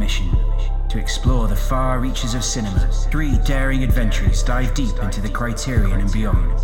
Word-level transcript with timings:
mission 0.00 0.34
to 0.88 0.98
explore 0.98 1.46
the 1.46 1.54
far 1.54 2.00
reaches 2.00 2.32
of 2.32 2.42
cinema. 2.42 2.90
Three 3.10 3.36
daring 3.44 3.84
adventurers 3.84 4.42
dive 4.42 4.72
deep 4.72 4.96
into 5.02 5.20
the 5.20 5.28
criterion 5.28 6.00
and 6.00 6.10
beyond. 6.10 6.58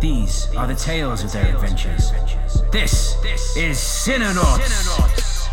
These 0.00 0.52
are 0.56 0.66
the 0.66 0.74
tales 0.74 1.22
of 1.22 1.32
their 1.32 1.54
adventures. 1.54 2.10
This 2.72 3.14
is 3.56 3.78
Cinenauts. 3.78 5.46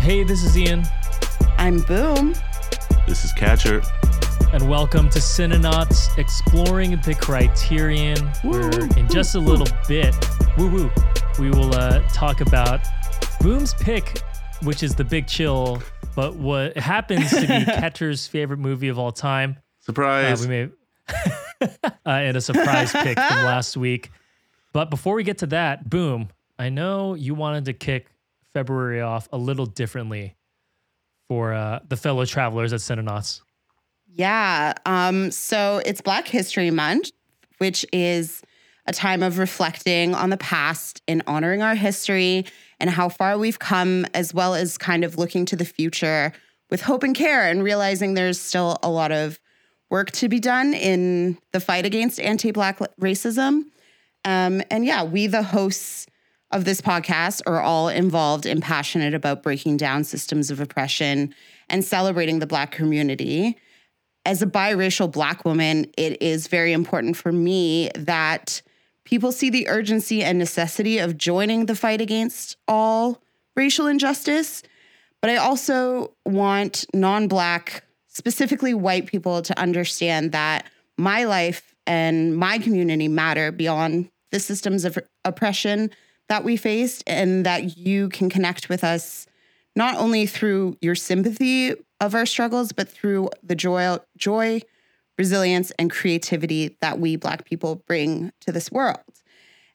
Hey, 0.00 0.22
this 0.22 0.44
is 0.44 0.56
Ian, 0.56 0.84
I'm 1.58 1.80
Boom. 1.80 2.34
This 3.08 3.24
is 3.24 3.32
Catcher. 3.32 3.82
and 4.52 4.68
welcome 4.68 5.10
to 5.10 5.18
Cinenauts 5.18 6.16
Exploring 6.16 6.92
the 7.04 7.14
Criterion. 7.14 8.18
Where 8.42 8.70
in 8.96 9.08
just 9.08 9.34
a 9.34 9.40
little 9.40 9.66
bit, 9.88 10.14
woo 10.56 10.68
woo, 10.68 10.90
we 11.38 11.50
will 11.50 11.74
uh, 11.74 12.00
talk 12.10 12.40
about 12.40 12.80
Boom's 13.40 13.74
pick, 13.74 14.20
which 14.62 14.82
is 14.82 14.94
The 14.94 15.04
Big 15.04 15.26
Chill, 15.26 15.82
but 16.14 16.36
what 16.36 16.76
happens 16.76 17.30
to 17.30 17.40
be 17.40 17.46
Catcher's 17.64 18.26
favorite 18.26 18.58
movie 18.58 18.88
of 18.88 18.98
all 18.98 19.12
time. 19.12 19.56
Uh, 19.58 19.84
Surprise. 19.84 20.46
we 20.46 20.48
may 20.48 20.68
uh, 21.60 21.88
and 22.06 22.36
a 22.36 22.40
surprise 22.40 22.92
pick 22.92 23.18
from 23.18 23.36
last 23.44 23.76
week. 23.76 24.10
But 24.72 24.90
before 24.90 25.14
we 25.14 25.24
get 25.24 25.38
to 25.38 25.46
that, 25.48 25.88
boom! 25.88 26.28
I 26.58 26.68
know 26.68 27.14
you 27.14 27.34
wanted 27.34 27.66
to 27.66 27.72
kick 27.72 28.06
February 28.52 29.00
off 29.00 29.28
a 29.32 29.36
little 29.38 29.66
differently 29.66 30.36
for 31.28 31.52
uh, 31.52 31.80
the 31.88 31.96
fellow 31.96 32.24
travelers 32.24 32.72
at 32.72 32.80
Cinenauts. 32.80 33.40
Yeah. 34.06 34.74
Um, 34.86 35.30
so 35.30 35.82
it's 35.84 36.00
Black 36.00 36.28
History 36.28 36.70
Month, 36.70 37.10
which 37.58 37.84
is 37.92 38.42
a 38.86 38.92
time 38.92 39.22
of 39.22 39.38
reflecting 39.38 40.14
on 40.14 40.30
the 40.30 40.36
past 40.36 41.02
and 41.08 41.22
honoring 41.26 41.62
our 41.62 41.74
history 41.74 42.44
and 42.78 42.90
how 42.90 43.08
far 43.08 43.38
we've 43.38 43.58
come, 43.58 44.06
as 44.14 44.34
well 44.34 44.54
as 44.54 44.76
kind 44.76 45.04
of 45.04 45.16
looking 45.16 45.46
to 45.46 45.56
the 45.56 45.64
future 45.64 46.32
with 46.70 46.82
hope 46.82 47.02
and 47.02 47.14
care 47.14 47.48
and 47.48 47.62
realizing 47.62 48.14
there's 48.14 48.40
still 48.40 48.78
a 48.82 48.90
lot 48.90 49.12
of 49.12 49.38
work 49.90 50.10
to 50.10 50.28
be 50.28 50.40
done 50.40 50.74
in 50.74 51.38
the 51.52 51.60
fight 51.60 51.86
against 51.86 52.18
anti 52.20 52.50
Black 52.50 52.78
racism. 53.00 53.64
Um, 54.24 54.62
and 54.70 54.84
yeah, 54.84 55.04
we, 55.04 55.26
the 55.26 55.42
hosts 55.42 56.06
of 56.50 56.64
this 56.64 56.80
podcast, 56.80 57.42
are 57.46 57.60
all 57.60 57.88
involved 57.88 58.46
and 58.46 58.62
passionate 58.62 59.14
about 59.14 59.42
breaking 59.42 59.76
down 59.76 60.04
systems 60.04 60.50
of 60.50 60.60
oppression 60.60 61.34
and 61.68 61.84
celebrating 61.84 62.38
the 62.38 62.46
Black 62.46 62.70
community. 62.70 63.56
As 64.26 64.40
a 64.40 64.46
biracial 64.46 65.10
Black 65.10 65.44
woman, 65.44 65.90
it 65.98 66.22
is 66.22 66.46
very 66.46 66.72
important 66.72 67.16
for 67.16 67.32
me 67.32 67.90
that 67.94 68.62
people 69.04 69.32
see 69.32 69.50
the 69.50 69.68
urgency 69.68 70.22
and 70.22 70.38
necessity 70.38 70.98
of 70.98 71.16
joining 71.16 71.66
the 71.66 71.76
fight 71.76 72.00
against 72.00 72.56
all 72.66 73.20
racial 73.56 73.86
injustice. 73.86 74.62
But 75.20 75.30
I 75.30 75.36
also 75.36 76.12
want 76.24 76.84
non 76.92 77.28
Black, 77.28 77.84
specifically 78.08 78.74
white 78.74 79.06
people, 79.06 79.42
to 79.42 79.58
understand 79.58 80.32
that 80.32 80.66
my 80.98 81.24
life 81.24 81.74
and 81.86 82.36
my 82.36 82.58
community 82.58 83.08
matter 83.08 83.52
beyond 83.52 84.10
the 84.30 84.40
systems 84.40 84.84
of 84.84 84.98
oppression 85.24 85.90
that 86.28 86.42
we 86.44 86.56
faced, 86.56 87.04
and 87.06 87.44
that 87.44 87.76
you 87.76 88.08
can 88.08 88.30
connect 88.30 88.68
with 88.68 88.82
us 88.82 89.26
not 89.76 89.96
only 89.96 90.26
through 90.26 90.76
your 90.80 90.94
sympathy 90.94 91.74
of 92.00 92.14
our 92.14 92.26
struggles, 92.26 92.72
but 92.72 92.88
through 92.88 93.28
the 93.42 93.54
joy, 93.54 93.98
joy, 94.16 94.60
resilience, 95.18 95.70
and 95.78 95.90
creativity 95.90 96.76
that 96.80 96.98
we 96.98 97.16
Black 97.16 97.44
people 97.44 97.76
bring 97.86 98.32
to 98.40 98.52
this 98.52 98.70
world. 98.70 98.98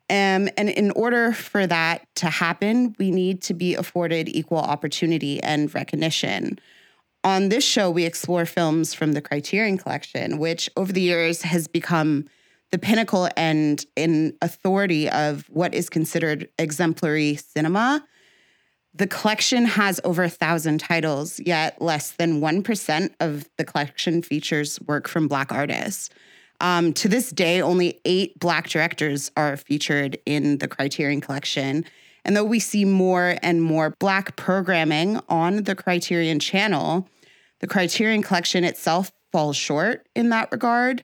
Um, 0.09 0.49
and 0.57 0.69
in 0.69 0.91
order 0.91 1.33
for 1.33 1.67
that 1.67 2.07
to 2.15 2.27
happen, 2.27 2.95
we 2.97 3.11
need 3.11 3.43
to 3.43 3.53
be 3.53 3.75
afforded 3.75 4.27
equal 4.27 4.57
opportunity 4.57 5.41
and 5.43 5.73
recognition. 5.73 6.59
On 7.23 7.49
this 7.49 7.63
show, 7.63 7.91
we 7.91 8.05
explore 8.05 8.45
films 8.45 8.93
from 8.93 9.11
the 9.11 9.21
Criterion 9.21 9.77
Collection, 9.77 10.39
which 10.39 10.69
over 10.75 10.91
the 10.91 11.01
years 11.01 11.43
has 11.43 11.67
become 11.67 12.25
the 12.71 12.79
pinnacle 12.79 13.29
and 13.35 13.85
an 13.97 14.33
authority 14.41 15.09
of 15.09 15.45
what 15.49 15.73
is 15.73 15.89
considered 15.89 16.49
exemplary 16.57 17.35
cinema. 17.35 18.03
The 18.93 19.07
collection 19.07 19.65
has 19.65 20.01
over 20.03 20.23
a 20.23 20.29
thousand 20.29 20.79
titles, 20.79 21.39
yet 21.39 21.81
less 21.81 22.11
than 22.11 22.41
1% 22.41 23.13
of 23.19 23.47
the 23.57 23.63
collection 23.63 24.21
features 24.21 24.79
work 24.81 25.07
from 25.07 25.27
Black 25.27 25.51
artists. 25.51 26.09
Um, 26.61 26.93
to 26.93 27.07
this 27.07 27.29
day, 27.29 27.61
only 27.61 28.01
eight 28.03 28.37
Black 28.39 28.67
directors 28.67 29.31
are 29.37 29.55
featured 29.57 30.17
in 30.25 30.57
the 30.57 30.67
Criterion 30.67 31.21
Collection. 31.21 31.85
And 32.25 32.35
though 32.35 32.43
we 32.43 32.59
see 32.59 32.83
more 32.83 33.37
and 33.41 33.61
more 33.61 33.95
Black 33.99 34.35
programming 34.35 35.21
on 35.29 35.63
the 35.63 35.75
Criterion 35.75 36.39
channel, 36.39 37.07
the 37.59 37.67
Criterion 37.67 38.23
Collection 38.23 38.63
itself 38.63 39.11
falls 39.31 39.55
short 39.55 40.07
in 40.15 40.29
that 40.29 40.51
regard. 40.51 41.03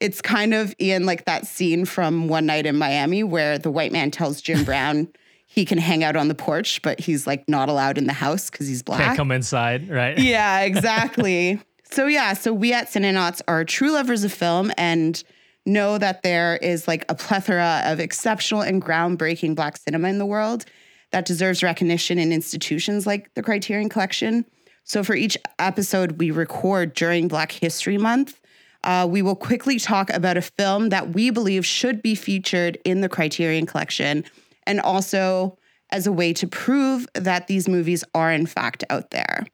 It's 0.00 0.22
kind 0.22 0.54
of 0.54 0.74
in 0.78 1.04
like 1.04 1.26
that 1.26 1.46
scene 1.46 1.84
from 1.84 2.28
One 2.28 2.46
Night 2.46 2.66
in 2.66 2.76
Miami 2.76 3.22
where 3.22 3.58
the 3.58 3.70
white 3.70 3.92
man 3.92 4.10
tells 4.10 4.40
Jim 4.40 4.64
Brown 4.64 5.08
he 5.52 5.64
can 5.64 5.78
hang 5.78 6.04
out 6.04 6.14
on 6.14 6.28
the 6.28 6.34
porch, 6.36 6.80
but 6.80 7.00
he's 7.00 7.26
like 7.26 7.48
not 7.48 7.68
allowed 7.68 7.98
in 7.98 8.06
the 8.06 8.12
house 8.12 8.50
because 8.50 8.68
he's 8.68 8.84
black. 8.84 9.00
Can't 9.00 9.16
come 9.16 9.32
inside, 9.32 9.90
right? 9.90 10.16
Yeah, 10.30 10.60
exactly. 10.60 11.60
so 11.90 12.06
yeah, 12.06 12.34
so 12.34 12.52
we 12.54 12.72
at 12.72 12.86
Cinenauts 12.86 13.42
are 13.48 13.64
true 13.64 13.90
lovers 13.90 14.22
of 14.22 14.32
film 14.32 14.70
and 14.78 15.20
know 15.66 15.98
that 15.98 16.22
there 16.22 16.56
is 16.62 16.86
like 16.86 17.04
a 17.08 17.16
plethora 17.16 17.82
of 17.84 17.98
exceptional 17.98 18.60
and 18.60 18.80
groundbreaking 18.80 19.56
black 19.56 19.76
cinema 19.76 20.06
in 20.08 20.18
the 20.18 20.24
world 20.24 20.66
that 21.10 21.26
deserves 21.26 21.64
recognition 21.64 22.16
in 22.16 22.32
institutions 22.32 23.04
like 23.04 23.34
the 23.34 23.42
Criterion 23.42 23.88
Collection. 23.88 24.44
So 24.84 25.02
for 25.02 25.16
each 25.16 25.36
episode 25.58 26.20
we 26.20 26.30
record 26.30 26.94
during 26.94 27.26
Black 27.26 27.50
History 27.50 27.98
Month, 27.98 28.38
uh, 28.84 29.08
we 29.10 29.20
will 29.20 29.34
quickly 29.34 29.80
talk 29.80 30.10
about 30.10 30.36
a 30.36 30.42
film 30.42 30.90
that 30.90 31.12
we 31.12 31.30
believe 31.30 31.66
should 31.66 32.02
be 32.02 32.14
featured 32.14 32.78
in 32.84 33.00
the 33.00 33.08
Criterion 33.08 33.66
Collection 33.66 34.24
and 34.70 34.80
also 34.80 35.58
as 35.90 36.06
a 36.06 36.12
way 36.12 36.32
to 36.32 36.46
prove 36.46 37.04
that 37.14 37.48
these 37.48 37.68
movies 37.68 38.04
are 38.14 38.32
in 38.32 38.46
fact 38.46 38.84
out 38.88 39.10
there. 39.10 39.44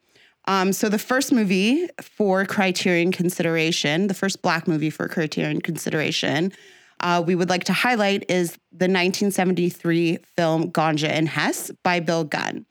Um, 0.46 0.74
so 0.74 0.90
the 0.90 0.98
first 0.98 1.32
movie 1.32 1.88
for 2.02 2.44
Criterion 2.44 3.12
consideration, 3.12 4.08
the 4.08 4.14
first 4.14 4.42
Black 4.42 4.68
movie 4.68 4.90
for 4.90 5.08
Criterion 5.08 5.62
consideration, 5.62 6.52
uh, 7.00 7.22
we 7.26 7.34
would 7.34 7.48
like 7.48 7.64
to 7.64 7.72
highlight 7.72 8.30
is 8.30 8.52
the 8.72 8.84
1973 8.84 10.18
film 10.36 10.70
Ganja 10.70 11.08
and 11.08 11.28
Hess 11.28 11.70
by 11.82 11.98
Bill 11.98 12.24
Gunn. 12.24 12.66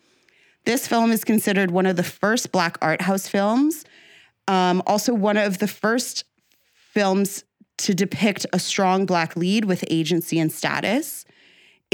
This 0.66 0.88
film 0.88 1.12
is 1.12 1.24
considered 1.24 1.72
one 1.72 1.88
of 1.88 1.96
the 1.96 2.04
first 2.04 2.52
Black 2.52 2.78
art 2.82 3.02
house 3.02 3.28
films, 3.28 3.86
um, 4.48 4.84
also 4.86 5.16
one 5.16 5.38
of 5.38 5.58
the 5.58 5.68
first 5.68 6.26
films 6.76 7.44
to 7.80 7.96
depict 7.96 8.46
a 8.54 8.60
strong 8.60 9.08
Black 9.08 9.36
lead 9.36 9.66
with 9.66 9.84
agency 9.90 10.40
and 10.40 10.52
status. 10.52 11.25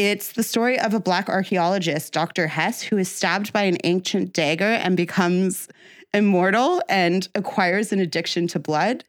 It's 0.03 0.31
the 0.31 0.41
story 0.41 0.79
of 0.79 0.95
a 0.95 0.99
Black 0.99 1.29
archaeologist, 1.29 2.11
Dr. 2.11 2.47
Hess, 2.47 2.81
who 2.81 2.97
is 2.97 3.07
stabbed 3.07 3.53
by 3.53 3.61
an 3.65 3.77
ancient 3.83 4.33
dagger 4.33 4.63
and 4.65 4.97
becomes 4.97 5.67
immortal 6.11 6.81
and 6.89 7.27
acquires 7.35 7.93
an 7.93 7.99
addiction 7.99 8.47
to 8.47 8.57
blood. 8.57 9.03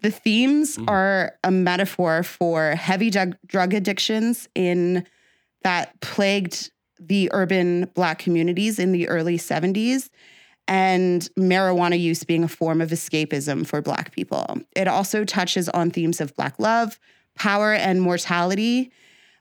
The 0.00 0.10
themes 0.10 0.78
mm. 0.78 0.88
are 0.88 1.34
a 1.44 1.50
metaphor 1.50 2.22
for 2.22 2.70
heavy 2.76 3.10
drug, 3.10 3.36
drug 3.44 3.74
addictions 3.74 4.48
in 4.54 5.06
that 5.64 6.00
plagued 6.00 6.70
the 6.98 7.28
urban 7.34 7.90
Black 7.92 8.18
communities 8.18 8.78
in 8.78 8.92
the 8.92 9.06
early 9.06 9.36
70s 9.36 10.08
and 10.66 11.28
marijuana 11.38 12.00
use 12.00 12.24
being 12.24 12.42
a 12.42 12.48
form 12.48 12.80
of 12.80 12.88
escapism 12.88 13.66
for 13.66 13.82
Black 13.82 14.12
people. 14.12 14.46
It 14.74 14.88
also 14.88 15.26
touches 15.26 15.68
on 15.68 15.90
themes 15.90 16.22
of 16.22 16.34
Black 16.36 16.58
love, 16.58 16.98
power, 17.34 17.74
and 17.74 18.00
mortality. 18.00 18.90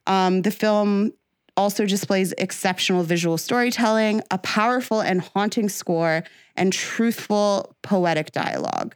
Um, 0.08 0.42
the 0.42 0.52
film 0.52 1.12
also 1.56 1.86
displays 1.86 2.34
exceptional 2.38 3.04
visual 3.04 3.38
storytelling, 3.38 4.22
a 4.32 4.38
powerful 4.38 5.02
and 5.02 5.22
haunting 5.22 5.70
score, 5.70 6.24
and 6.56 6.72
truthful 6.72 7.76
poetic 7.82 8.32
dialogue. 8.32 8.96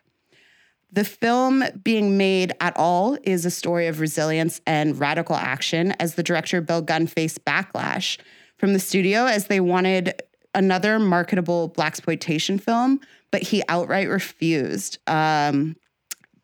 The 0.93 1.05
film 1.05 1.63
being 1.83 2.17
made 2.17 2.51
at 2.59 2.75
all 2.75 3.17
is 3.23 3.45
a 3.45 3.51
story 3.51 3.87
of 3.87 3.99
resilience 3.99 4.59
and 4.67 4.99
radical 4.99 5.35
action 5.35 5.93
as 5.99 6.15
the 6.15 6.23
director 6.23 6.59
Bill 6.61 6.81
Gunn 6.81 7.07
faced 7.07 7.45
backlash 7.45 8.17
from 8.57 8.73
the 8.73 8.79
studio 8.79 9.25
as 9.25 9.47
they 9.47 9.59
wanted 9.59 10.21
another 10.53 10.99
marketable 10.99 11.69
black 11.69 11.93
exploitation 11.93 12.59
film, 12.59 12.99
but 13.31 13.41
he 13.41 13.63
outright 13.69 14.09
refused. 14.09 14.97
Um, 15.07 15.77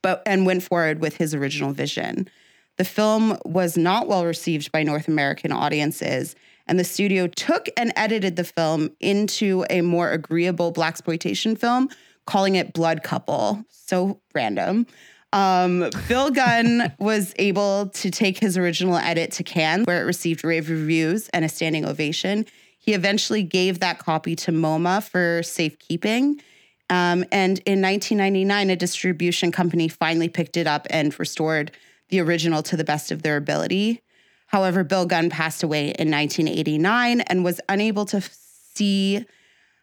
but 0.02 0.24
and 0.26 0.46
went 0.46 0.64
forward 0.64 1.02
with 1.02 1.18
his 1.18 1.36
original 1.36 1.74
vision. 1.74 2.30
The 2.78 2.86
film 2.86 3.38
was 3.44 3.78
not 3.78 4.08
well 4.08 4.26
received 4.26 4.72
by 4.72 4.84
North 4.84 5.08
American 5.08 5.52
audiences, 5.52 6.36
and 6.68 6.80
the 6.80 6.84
studio 6.84 7.28
took 7.28 7.68
and 7.76 7.92
edited 7.96 8.36
the 8.36 8.44
film 8.44 8.92
into 9.00 9.66
a 9.70 9.82
more 9.82 10.12
agreeable 10.12 10.72
black 10.72 10.94
exploitation 10.94 11.56
film, 11.56 11.90
calling 12.26 12.56
it 12.56 12.74
Blood 12.74 13.04
Couple. 13.04 13.64
So 13.70 14.22
random. 14.34 14.86
Um, 15.34 15.90
Bill 16.08 16.30
Gunn 16.30 16.94
was 17.00 17.34
able 17.38 17.90
to 17.90 18.12
take 18.12 18.38
his 18.38 18.58
original 18.58 18.96
edit 18.96 19.32
to 19.34 19.44
Cannes, 19.44 19.86
where 19.86 20.02
it 20.02 20.06
received 20.06 20.44
rave 20.44 20.70
reviews 20.70 21.30
and 21.30 21.44
a 21.44 21.50
standing 21.50 21.86
ovation. 21.86 22.46
He 22.78 22.94
eventually 22.94 23.44
gave 23.44 23.80
that 23.80 24.00
copy 24.00 24.36
to 24.38 24.52
MoMA 24.52 25.04
for 25.04 25.44
safekeeping. 25.44 26.42
Um, 26.90 27.26
and 27.34 27.60
in 27.66 27.82
1999, 27.82 28.70
a 28.70 28.76
distribution 28.78 29.52
company 29.52 29.90
finally 29.90 30.30
picked 30.30 30.56
it 30.56 30.68
up 30.68 30.88
and 30.90 31.18
restored 31.20 31.72
the 32.10 32.20
original 32.20 32.64
to 32.64 32.78
the 32.78 32.84
best 32.84 33.12
of 33.12 33.22
their 33.22 33.38
ability. 33.38 34.02
However, 34.48 34.84
Bill 34.84 35.06
Gunn 35.06 35.30
passed 35.30 35.64
away 35.64 35.88
in 35.88 36.10
1989 36.10 37.22
and 37.22 37.44
was 37.44 37.60
unable 37.68 38.06
to 38.06 38.22
see, 38.22 39.26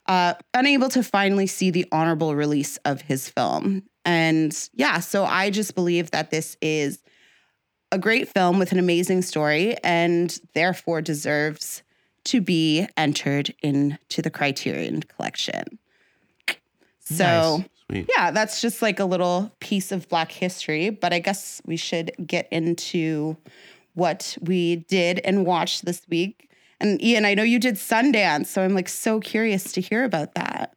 uh, 0.07 0.35
unable 0.55 0.89
to 0.91 1.03
finally 1.03 1.47
see 1.47 1.71
the 1.71 1.87
honorable 1.93 2.35
release 2.35 2.79
of 2.79 3.03
his 3.03 3.29
film. 3.29 3.83
And 4.05 4.69
yeah, 4.73 5.01
so 5.01 5.25
I 5.25 5.51
just 5.51 5.75
believe 5.75 6.11
that 6.13 6.31
this 6.31 6.57
is 6.63 7.03
a 7.93 7.99
great 7.99 8.29
film 8.29 8.59
with 8.59 8.73
an 8.73 8.79
amazing 8.79 9.23
story 9.23 9.77
and 9.85 10.39
therefore 10.55 11.01
deserves 11.01 11.83
to 12.25 12.41
be 12.41 12.87
entered 12.97 13.55
into 13.63 14.23
the 14.23 14.31
Criterion 14.31 15.03
collection. 15.03 15.79
So, 17.01 17.59
Nice. 17.59 17.69
Sweet. 17.91 18.09
yeah, 18.17 18.31
that's 18.31 18.61
just 18.61 18.81
like 18.83 18.99
a 18.99 19.05
little 19.05 19.53
piece 19.61 19.93
of 19.93 20.09
Black 20.09 20.33
history. 20.33 20.91
But 20.91 21.13
I 21.13 21.19
guess 21.19 21.61
we 21.67 21.77
should 21.77 22.13
get 22.27 22.49
into 22.51 23.37
what 23.95 24.37
we 24.41 24.77
did 24.77 25.21
and 25.25 25.45
watched 25.47 25.85
this 25.85 26.03
week. 26.09 26.51
And 26.81 27.01
Ian, 27.03 27.25
I 27.25 27.35
know 27.35 27.43
you 27.43 27.59
did 27.59 27.77
Sundance, 27.77 28.47
so 28.47 28.63
I'm 28.63 28.75
like 28.75 28.89
so 28.89 29.21
curious 29.21 29.73
to 29.73 29.81
hear 29.81 30.05
about 30.05 30.35
that. 30.35 30.75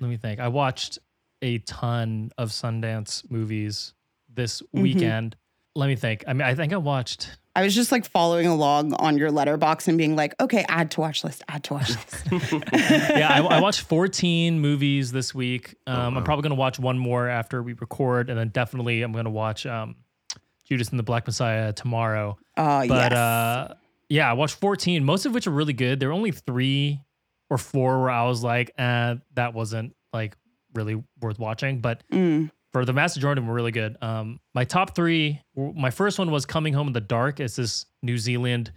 Let 0.00 0.08
me 0.08 0.16
think. 0.16 0.40
I 0.40 0.48
watched 0.48 0.98
a 1.42 1.58
ton 1.58 2.30
of 2.38 2.50
Sundance 2.50 3.28
movies 3.30 3.94
this 4.32 4.62
Mm-hmm. 4.62 4.82
weekend. 4.82 5.36
Let 5.74 5.86
me 5.86 5.96
think. 5.96 6.24
I 6.28 6.32
mean, 6.34 6.42
I 6.42 6.54
think 6.54 6.72
I 6.72 6.76
watched. 6.76 7.30
I 7.54 7.62
was 7.62 7.74
just 7.74 7.92
like 7.92 8.06
following 8.06 8.46
along 8.46 8.94
on 8.94 9.18
your 9.18 9.30
Letterboxd 9.30 9.88
and 9.88 9.98
being 9.98 10.16
like, 10.16 10.34
okay, 10.40 10.64
add 10.68 10.90
to 10.92 11.00
watch 11.00 11.22
list, 11.24 11.42
add 11.48 11.64
to 11.64 11.74
watch 11.74 11.88
list. 11.90 12.26
Yeah, 12.72 13.28
I, 13.30 13.40
I 13.56 13.60
watched 13.60 13.80
14 13.82 14.58
movies 14.60 15.12
this 15.12 15.34
week. 15.34 15.74
Um, 15.86 16.16
I'm 16.16 16.24
probably 16.24 16.42
gonna 16.42 16.54
watch 16.54 16.78
one 16.78 16.98
more 16.98 17.28
after 17.28 17.62
we 17.62 17.72
record, 17.74 18.30
and 18.30 18.38
then 18.38 18.48
definitely 18.48 19.02
I'm 19.02 19.12
gonna 19.12 19.30
watch 19.30 19.66
um, 19.66 19.96
Judas 20.66 20.88
and 20.90 20.98
the 20.98 21.02
Black 21.02 21.26
Messiah 21.26 21.72
tomorrow. 21.72 22.38
Oh, 22.56 22.86
But 22.88 23.12
yes. 23.12 23.18
uh, 23.18 23.74
yeah, 24.08 24.30
I 24.30 24.34
watched 24.34 24.56
14, 24.56 25.04
most 25.04 25.26
of 25.26 25.32
which 25.34 25.46
are 25.46 25.50
really 25.52 25.72
good. 25.74 26.00
There 26.00 26.08
were 26.08 26.14
only 26.14 26.32
three 26.32 27.00
or 27.50 27.58
four 27.58 28.00
where 28.00 28.10
I 28.10 28.24
was 28.26 28.42
like, 28.42 28.70
eh, 28.78 29.16
that 29.34 29.52
wasn't 29.54 29.94
like 30.12 30.36
really 30.74 31.02
worth 31.20 31.38
watching. 31.38 31.80
But 31.80 32.02
Mm. 32.10 32.50
For 32.72 32.84
the 32.84 32.92
vast 32.92 33.16
majority 33.16 33.38
of 33.40 33.44
them 33.44 33.48
were 33.48 33.54
really 33.54 33.72
good. 33.72 33.96
Um, 34.00 34.40
my 34.54 34.64
top 34.64 34.94
three, 34.94 35.40
my 35.56 35.90
first 35.90 36.18
one 36.18 36.30
was 36.30 36.46
Coming 36.46 36.72
Home 36.74 36.86
in 36.86 36.92
the 36.92 37.00
Dark. 37.00 37.38
It's 37.40 37.56
this 37.56 37.86
New 38.02 38.16
Zealand 38.18 38.72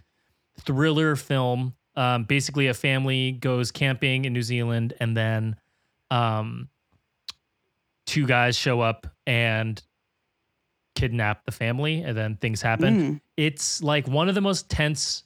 thriller 0.60 1.16
film. 1.16 1.74
Um, 1.94 2.24
basically, 2.24 2.66
a 2.66 2.74
family 2.74 3.32
goes 3.32 3.70
camping 3.72 4.26
in 4.26 4.32
New 4.34 4.42
Zealand, 4.42 4.92
and 5.00 5.16
then 5.16 5.56
um, 6.10 6.68
two 8.06 8.26
guys 8.26 8.56
show 8.56 8.80
up 8.82 9.06
and 9.26 9.82
kidnap 10.94 11.44
the 11.46 11.52
family, 11.52 12.02
and 12.02 12.16
then 12.16 12.36
things 12.36 12.60
happen. 12.60 13.00
Mm. 13.00 13.20
It's 13.36 13.82
like 13.82 14.06
one 14.06 14.28
of 14.28 14.34
the 14.34 14.40
most 14.42 14.68
tense 14.68 15.24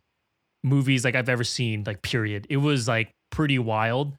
movies 0.62 1.04
like 1.04 1.14
I've 1.14 1.28
ever 1.28 1.44
seen. 1.44 1.84
Like, 1.86 2.02
period. 2.02 2.46
It 2.50 2.58
was 2.58 2.86
like 2.86 3.14
pretty 3.30 3.58
wild 3.58 4.16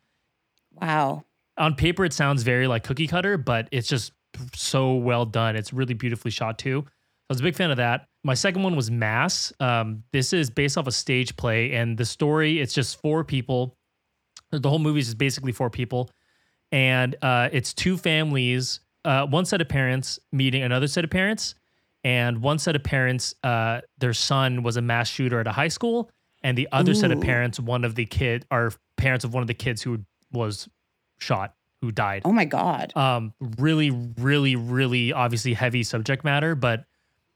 Wow. 0.81 1.25
on 1.57 1.75
paper 1.75 2.05
it 2.05 2.13
sounds 2.13 2.43
very 2.43 2.67
like 2.67 2.83
cookie 2.83 3.07
cutter, 3.07 3.37
but 3.37 3.67
it's 3.71 3.87
just 3.87 4.13
so 4.53 4.95
well 4.95 5.25
done. 5.25 5.55
It's 5.55 5.73
really 5.73 5.93
beautifully 5.93 6.31
shot 6.31 6.57
too. 6.57 6.85
I 6.87 7.33
was 7.33 7.39
a 7.39 7.43
big 7.43 7.55
fan 7.55 7.71
of 7.71 7.77
that. 7.77 8.07
My 8.23 8.33
second 8.33 8.63
one 8.63 8.75
was 8.75 8.91
Mass. 8.91 9.53
Um, 9.59 10.03
this 10.11 10.33
is 10.33 10.49
based 10.49 10.77
off 10.77 10.87
a 10.87 10.91
stage 10.91 11.35
play, 11.37 11.73
and 11.73 11.97
the 11.97 12.05
story 12.05 12.59
it's 12.59 12.73
just 12.73 13.01
four 13.01 13.23
people. 13.23 13.77
The 14.51 14.69
whole 14.69 14.79
movie 14.79 14.99
is 14.99 15.15
basically 15.15 15.53
four 15.53 15.69
people, 15.69 16.09
and 16.71 17.15
uh, 17.21 17.49
it's 17.51 17.73
two 17.73 17.97
families. 17.97 18.81
Uh, 19.05 19.25
one 19.25 19.45
set 19.45 19.61
of 19.61 19.69
parents 19.69 20.19
meeting 20.31 20.61
another 20.61 20.87
set 20.87 21.03
of 21.03 21.09
parents, 21.09 21.55
and 22.03 22.41
one 22.41 22.59
set 22.59 22.75
of 22.75 22.83
parents, 22.83 23.33
uh, 23.43 23.81
their 23.97 24.13
son 24.13 24.61
was 24.61 24.77
a 24.77 24.81
mass 24.81 25.07
shooter 25.07 25.39
at 25.39 25.47
a 25.47 25.51
high 25.51 25.69
school, 25.69 26.11
and 26.43 26.57
the 26.57 26.67
other 26.71 26.93
set 26.93 27.11
of 27.11 27.21
parents, 27.21 27.59
one 27.59 27.85
of 27.85 27.95
the 27.95 28.05
kid, 28.05 28.45
are 28.51 28.73
parents 28.97 29.23
of 29.23 29.33
one 29.33 29.41
of 29.41 29.47
the 29.47 29.53
kids 29.53 29.81
who 29.81 29.99
was 30.31 30.67
shot, 31.19 31.55
who 31.81 31.91
died. 31.91 32.21
Oh 32.25 32.31
my 32.31 32.45
God. 32.45 32.95
Um, 32.95 33.33
really, 33.57 33.89
really, 34.17 34.55
really 34.55 35.11
obviously 35.13 35.53
heavy 35.53 35.83
subject 35.83 36.23
matter, 36.23 36.53
but 36.55 36.85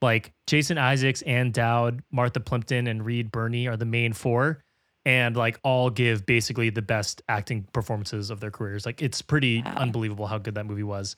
like 0.01 0.33
Jason 0.45 0.77
Isaacs, 0.77 1.21
Ann 1.23 1.51
Dowd, 1.51 2.03
Martha 2.11 2.39
Plimpton, 2.39 2.87
and 2.87 3.03
Reed 3.05 3.31
Birney 3.31 3.67
are 3.67 3.75
the 3.77 3.85
main 3.85 4.13
four, 4.13 4.63
and 5.05 5.35
like 5.35 5.59
all 5.63 5.89
give 5.89 6.25
basically 6.25 6.69
the 6.69 6.81
best 6.81 7.21
acting 7.27 7.67
performances 7.73 8.29
of 8.29 8.39
their 8.39 8.51
careers. 8.51 8.85
Like 8.85 9.01
it's 9.01 9.21
pretty 9.21 9.61
Wow. 9.63 9.73
unbelievable 9.77 10.27
how 10.27 10.37
good 10.37 10.55
that 10.55 10.65
movie 10.65 10.83
was. 10.83 11.15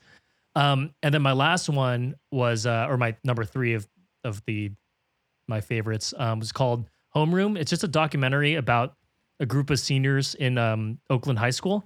Um, 0.56 0.94
and 1.02 1.12
then 1.12 1.22
my 1.22 1.32
last 1.32 1.68
one 1.68 2.14
was, 2.32 2.64
uh, 2.66 2.86
or 2.88 2.96
my 2.96 3.14
number 3.24 3.44
three 3.44 3.74
of 3.74 3.86
of 4.24 4.42
the 4.46 4.70
my 5.46 5.60
favorites 5.60 6.12
um, 6.18 6.40
was 6.40 6.50
called 6.52 6.88
Homeroom. 7.14 7.56
It's 7.58 7.70
just 7.70 7.84
a 7.84 7.88
documentary 7.88 8.54
about 8.56 8.94
a 9.40 9.46
group 9.46 9.70
of 9.70 9.78
seniors 9.78 10.34
in 10.34 10.58
um, 10.58 10.98
Oakland 11.10 11.38
High 11.38 11.50
School, 11.50 11.84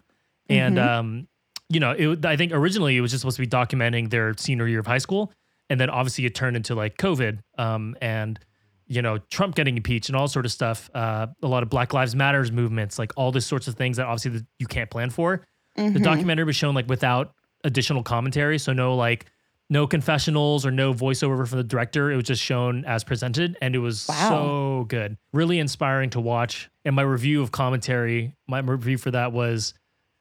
and 0.48 0.76
Mhm. 0.78 0.86
um, 0.88 1.28
you 1.72 1.80
know, 1.80 1.92
it, 1.92 2.24
I 2.26 2.36
think 2.36 2.52
originally 2.52 2.96
it 2.96 3.00
was 3.00 3.10
just 3.12 3.22
supposed 3.22 3.36
to 3.36 3.42
be 3.42 3.46
documenting 3.48 4.10
their 4.10 4.34
senior 4.36 4.66
year 4.68 4.80
of 4.80 4.86
high 4.86 4.98
school, 4.98 5.32
and 5.70 5.80
then 5.80 5.88
obviously 5.90 6.26
it 6.26 6.34
turned 6.34 6.56
into 6.56 6.74
like 6.74 6.96
COVID 6.98 7.38
um, 7.58 7.96
and 8.00 8.38
you 8.86 9.00
know 9.00 9.18
Trump 9.30 9.54
getting 9.54 9.76
impeached 9.76 10.08
and 10.08 10.16
all 10.16 10.28
sort 10.28 10.44
of 10.44 10.52
stuff. 10.52 10.90
Uh, 10.94 11.28
a 11.42 11.48
lot 11.48 11.62
of 11.62 11.70
Black 11.70 11.92
Lives 11.94 12.14
Matters 12.14 12.52
movements, 12.52 12.98
like 12.98 13.12
all 13.16 13.32
this 13.32 13.46
sorts 13.46 13.68
of 13.68 13.74
things 13.74 13.96
that 13.96 14.06
obviously 14.06 14.32
that 14.32 14.46
you 14.58 14.66
can't 14.66 14.90
plan 14.90 15.10
for. 15.10 15.44
The 15.76 15.82
Mhm. 15.84 16.02
documentary 16.02 16.44
was 16.44 16.56
shown 16.56 16.74
like 16.74 16.88
without 16.88 17.32
additional 17.64 18.02
commentary, 18.02 18.58
so 18.58 18.72
no 18.72 18.94
like 18.96 19.26
no 19.70 19.86
confessionals 19.86 20.66
or 20.66 20.70
no 20.70 20.92
voiceover 20.92 21.48
from 21.48 21.56
the 21.56 21.64
director. 21.64 22.10
It 22.12 22.16
was 22.16 22.24
just 22.26 22.42
shown 22.42 22.84
as 22.84 23.04
presented, 23.04 23.56
and 23.62 23.74
it 23.74 23.78
was 23.78 24.06
Wow. 24.08 24.28
so 24.28 24.84
good, 24.88 25.16
really 25.32 25.58
inspiring 25.58 26.10
to 26.10 26.20
watch. 26.20 26.68
And 26.84 26.94
my 26.94 27.00
review 27.02 27.40
of 27.40 27.52
commentary, 27.52 28.34
my 28.46 28.58
review 28.58 28.98
for 28.98 29.10
that 29.12 29.32
was, 29.32 29.72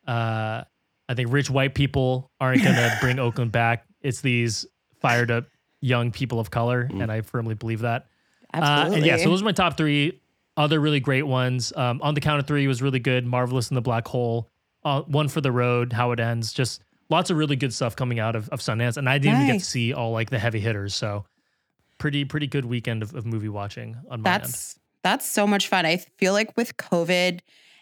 uh, 0.07 0.63
I 1.11 1.13
think 1.13 1.31
rich 1.31 1.49
white 1.49 1.75
people 1.75 2.31
aren't 2.39 2.63
gonna 2.63 2.97
bring 3.01 3.19
Oakland 3.19 3.51
back. 3.51 3.85
It's 4.01 4.21
these 4.21 4.65
fired 5.01 5.29
up 5.29 5.45
young 5.81 6.11
people 6.11 6.39
of 6.39 6.49
color, 6.51 6.87
and 6.89 7.11
I 7.11 7.19
firmly 7.19 7.53
believe 7.53 7.81
that. 7.81 8.07
Uh, 8.53 8.57
Absolutely. 8.57 8.97
and 8.97 9.05
yeah, 9.05 9.17
so 9.17 9.29
those 9.29 9.41
are 9.41 9.45
my 9.45 9.51
top 9.51 9.75
three. 9.75 10.21
Other 10.55 10.79
really 10.79 11.01
great 11.01 11.23
ones. 11.23 11.73
Um, 11.75 12.01
on 12.01 12.13
the 12.13 12.21
count 12.21 12.39
of 12.39 12.47
three 12.47 12.65
was 12.65 12.81
really 12.81 12.99
good. 12.99 13.25
Marvelous 13.25 13.69
and 13.69 13.75
the 13.77 13.81
Black 13.81 14.07
Hole. 14.07 14.49
Uh, 14.83 15.01
one 15.01 15.27
for 15.27 15.41
the 15.41 15.51
road. 15.51 15.91
How 15.91 16.11
it 16.11 16.19
ends. 16.19 16.53
Just 16.53 16.81
lots 17.09 17.29
of 17.29 17.35
really 17.35 17.57
good 17.57 17.73
stuff 17.73 17.95
coming 17.95 18.19
out 18.19 18.37
of, 18.37 18.47
of 18.49 18.61
Sundance, 18.61 18.95
and 18.95 19.09
I 19.09 19.17
didn't 19.17 19.41
even 19.41 19.47
get 19.55 19.59
to 19.59 19.65
see 19.65 19.93
all 19.93 20.11
like 20.11 20.29
the 20.29 20.39
heavy 20.39 20.61
hitters. 20.61 20.95
So 20.95 21.25
pretty 21.97 22.23
pretty 22.23 22.47
good 22.47 22.65
weekend 22.65 23.03
of, 23.03 23.13
of 23.13 23.25
movie 23.25 23.49
watching 23.49 23.97
on 24.09 24.21
my 24.21 24.33
end. 24.33 24.43
that's 24.43 24.79
that's 25.03 25.29
so 25.29 25.45
much 25.45 25.67
fun. 25.67 25.85
I 25.85 25.97
feel 25.97 26.31
like 26.31 26.55
with 26.55 26.77
COVID 26.77 27.41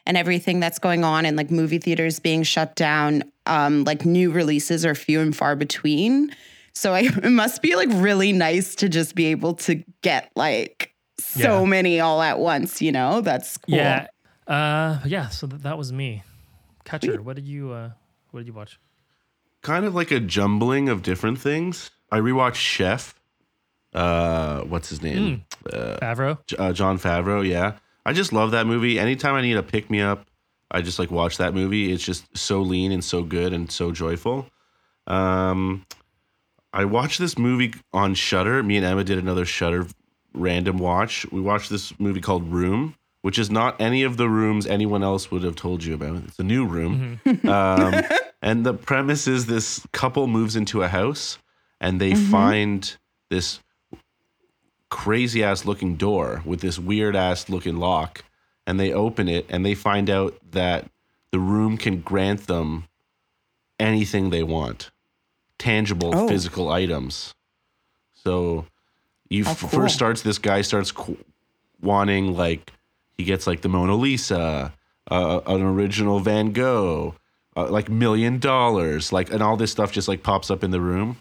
and 0.10 0.18
everything 0.18 0.60
that's 0.60 0.80
going 0.80 1.04
on 1.04 1.24
and 1.24 1.38
like 1.38 1.52
movie 1.52 1.78
theaters 1.78 2.20
being 2.20 2.42
shut 2.42 2.76
down, 2.76 3.24
um, 3.46 3.84
like 3.84 4.06
new 4.06 4.32
releases 4.32 4.84
are 4.84 4.96
few 4.96 5.20
and 5.22 5.36
far 5.38 5.56
between. 5.56 6.36
So 6.74 6.94
I, 6.96 7.02
it 7.24 7.30
must 7.32 7.62
be 7.62 7.76
like 7.76 7.90
really 7.92 8.34
nice 8.34 8.74
to 8.76 8.90
just 8.90 9.14
be 9.14 9.28
able 9.28 9.54
to 9.68 9.84
get 10.02 10.32
like 10.36 10.94
so 11.20 11.60
Yeah. 11.62 11.66
many 11.70 12.00
all 12.00 12.24
at 12.24 12.40
once. 12.40 12.82
You 12.82 12.92
know, 12.92 13.22
that's 13.22 13.58
cool. 13.58 13.76
Yeah. 13.76 14.08
Uh, 14.48 14.98
yeah. 15.06 15.30
So 15.30 15.46
th- 15.46 15.62
that 15.62 15.78
was 15.78 15.94
me. 15.94 16.24
Catcher. 16.86 17.22
What 17.22 17.36
did 17.36 17.46
you 17.46 17.72
uh, 17.72 17.92
what 18.32 18.40
did 18.40 18.48
you 18.48 18.54
watch? 18.54 18.80
Kind 19.62 19.86
of 19.86 19.94
like 19.94 20.10
a 20.10 20.20
jumbling 20.20 20.90
of 20.90 21.04
different 21.04 21.38
things. 21.40 21.92
I 22.12 22.18
rewatched 22.20 22.56
Chef. 22.56 23.14
Uh, 23.94 24.62
what's 24.62 24.90
his 24.90 25.02
name? 25.04 25.46
Uh, 25.72 25.98
Favreau. 26.02 26.40
J- 26.48 26.58
uh, 26.58 26.74
Jon 26.74 26.98
Favreau. 26.98 27.48
Yeah, 27.48 27.74
I 28.10 28.12
just 28.12 28.34
love 28.34 28.50
that 28.52 28.66
movie. 28.66 28.98
Anytime 28.98 29.36
I 29.36 29.42
need 29.42 29.56
a 29.56 29.62
pick 29.62 29.88
me 29.92 30.02
up, 30.02 30.26
I 30.72 30.82
just 30.82 30.98
like 30.98 31.12
watch 31.12 31.38
that 31.38 31.54
movie. 31.54 31.92
It's 31.94 32.04
just 32.04 32.36
so 32.36 32.60
lean 32.62 32.92
and 32.92 33.04
so 33.04 33.22
good 33.22 33.54
and 33.54 33.72
so 33.72 33.92
joyful. 33.92 34.48
Um, 35.06 35.86
I 36.74 36.86
watched 36.86 37.20
this 37.20 37.38
movie 37.38 37.76
on 37.94 38.16
Shudder. 38.16 38.64
Me 38.64 38.78
and 38.78 38.86
Emma 38.86 39.04
did 39.04 39.20
another 39.20 39.46
Shudder 39.46 39.86
random 40.34 40.80
watch. 40.80 41.32
We 41.32 41.40
watched 41.40 41.70
this 41.70 42.00
movie 42.00 42.20
called 42.20 42.52
Room, 42.52 42.96
which 43.22 43.38
is 43.38 43.52
not 43.52 43.80
any 43.80 44.02
of 44.02 44.18
the 44.18 44.28
rooms 44.28 44.66
anyone 44.66 45.04
else 45.04 45.30
would 45.30 45.44
have 45.44 45.56
told 45.56 45.84
you 45.84 45.94
about. 45.94 46.24
It's 46.28 46.40
a 46.40 46.44
new 46.44 46.66
room. 46.66 47.22
um, 47.44 47.94
and 48.42 48.66
the 48.66 48.74
premise 48.74 49.28
is 49.28 49.46
this 49.46 49.86
couple 49.94 50.26
moves 50.26 50.56
into 50.56 50.82
a 50.82 50.88
house 50.88 51.38
and 51.80 52.02
they 52.02 52.16
find 52.16 52.98
this 53.30 53.60
crazy 54.90 55.44
ass 55.44 55.66
looking 55.66 55.96
door 55.96 56.42
with 56.46 56.62
this 56.62 56.80
weird 56.80 57.16
ass 57.16 57.48
looking 57.50 57.78
lock 57.78 58.24
and 58.66 58.80
they 58.80 58.92
open 58.92 59.28
it 59.28 59.46
and 59.50 59.66
they 59.66 59.76
find 59.76 60.10
out 60.10 60.36
that 60.52 60.90
the 61.32 61.40
room 61.40 61.78
can 61.78 62.02
grant 62.02 62.48
them 62.48 62.86
anything 63.80 64.30
they 64.30 64.44
want 64.44 64.90
tangible 65.58 66.12
Oh. 66.16 66.28
physical 66.28 66.70
items 66.70 67.34
So 68.14 68.66
you 69.30 69.46
f- 69.46 69.60
cool. 69.62 69.70
first 69.70 69.96
starts 69.96 70.22
this 70.22 70.40
guy 70.40 70.62
starts 70.62 70.92
qu- 70.92 71.18
wanting 71.82 72.36
like 72.36 72.72
he 73.18 73.24
gets 73.26 73.46
like 73.48 73.62
the 73.62 73.70
Mona 73.70 73.96
Lisa, 73.96 74.74
uh, 75.12 75.42
an 75.46 75.62
original 75.62 76.20
Van 76.20 76.52
Gogh, 76.54 77.16
uh, 77.56 77.68
like 77.70 77.90
million 77.90 78.40
dollars, 78.40 79.12
like 79.14 79.30
and 79.32 79.42
all 79.44 79.56
this 79.58 79.72
stuff 79.72 79.92
just 79.92 80.08
like 80.08 80.24
pops 80.24 80.50
up 80.50 80.64
in 80.64 80.72
the 80.72 80.80
room, 80.82 81.18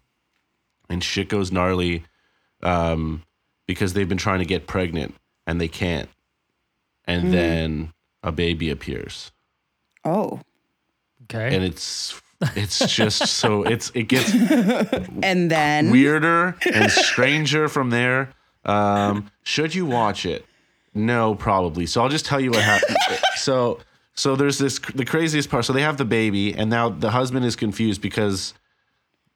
and 0.88 1.02
shit 1.02 1.28
goes 1.28 1.50
gnarly, 1.52 2.04
um, 2.62 3.22
because 3.68 3.92
they've 3.92 4.08
been 4.08 4.18
trying 4.18 4.40
to 4.40 4.44
get 4.44 4.66
pregnant 4.66 5.14
and 5.46 5.60
they 5.60 5.68
can't, 5.68 6.08
and 7.04 7.22
Hmm. 7.26 7.30
then 7.30 7.92
a 8.24 8.32
baby 8.32 8.68
appears 8.70 9.30
Oh. 10.04 10.40
Okay. 11.24 11.54
and 11.54 11.62
it's 11.64 12.20
it's 12.56 12.78
just 12.94 13.26
so 13.40 13.62
it's 13.62 13.90
it 13.94 14.04
gets 14.08 14.32
And 15.22 15.50
then 15.50 15.90
weirder 15.90 16.56
and 16.72 16.90
stranger 16.90 17.68
from 17.68 17.90
there. 17.90 18.32
Um, 18.64 19.30
should 19.44 19.74
you 19.74 19.86
watch 19.86 20.26
it? 20.26 20.44
No, 20.94 21.34
probably. 21.34 21.86
So 21.86 22.02
I'll 22.02 22.08
just 22.08 22.26
tell 22.26 22.40
you 22.40 22.50
what 22.50 22.62
happened. 22.64 22.96
so 23.36 23.78
so 24.14 24.34
there's 24.36 24.58
this 24.58 24.78
the 24.94 25.04
craziest 25.04 25.48
part. 25.50 25.64
So 25.64 25.72
they 25.72 25.82
have 25.82 25.96
the 25.96 26.04
baby, 26.04 26.54
and 26.54 26.68
now 26.70 26.88
the 26.88 27.10
husband 27.10 27.44
is 27.44 27.54
confused 27.56 28.00
because 28.02 28.54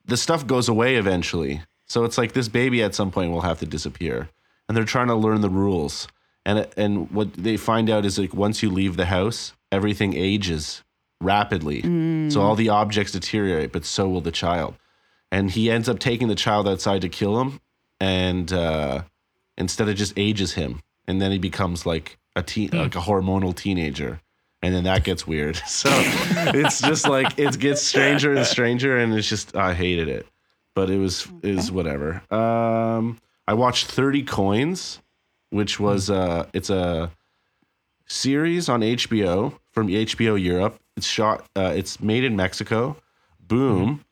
the 0.06 0.16
stuff 0.16 0.46
goes 0.46 0.68
away 0.68 0.96
eventually. 0.96 1.62
So 1.92 2.04
it's 2.04 2.16
like 2.16 2.32
this 2.32 2.48
baby 2.48 2.82
at 2.82 2.94
some 2.94 3.10
point 3.10 3.32
will 3.32 3.42
have 3.42 3.58
to 3.58 3.66
disappear, 3.66 4.30
and 4.66 4.74
they're 4.74 4.86
trying 4.86 5.08
to 5.08 5.14
learn 5.14 5.42
the 5.42 5.50
rules. 5.50 6.08
And 6.46 6.66
and 6.74 7.10
what 7.10 7.34
they 7.34 7.58
find 7.58 7.90
out 7.90 8.06
is 8.06 8.18
like 8.18 8.32
once 8.32 8.62
you 8.62 8.70
leave 8.70 8.96
the 8.96 9.04
house, 9.04 9.52
everything 9.70 10.14
ages 10.16 10.82
rapidly. 11.20 11.82
So 12.30 12.40
all 12.40 12.56
the 12.56 12.70
objects 12.70 13.12
deteriorate, 13.12 13.72
but 13.72 13.84
so 13.84 14.08
will 14.08 14.22
the 14.22 14.32
child. 14.32 14.76
And 15.30 15.50
he 15.50 15.70
ends 15.70 15.86
up 15.86 15.98
taking 15.98 16.28
the 16.28 16.34
child 16.34 16.66
outside 16.66 17.02
to 17.02 17.10
kill 17.10 17.38
him. 17.38 17.60
And 18.00 18.50
uh, 18.50 19.02
instead 19.58 19.90
of 19.90 19.94
just 19.94 20.14
ages 20.16 20.54
him. 20.54 20.80
And 21.06 21.20
then 21.20 21.30
he 21.30 21.38
becomes 21.38 21.84
like 21.84 22.16
a 22.34 22.42
teen 22.42 22.70
like 22.72 22.96
a 22.96 23.00
hormonal 23.00 23.54
teenager. 23.54 24.22
And 24.62 24.74
then 24.74 24.84
that 24.84 25.04
gets 25.04 25.26
weird. 25.26 25.60
So 25.66 25.90
it's 25.92 26.80
just 26.80 27.06
like 27.06 27.38
it 27.38 27.58
gets 27.58 27.82
stranger 27.82 28.32
and 28.32 28.46
stranger 28.46 28.96
and 28.96 29.12
it's 29.12 29.28
just 29.28 29.54
i 29.54 29.74
hated 29.74 30.08
it 30.08 30.26
but 30.74 30.90
it 30.90 30.98
was 30.98 31.26
is 31.42 31.70
whatever 31.72 32.22
um 32.32 33.18
i 33.46 33.54
watched 33.54 33.86
30 33.86 34.22
coins 34.24 35.00
which 35.50 35.78
was 35.80 36.10
uh 36.10 36.46
it's 36.54 36.70
a 36.70 37.10
series 38.06 38.68
on 38.68 38.80
hbo 38.80 39.58
from 39.70 39.88
hbo 39.88 40.40
europe 40.42 40.78
it's 40.96 41.06
shot 41.06 41.46
uh 41.56 41.72
it's 41.74 42.00
made 42.00 42.24
in 42.24 42.36
mexico 42.36 42.96
boom 43.40 44.04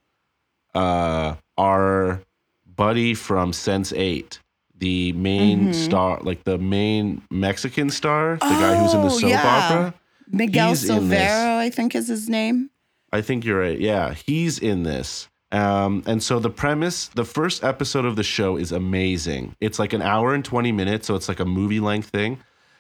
uh, 0.72 1.34
our 1.58 2.22
buddy 2.64 3.12
from 3.12 3.50
Sense8, 3.50 4.38
the 4.78 5.12
main 5.14 5.72
star, 5.74 6.20
like 6.22 6.44
the 6.44 6.58
main 6.58 7.22
Mexican 7.28 7.90
star, 7.90 8.34
the 8.36 8.46
guy 8.50 8.76
who's 8.76 8.94
in 8.94 9.00
the 9.00 9.08
Oh, 9.08 9.18
soap 9.18 9.30
yeah. 9.30 9.42
opera. 9.64 9.94
Miguel 10.28 10.68
He's 10.68 10.88
in 10.88 11.08
this. 11.08 11.28
Silvero, 11.28 11.56
I 11.58 11.70
think 11.70 11.96
is 11.96 12.06
his 12.06 12.28
name. 12.28 12.70
I 13.12 13.20
think 13.20 13.44
you're 13.44 13.58
right. 13.58 13.80
Yeah, 13.80 14.14
he's 14.14 14.60
in 14.60 14.84
this. 14.84 15.28
Um, 15.52 16.04
and 16.06 16.22
so 16.22 16.38
the 16.38 16.50
premise, 16.50 17.08
the 17.08 17.24
first 17.24 17.64
episode 17.64 18.04
of 18.04 18.16
the 18.16 18.22
show 18.22 18.56
is 18.56 18.70
amazing. 18.70 19.56
It's 19.60 19.78
like 19.78 19.92
an 19.92 20.02
hour 20.02 20.32
and 20.34 20.44
20 20.44 20.70
minutes, 20.72 21.06
so 21.06 21.16
it's 21.16 21.28
like 21.28 21.40
a 21.40 21.44
movie 21.44 21.80
length 21.80 22.10
thing. 22.10 22.38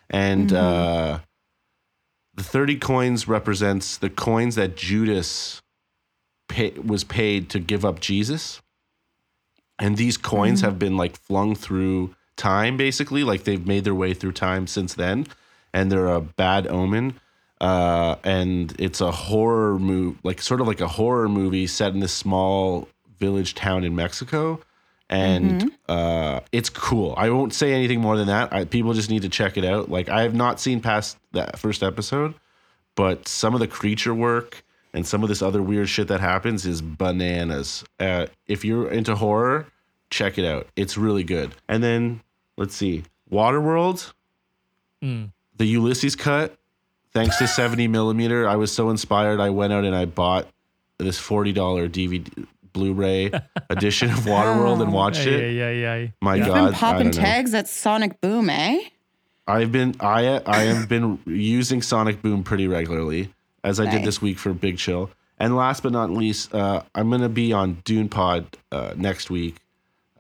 And 0.08 0.52
uh, 0.52 1.20
the 2.34 2.42
30 2.42 2.76
coins 2.76 3.28
represents 3.28 3.96
the 3.96 4.10
coins 4.10 4.54
that 4.54 4.76
Judas 4.76 5.62
pay, 6.48 6.70
was 6.70 7.04
paid 7.04 7.48
to 7.50 7.58
give 7.58 7.84
up 7.84 8.00
Jesus. 8.00 8.60
And 9.78 9.96
these 9.96 10.16
coins 10.16 10.60
have 10.60 10.78
been 10.78 10.96
like 10.96 11.16
flung 11.16 11.54
through 11.54 12.14
time, 12.36 12.76
basically. 12.76 13.24
Like 13.24 13.44
they've 13.44 13.66
made 13.66 13.84
their 13.84 13.94
way 13.94 14.14
through 14.14 14.32
time 14.32 14.66
since 14.66 14.94
then. 14.94 15.26
And 15.72 15.90
they're 15.90 16.08
a 16.08 16.20
bad 16.20 16.66
omen 16.66 17.18
uh, 17.60 18.16
and 18.24 18.74
it's 18.78 19.00
a 19.00 19.10
horror 19.10 19.78
movie, 19.78 20.18
like 20.22 20.40
sort 20.40 20.60
of 20.60 20.66
like 20.66 20.80
a 20.80 20.88
horror 20.88 21.28
movie 21.28 21.66
set 21.66 21.92
in 21.92 22.00
this 22.00 22.12
small 22.12 22.88
village 23.18 23.54
town 23.54 23.84
in 23.84 23.94
Mexico, 23.94 24.60
and 25.10 25.70
uh, 25.88 26.40
it's 26.52 26.70
cool. 26.70 27.14
I 27.16 27.30
won't 27.30 27.52
say 27.52 27.72
anything 27.72 28.00
more 28.00 28.16
than 28.16 28.28
that. 28.28 28.52
I, 28.52 28.64
people 28.64 28.94
just 28.94 29.10
need 29.10 29.22
to 29.22 29.28
check 29.28 29.56
it 29.56 29.64
out. 29.64 29.90
Like 29.90 30.08
I 30.08 30.22
have 30.22 30.34
not 30.34 30.60
seen 30.60 30.80
past 30.80 31.18
that 31.32 31.58
first 31.58 31.82
episode, 31.82 32.34
but 32.94 33.28
some 33.28 33.54
of 33.54 33.60
the 33.60 33.68
creature 33.68 34.14
work 34.14 34.64
and 34.94 35.06
some 35.06 35.22
of 35.22 35.28
this 35.28 35.42
other 35.42 35.62
weird 35.62 35.88
shit 35.88 36.08
that 36.08 36.20
happens 36.20 36.64
is 36.66 36.80
bananas. 36.80 37.84
Uh, 37.98 38.26
if 38.46 38.64
you're 38.64 38.90
into 38.90 39.14
horror, 39.16 39.66
check 40.10 40.38
it 40.38 40.44
out. 40.44 40.66
It's 40.76 40.96
really 40.96 41.24
good. 41.24 41.54
And 41.68 41.82
then 41.82 42.20
let's 42.56 42.74
see, 42.74 43.04
Waterworld, 43.30 44.12
the 45.56 45.66
Ulysses 45.66 46.16
cut 46.16 46.56
thanks 47.12 47.36
to 47.38 47.48
70 47.48 47.88
millimeter, 47.88 48.48
I 48.48 48.56
was 48.56 48.72
so 48.72 48.90
inspired. 48.90 49.40
I 49.40 49.50
went 49.50 49.72
out 49.72 49.84
and 49.84 49.94
I 49.94 50.04
bought 50.04 50.48
this 50.98 51.20
$40 51.20 51.54
DVD 51.90 52.46
Blu-ray 52.72 53.32
edition 53.68 54.10
of 54.10 54.18
Waterworld 54.20 54.80
and 54.82 54.92
watched 54.92 55.26
yeah, 55.26 55.32
it. 55.32 55.52
yeah, 55.54 55.70
yeah, 55.70 55.96
yeah. 55.96 56.08
My 56.20 56.36
yeah. 56.36 56.46
God, 56.46 56.54
Been 56.54 56.74
I 56.74 56.78
popping 56.78 57.10
don't 57.10 57.22
tags 57.22 57.54
at 57.54 57.68
Sonic 57.68 58.20
Boom, 58.20 58.48
eh? 58.48 58.80
I've 59.46 59.72
been 59.72 59.96
I 59.98 60.40
I 60.46 60.60
have 60.62 60.88
been 60.88 61.18
using 61.26 61.82
Sonic 61.82 62.22
Boom 62.22 62.44
pretty 62.44 62.68
regularly 62.68 63.34
as 63.64 63.80
I 63.80 63.90
did 63.90 64.04
this 64.04 64.22
week 64.22 64.38
for 64.38 64.54
Big 64.54 64.78
Chill. 64.78 65.10
And 65.38 65.56
last 65.56 65.82
but 65.82 65.90
not 65.90 66.10
least, 66.10 66.54
uh, 66.54 66.82
I'm 66.94 67.10
gonna 67.10 67.28
be 67.28 67.52
on 67.52 67.82
Dune 67.84 68.08
Pod 68.08 68.46
uh, 68.70 68.94
next 68.96 69.28
week, 69.30 69.56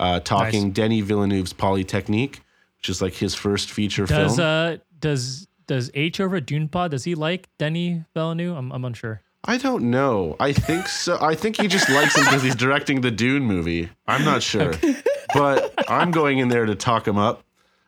uh, 0.00 0.18
talking 0.20 0.68
Nice. 0.68 0.72
Denis 0.74 1.04
Villeneuve's 1.04 1.52
Polytechnique, 1.52 2.40
which 2.78 2.88
is 2.88 3.00
like 3.00 3.14
his 3.14 3.36
first 3.36 3.70
feature 3.70 4.06
Does 4.06 4.36
film. 4.36 4.46
uh 4.46 4.76
does 4.98 5.46
does 5.70 5.88
H 5.94 6.18
over 6.20 6.36
at 6.36 6.46
Dune 6.46 6.68
Pod 6.68 6.90
does 6.90 7.04
he 7.04 7.14
like 7.14 7.48
Denis 7.56 8.02
Villeneuve? 8.12 8.56
I'm 8.56 8.72
I'm 8.72 8.84
unsure. 8.84 9.22
I 9.44 9.56
don't 9.56 9.84
know. 9.90 10.36
I 10.40 10.52
think 10.52 10.88
so. 10.88 11.16
I 11.20 11.34
think 11.36 11.60
he 11.60 11.68
just 11.68 11.88
likes 11.88 12.16
him 12.16 12.24
because 12.24 12.42
he's 12.42 12.56
directing 12.56 13.00
the 13.00 13.10
Dune 13.10 13.44
movie. 13.44 13.88
I'm 14.06 14.24
not 14.24 14.42
sure, 14.42 14.74
but 15.34 15.72
I'm 15.88 16.10
going 16.10 16.38
in 16.38 16.48
there 16.48 16.66
to 16.66 16.74
talk 16.74 17.06
him 17.08 17.16
up. 17.16 17.44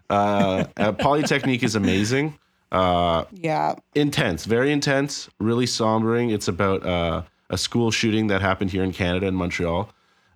Uh, 0.08 0.64
uh, 0.76 0.92
Polytechnique 0.92 1.62
is 1.62 1.74
amazing. 1.74 2.38
Uh, 2.70 3.24
Yeah. 3.32 3.74
intense, 3.94 4.44
very 4.46 4.70
intense, 4.72 5.28
really 5.40 5.66
sombering. 5.66 6.32
It's 6.32 6.48
about 6.48 6.86
uh, 6.86 7.22
a 7.50 7.58
school 7.58 7.90
shooting 7.90 8.28
that 8.28 8.40
happened 8.40 8.70
here 8.70 8.84
in 8.84 8.92
Canada 8.92 9.26
in 9.26 9.34
Montreal. 9.34 9.90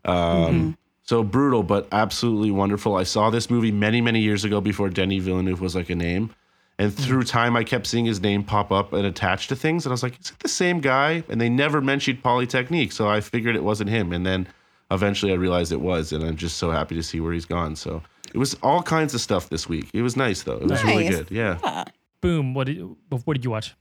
Um, 0.05 0.77
So 1.05 1.23
brutal, 1.23 1.63
but 1.63 1.87
absolutely 1.93 2.51
wonderful. 2.51 2.97
I 2.97 3.05
saw 3.05 3.31
this 3.31 3.49
movie 3.49 3.71
many, 3.71 4.01
many 4.01 4.21
years 4.21 4.45
ago 4.45 4.61
before 4.61 4.89
Denis 4.91 5.23
Villeneuve 5.23 5.61
was 5.61 5.75
like 5.77 5.89
a 5.89 5.95
name. 5.95 6.35
And 6.79 6.93
hmm. 6.93 7.03
through 7.03 7.25
time, 7.25 7.57
I 7.57 7.65
kept 7.65 7.87
seeing 7.87 8.05
his 8.05 8.21
name 8.21 8.45
pop 8.45 8.71
up 8.71 8.93
and 8.93 9.07
attached 9.07 9.49
to 9.49 9.57
things. 9.57 9.87
And 9.87 9.93
I 9.93 9.95
was 9.95 10.03
like, 10.03 10.21
is 10.21 10.31
it 10.31 10.39
the 10.41 10.49
same 10.49 10.81
guy? 10.81 11.25
And 11.29 11.41
they 11.41 11.49
never 11.49 11.81
mentioned 11.81 12.23
Polytechnique. 12.23 12.93
So 12.93 13.09
I 13.09 13.21
figured 13.21 13.57
it 13.57 13.65
wasn't 13.65 13.91
him. 13.91 14.13
And 14.13 14.27
then 14.27 14.47
eventually 14.91 15.33
I 15.33 15.37
realized 15.37 15.73
it 15.73 15.81
was. 15.81 16.13
And 16.13 16.23
I'm 16.23 16.37
just 16.37 16.59
so 16.59 16.71
happy 16.71 16.95
to 16.95 17.03
see 17.03 17.21
where 17.21 17.33
he's 17.33 17.47
gone. 17.47 17.77
So 17.77 18.03
it 18.35 18.39
was 18.39 18.55
all 18.63 18.83
kinds 18.83 19.15
of 19.15 19.21
stuff 19.21 19.49
this 19.49 19.69
week. 19.69 19.89
It 19.95 20.03
was 20.03 20.17
nice, 20.17 20.43
though. 20.43 20.59
It 20.59 20.69
was 20.69 20.85
really 20.85 21.05
Nice. 21.05 21.17
good. 21.17 21.31
Yeah. 21.31 21.85
Boom. 22.21 22.55
What 22.55 22.67
did 22.67 22.83
what 23.09 23.35
did 23.35 23.45
you 23.45 23.51
watch? 23.51 23.75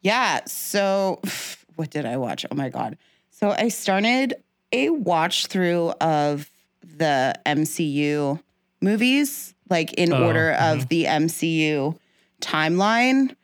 Yeah. 0.00 0.40
So, 0.46 1.20
what 1.76 1.90
did 1.90 2.06
I 2.06 2.16
watch? 2.16 2.46
Oh 2.50 2.54
my 2.54 2.68
God. 2.68 2.96
So, 3.30 3.50
I 3.50 3.68
started 3.68 4.34
a 4.72 4.90
watch 4.90 5.46
through 5.46 5.90
of 6.00 6.50
the 6.82 7.34
MCU 7.46 8.40
movies, 8.80 9.54
like 9.70 9.92
in 9.94 10.12
Oh, 10.12 10.24
order 10.24 10.52
of 10.52 10.88
the 10.88 11.04
MCU 11.04 11.96
timeline. 12.40 13.34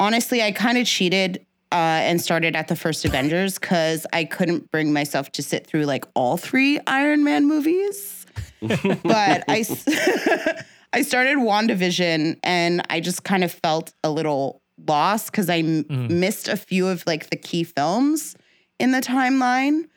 Honestly, 0.00 0.42
I 0.42 0.52
kind 0.52 0.76
of 0.78 0.86
cheated 0.86 1.46
uh, 1.72 1.74
and 2.04 2.20
started 2.20 2.54
at 2.56 2.68
the 2.68 2.76
first 2.76 3.04
Avengers 3.04 3.58
because 3.58 4.06
I 4.12 4.24
couldn't 4.24 4.70
bring 4.70 4.92
myself 4.92 5.30
to 5.32 5.42
sit 5.42 5.66
through 5.66 5.84
like 5.86 6.04
all 6.14 6.36
three 6.36 6.78
Iron 6.86 7.24
Man 7.24 7.46
movies. 7.46 8.26
but 8.60 9.44
I, 9.48 9.64
I 10.92 11.02
started 11.02 11.38
WandaVision 11.38 12.38
and 12.42 12.82
I 12.90 13.00
just 13.00 13.24
kind 13.24 13.44
of 13.44 13.52
felt 13.52 13.92
a 14.02 14.10
little 14.10 14.62
lost 14.86 15.30
because 15.30 15.48
I 15.48 15.58
m- 15.58 15.84
missed 15.88 16.48
a 16.48 16.56
few 16.56 16.86
of 16.88 17.04
like 17.06 17.30
the 17.30 17.36
key 17.36 17.64
films 17.64 18.36
in 18.78 18.90
the 18.92 19.00
timeline. 19.00 19.88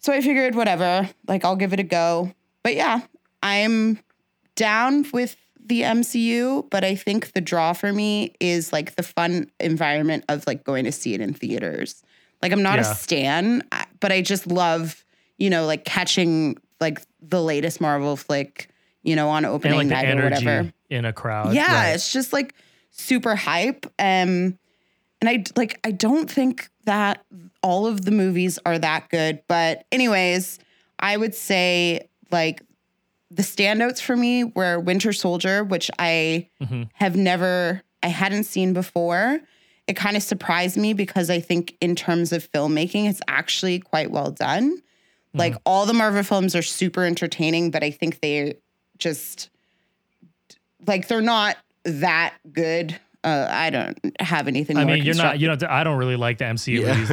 So 0.00 0.12
I 0.12 0.20
figured, 0.20 0.54
whatever, 0.54 1.08
like 1.26 1.44
I'll 1.44 1.56
give 1.56 1.72
it 1.72 1.80
a 1.80 1.84
go. 1.84 2.32
But 2.62 2.74
yeah, 2.74 3.00
I'm 3.42 3.98
down 4.56 5.06
with 5.12 5.36
the 5.66 5.82
MCU, 5.82 6.68
but 6.70 6.84
I 6.84 6.94
think 6.94 7.32
the 7.32 7.40
draw 7.40 7.72
for 7.72 7.92
me 7.92 8.34
is 8.40 8.72
like 8.72 8.96
the 8.96 9.02
fun 9.02 9.50
environment 9.60 10.24
of 10.28 10.46
like 10.46 10.62
going 10.64 10.84
to 10.84 10.92
see 10.92 11.14
it 11.14 11.20
in 11.20 11.32
theaters. 11.32 12.02
Like 12.42 12.52
I'm 12.52 12.62
not 12.62 12.78
Yeah. 12.78 12.90
a 12.90 12.94
stan, 12.94 13.62
but 14.00 14.12
I 14.12 14.20
just 14.20 14.46
love, 14.46 15.04
you 15.38 15.48
know, 15.48 15.64
like 15.64 15.84
catching 15.84 16.56
like 16.80 17.00
the 17.22 17.42
latest 17.42 17.80
Marvel 17.80 18.16
flick, 18.16 18.68
you 19.02 19.16
know, 19.16 19.30
on 19.30 19.44
opening 19.46 19.78
like 19.78 19.86
night 19.86 20.18
or 20.18 20.22
whatever. 20.24 20.70
in 20.90 21.04
a 21.06 21.12
crowd. 21.14 21.54
Yeah, 21.54 21.72
Right. 21.72 21.94
it's 21.94 22.12
just 22.12 22.32
like 22.34 22.54
super 22.90 23.34
hype. 23.34 23.86
Um, 23.98 24.58
and 25.20 25.28
I 25.30 25.44
like 25.56 25.80
I 25.84 25.90
don't 25.92 26.30
think 26.30 26.68
that 26.84 27.24
all 27.62 27.86
of 27.86 28.04
the 28.04 28.10
movies 28.10 28.58
are 28.66 28.78
that 28.78 29.08
good, 29.08 29.40
but 29.48 29.86
anyways, 29.90 30.58
I 30.98 31.16
would 31.16 31.34
say 31.34 32.08
like 32.30 32.60
the 33.34 33.42
standouts 33.42 34.00
for 34.00 34.16
me 34.16 34.44
were 34.44 34.78
Winter 34.78 35.12
Soldier, 35.12 35.64
which 35.64 35.90
I 35.98 36.48
Mhm. 36.62 36.88
have 36.94 37.16
never, 37.16 37.82
I 38.02 38.08
hadn't 38.08 38.44
seen 38.44 38.72
before. 38.72 39.40
It 39.86 39.96
kind 39.96 40.16
of 40.16 40.22
surprised 40.22 40.76
me 40.76 40.92
because 40.94 41.30
I 41.30 41.40
think 41.40 41.76
in 41.80 41.94
terms 41.96 42.32
of 42.32 42.50
filmmaking, 42.52 43.08
it's 43.08 43.20
actually 43.28 43.80
quite 43.80 44.10
well 44.10 44.30
done. 44.30 44.78
Like 45.36 45.56
all 45.66 45.84
the 45.84 45.92
Marvel 45.94 46.22
films 46.22 46.54
are 46.54 46.62
super 46.62 47.04
entertaining, 47.04 47.72
but 47.72 47.82
I 47.82 47.90
think 47.90 48.20
they 48.20 48.54
just 48.98 49.50
like 50.86 51.08
they're 51.08 51.20
not 51.20 51.56
that 51.84 52.34
good. 52.52 52.98
Uh, 53.24 53.48
I 53.50 53.70
don't 53.70 53.98
have 54.20 54.46
anything. 54.48 54.76
To 54.76 54.82
I 54.82 54.84
more 54.84 54.94
mean, 54.94 55.04
you're 55.04 55.14
not. 55.16 55.32
constructive. 55.38 55.40
You 55.42 55.48
know, 55.68 55.74
I 55.74 55.82
don't 55.82 55.96
really 55.98 56.14
like 56.16 56.38
the 56.38 56.44
MCU 56.44 56.82
Yeah. 56.82 56.94
movies. 56.94 57.10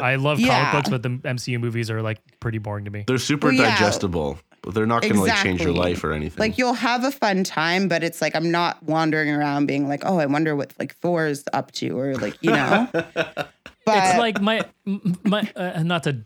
I 0.00 0.12
I 0.12 0.14
love 0.16 0.38
Yeah. 0.40 0.70
comic 0.70 0.72
books, 0.84 0.88
but 0.88 1.02
the 1.02 1.28
MCU 1.28 1.58
movies 1.60 1.90
are 1.90 2.00
like 2.00 2.20
pretty 2.40 2.58
boring 2.58 2.84
to 2.86 2.90
me. 2.90 3.04
They're 3.06 3.18
super 3.18 3.48
Well, 3.48 3.56
yeah. 3.56 3.72
digestible, 3.76 4.38
but 4.47 4.47
they're 4.74 4.86
not 4.86 5.02
going 5.02 5.14
to 5.14 5.20
like 5.20 5.34
change 5.42 5.62
your 5.62 5.72
life 5.72 6.04
or 6.04 6.12
anything. 6.12 6.38
Like 6.38 6.58
you'll 6.58 6.74
have 6.74 7.04
a 7.04 7.10
fun 7.10 7.44
time, 7.44 7.88
but 7.88 8.02
it's 8.02 8.20
like 8.20 8.34
I'm 8.36 8.50
not 8.50 8.82
wandering 8.82 9.30
around 9.30 9.66
being 9.66 9.88
like, 9.88 10.02
oh, 10.04 10.18
I 10.18 10.26
wonder 10.26 10.54
what 10.54 10.72
like 10.78 10.94
Thor's 10.96 11.44
up 11.52 11.72
to, 11.72 11.98
or 11.98 12.16
like 12.16 12.36
you 12.40 12.50
know. 12.50 12.88
but 12.92 13.54
it's 13.86 14.18
like 14.18 14.40
my 14.40 14.64
my 15.24 15.50
uh, 15.56 15.82
not 15.82 16.02
to 16.04 16.24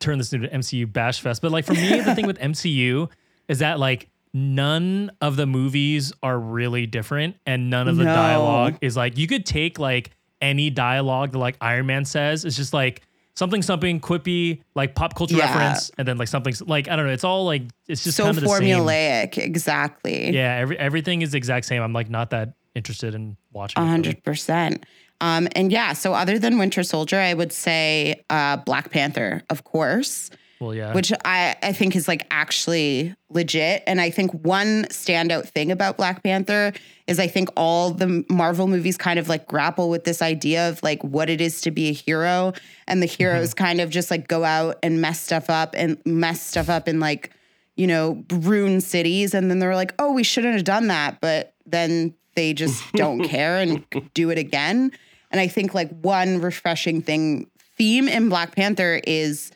turn 0.00 0.18
this 0.18 0.32
into 0.32 0.48
MCU 0.48 0.92
bash 0.92 1.20
fest, 1.20 1.42
but 1.42 1.50
like 1.52 1.64
for 1.64 1.74
me, 1.74 2.00
the 2.00 2.14
thing 2.14 2.26
with 2.26 2.38
MCU 2.40 3.08
is 3.48 3.60
that 3.60 3.78
like 3.78 4.08
none 4.34 5.10
of 5.20 5.36
the 5.36 5.46
movies 5.46 6.12
are 6.22 6.38
really 6.38 6.86
different, 6.86 7.36
and 7.46 7.70
none 7.70 7.88
of 7.88 7.96
the 7.96 8.04
No. 8.04 8.14
dialogue 8.14 8.76
is 8.80 8.96
like 8.96 9.16
you 9.16 9.26
could 9.26 9.46
take 9.46 9.78
like 9.78 10.10
any 10.40 10.70
dialogue 10.70 11.32
that 11.32 11.38
like 11.38 11.56
Iron 11.60 11.86
Man 11.86 12.04
says. 12.04 12.44
It's 12.44 12.56
just 12.56 12.72
like 12.74 13.02
something 13.36 13.62
something 13.62 14.00
quippy, 14.00 14.62
like 14.74 14.94
pop 14.94 15.14
culture 15.14 15.36
Yeah. 15.36 15.46
reference, 15.46 15.90
and 15.98 16.06
then 16.06 16.18
like 16.18 16.28
something 16.28 16.54
like 16.66 16.88
I 16.88 16.96
don't 16.96 17.06
know. 17.06 17.12
It's 17.12 17.24
all 17.24 17.44
like 17.44 17.62
it's 17.88 18.04
just 18.04 18.16
so 18.16 18.24
kind 18.24 18.36
of 18.36 18.42
the 18.42 18.48
same. 18.48 18.62
formulaic, 18.62 19.38
exactly. 19.38 20.30
Yeah, 20.34 20.56
every, 20.56 20.78
everything 20.78 21.22
is 21.22 21.32
the 21.32 21.38
exact 21.38 21.66
same. 21.66 21.82
I'm 21.82 21.92
like 21.92 22.10
not 22.10 22.30
that 22.30 22.54
interested 22.74 23.14
in 23.14 23.36
watching. 23.52 23.78
A 23.78 23.82
it, 23.82 23.84
really. 23.84 23.90
hundred 23.92 24.24
percent. 24.24 24.84
Um, 25.20 25.46
and 25.54 25.70
yeah, 25.70 25.92
so 25.92 26.14
other 26.14 26.36
than 26.38 26.58
Winter 26.58 26.82
Soldier, 26.82 27.18
I 27.18 27.32
would 27.34 27.52
say 27.52 28.24
uh, 28.28 28.56
Black 28.56 28.90
Panther, 28.90 29.42
of 29.50 29.62
course, 29.62 30.30
Well, 30.62 30.74
yeah. 30.74 30.94
which 30.94 31.12
I, 31.24 31.56
I 31.60 31.72
think 31.72 31.96
is 31.96 32.06
like 32.06 32.24
actually 32.30 33.16
legit. 33.30 33.82
And 33.84 34.00
I 34.00 34.10
think 34.10 34.30
one 34.30 34.84
standout 34.84 35.48
thing 35.48 35.72
about 35.72 35.96
Black 35.96 36.22
Panther 36.22 36.72
is 37.08 37.18
I 37.18 37.26
think 37.26 37.48
all 37.56 37.90
the 37.90 38.24
Marvel 38.30 38.68
movies 38.68 38.96
kind 38.96 39.18
of 39.18 39.28
like 39.28 39.48
grapple 39.48 39.90
with 39.90 40.04
this 40.04 40.22
idea 40.22 40.68
of 40.68 40.80
like 40.80 41.02
what 41.02 41.28
it 41.28 41.40
is 41.40 41.62
to 41.62 41.72
be 41.72 41.88
a 41.88 41.92
hero. 41.92 42.52
And 42.86 43.02
the 43.02 43.08
mm-hmm. 43.08 43.16
heroes 43.16 43.54
kind 43.54 43.80
of 43.80 43.90
just 43.90 44.08
like 44.08 44.28
go 44.28 44.44
out 44.44 44.78
and 44.84 45.00
mess 45.00 45.20
stuff 45.20 45.50
up 45.50 45.74
and 45.76 46.00
mess 46.06 46.40
stuff 46.40 46.68
up 46.68 46.86
in 46.86 47.00
like, 47.00 47.32
you 47.74 47.88
know, 47.88 48.24
ruin 48.30 48.80
cities. 48.80 49.34
And 49.34 49.50
then 49.50 49.58
they're 49.58 49.74
like, 49.74 49.92
oh, 49.98 50.12
we 50.12 50.22
shouldn't 50.22 50.54
have 50.54 50.64
done 50.64 50.86
that. 50.86 51.20
But 51.20 51.54
then 51.66 52.14
they 52.36 52.54
just 52.54 52.84
don't 52.92 53.24
care 53.24 53.58
and 53.58 53.84
do 54.14 54.30
it 54.30 54.38
again. 54.38 54.92
And 55.32 55.40
I 55.40 55.48
think 55.48 55.74
like 55.74 55.90
one 56.02 56.40
refreshing 56.40 57.02
thing 57.02 57.50
theme 57.76 58.06
in 58.06 58.28
Black 58.28 58.54
Panther 58.54 59.00
is 59.02 59.50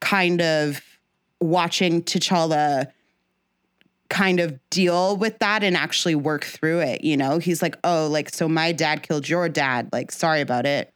kind 0.00 0.40
of 0.40 0.80
watching 1.40 2.02
T'Challa 2.02 2.90
kind 4.08 4.40
of 4.40 4.58
deal 4.70 5.16
with 5.16 5.38
that 5.38 5.62
and 5.62 5.76
actually 5.76 6.14
work 6.16 6.44
through 6.44 6.80
it. 6.80 7.04
You 7.04 7.16
know, 7.16 7.38
he's 7.38 7.62
like, 7.62 7.76
oh, 7.84 8.08
like, 8.10 8.30
so 8.30 8.48
my 8.48 8.72
dad 8.72 9.02
killed 9.02 9.28
your 9.28 9.48
dad. 9.48 9.88
Like, 9.92 10.10
sorry 10.10 10.40
about 10.40 10.66
it. 10.66 10.92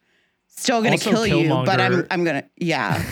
Still 0.47 0.81
gonna 0.81 0.93
Also, 0.93 1.11
kill 1.11 1.27
you, 1.27 1.49
but 1.65 1.81
I'm 1.81 2.05
I'm 2.09 2.23
gonna 2.23 2.43
yeah. 2.57 3.03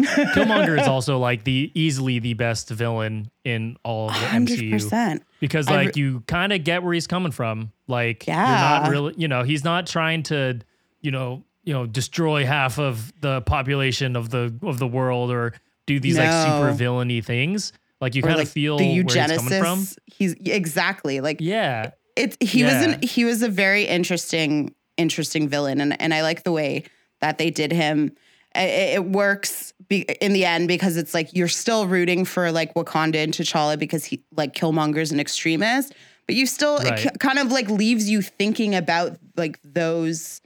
Killmonger 0.00 0.80
is 0.80 0.88
also 0.88 1.18
like 1.18 1.44
the 1.44 1.70
easily 1.74 2.18
the 2.18 2.34
best 2.34 2.68
villain 2.68 3.30
in 3.44 3.76
all 3.84 4.08
of 4.08 4.14
the 4.14 4.26
Hundred 4.26 4.58
MCU 4.58 5.20
because 5.40 5.68
I 5.68 5.76
re- 5.78 5.84
like 5.86 5.96
you 5.96 6.20
kind 6.26 6.52
of 6.52 6.64
get 6.64 6.82
where 6.82 6.92
he's 6.92 7.06
coming 7.06 7.30
from. 7.32 7.70
Like 7.86 8.26
you're 8.26 8.34
Yeah. 8.36 8.80
not 8.82 8.90
really, 8.90 9.14
you 9.16 9.28
know, 9.28 9.44
he's 9.44 9.62
not 9.62 9.86
trying 9.86 10.24
to, 10.24 10.58
you 11.00 11.10
know, 11.12 11.44
you 11.64 11.72
know, 11.72 11.86
destroy 11.86 12.44
half 12.44 12.78
of 12.78 13.12
the 13.20 13.40
population 13.42 14.16
of 14.16 14.30
the 14.30 14.54
of 14.62 14.78
the 14.78 14.86
world 14.86 15.30
or 15.30 15.54
do 15.86 15.98
these 16.00 16.18
like 16.18 16.30
super 16.30 16.72
villainy 16.72 17.20
things. 17.20 17.72
Like 18.00 18.14
you 18.14 18.22
kind 18.22 18.36
like 18.36 18.46
of 18.46 18.52
feel 18.52 18.76
the 18.78 19.02
where 19.02 19.28
he's 19.28 19.36
coming 19.38 19.60
from. 19.60 19.86
He's 20.06 20.34
exactly 20.44 21.20
like 21.20 21.38
Yeah, 21.40 21.92
it's 22.16 22.36
he 22.40 22.62
was 22.64 22.72
Yeah. 22.72 22.82
an 22.90 23.02
he 23.02 23.24
was 23.24 23.42
a 23.42 23.48
very 23.48 23.84
interesting 23.84 24.74
interesting 24.96 25.48
villain 25.48 25.80
and 25.80 26.00
and 26.00 26.12
I 26.14 26.22
like 26.22 26.42
the 26.44 26.52
way 26.52 26.84
that 27.20 27.38
they 27.38 27.50
did 27.50 27.72
him. 27.72 28.12
It, 28.54 28.94
it 28.96 29.04
works 29.04 29.72
be, 29.88 30.02
in 30.20 30.32
the 30.32 30.44
end 30.44 30.68
because 30.68 30.96
it's 30.96 31.12
like 31.14 31.34
you're 31.34 31.48
still 31.48 31.86
rooting 31.88 32.24
for 32.24 32.52
like 32.52 32.72
Wakanda 32.74 33.16
and 33.16 33.32
T'Challa 33.32 33.78
because 33.78 34.04
he 34.04 34.22
like 34.36 34.54
Killmonger's 34.54 35.10
an 35.10 35.18
extremist, 35.18 35.92
but 36.26 36.36
you 36.36 36.46
still 36.46 36.76
it 36.76 36.88
Right. 36.90 36.98
ki- 36.98 37.08
kind 37.18 37.38
of 37.40 37.50
like 37.50 37.68
leaves 37.68 38.08
you 38.08 38.22
thinking 38.22 38.74
about 38.74 39.18
like 39.36 39.58
those 39.64 40.40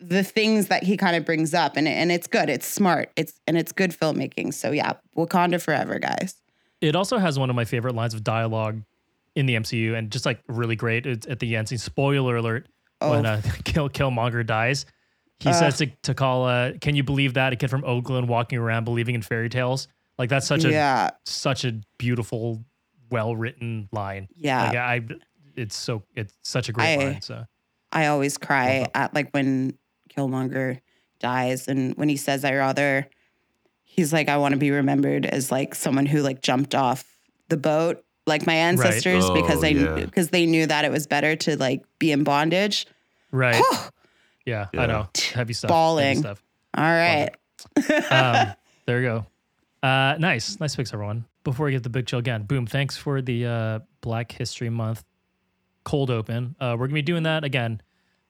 the 0.00 0.22
things 0.24 0.68
that 0.68 0.82
he 0.82 0.96
kind 0.96 1.14
of 1.16 1.24
brings 1.24 1.52
up 1.54 1.76
and 1.76 1.86
and 1.86 2.10
it's 2.10 2.26
good. 2.26 2.48
It's 2.48 2.66
smart. 2.66 3.10
It's 3.16 3.40
and 3.46 3.56
it's 3.58 3.72
good 3.72 3.90
filmmaking. 3.90 4.54
So 4.54 4.70
yeah, 4.72 4.94
Wakanda 5.16 5.60
forever, 5.60 5.98
guys. 5.98 6.34
it 6.80 6.96
also 6.96 7.18
has 7.18 7.38
one 7.38 7.50
of 7.50 7.56
my 7.56 7.64
favorite 7.64 7.94
lines 7.94 8.14
of 8.14 8.24
dialogue 8.24 8.82
in 9.36 9.46
the 9.46 9.54
MCU 9.54 9.94
and 9.96 10.10
just 10.10 10.26
like 10.26 10.40
really 10.48 10.76
great. 10.76 11.06
It's 11.06 11.26
at 11.26 11.38
the 11.38 11.54
end. 11.56 11.68
See, 11.68 11.76
spoiler 11.76 12.36
alert: 12.36 12.66
when 13.00 13.26
Oh. 13.26 13.30
uh, 13.34 13.42
Kill 13.64 13.88
Killmonger 13.90 14.44
dies, 14.46 14.86
he 15.38 15.52
says 15.52 15.78
to 15.78 15.86
T'Challa, 16.02 16.80
"Can 16.80 16.96
you 16.96 17.02
believe 17.02 17.34
that 17.34 17.52
a 17.52 17.56
kid 17.56 17.68
from 17.70 17.84
Oakland 17.84 18.28
walking 18.28 18.58
around 18.58 18.84
believing 18.84 19.14
in 19.14 19.22
fairy 19.22 19.48
tales? 19.48 19.86
Like 20.18 20.28
that's 20.30 20.46
such 20.46 20.64
a 20.64 20.70
yeah. 20.70 21.10
such 21.24 21.64
a 21.64 21.80
beautiful, 21.98 22.64
well 23.10 23.36
written 23.36 23.88
line. 23.92 24.28
Yeah. 24.34 24.64
like 24.68 24.76
I, 24.76 25.00
it's 25.56 25.76
so 25.76 26.02
it's 26.14 26.34
such 26.42 26.68
a 26.68 26.72
great 26.72 26.94
I- 26.94 26.96
line. 26.96 27.20
So 27.22 27.44
I 27.92 28.06
always 28.06 28.38
cry 28.38 28.86
at 28.94 29.14
like 29.14 29.30
when 29.32 29.76
Killmonger 30.14 30.80
dies 31.18 31.68
and 31.68 31.94
when 31.96 32.08
he 32.08 32.16
says 32.16 32.44
I 32.44 32.54
rather 32.54 33.08
he's 33.84 34.12
like 34.12 34.28
I 34.28 34.38
want 34.38 34.52
to 34.52 34.58
be 34.58 34.70
remembered 34.70 35.26
as 35.26 35.50
like 35.52 35.74
someone 35.74 36.06
who 36.06 36.22
like 36.22 36.40
jumped 36.42 36.74
off 36.74 37.04
the 37.48 37.56
boat 37.56 38.04
like 38.26 38.46
my 38.46 38.54
ancestors 38.54 39.24
Oh, 39.26 39.34
because 39.34 39.60
they 39.60 39.72
yeah. 39.72 39.94
because 40.04 40.28
they 40.30 40.46
knew 40.46 40.66
that 40.66 40.84
it 40.84 40.90
was 40.90 41.06
better 41.06 41.36
to 41.36 41.56
like 41.56 41.84
be 41.98 42.12
in 42.12 42.24
bondage. 42.24 42.86
right, 43.32 43.62
yeah, 44.46 44.68
Yeah. 44.72 44.82
I 44.82 44.86
know, 44.86 45.08
heavy 45.34 45.52
stuff, 45.52 45.68
Bawling. 45.68 46.06
heavy 46.16 46.20
stuff. 46.20 46.42
All 46.76 46.84
right. 46.84 47.30
um, 48.10 48.54
there 48.86 49.00
you 49.00 49.08
go. 49.08 49.26
Uh, 49.82 50.16
nice, 50.18 50.60
nice 50.60 50.76
picks, 50.76 50.92
everyone. 50.92 51.24
Before 51.42 51.66
we 51.66 51.72
get 51.72 51.82
the 51.82 51.88
big 51.90 52.06
chill 52.06 52.18
again, 52.18 52.42
boom! 52.44 52.66
Thanks 52.66 52.96
for 52.96 53.20
the 53.22 53.46
uh, 53.46 53.78
Black 54.02 54.30
History 54.32 54.68
Month 54.70 55.02
cold 55.84 56.10
open. 56.10 56.54
Uh, 56.60 56.76
we're 56.78 56.86
gonna 56.86 56.94
be 56.94 57.02
doing 57.02 57.22
that 57.24 57.44
again 57.44 57.80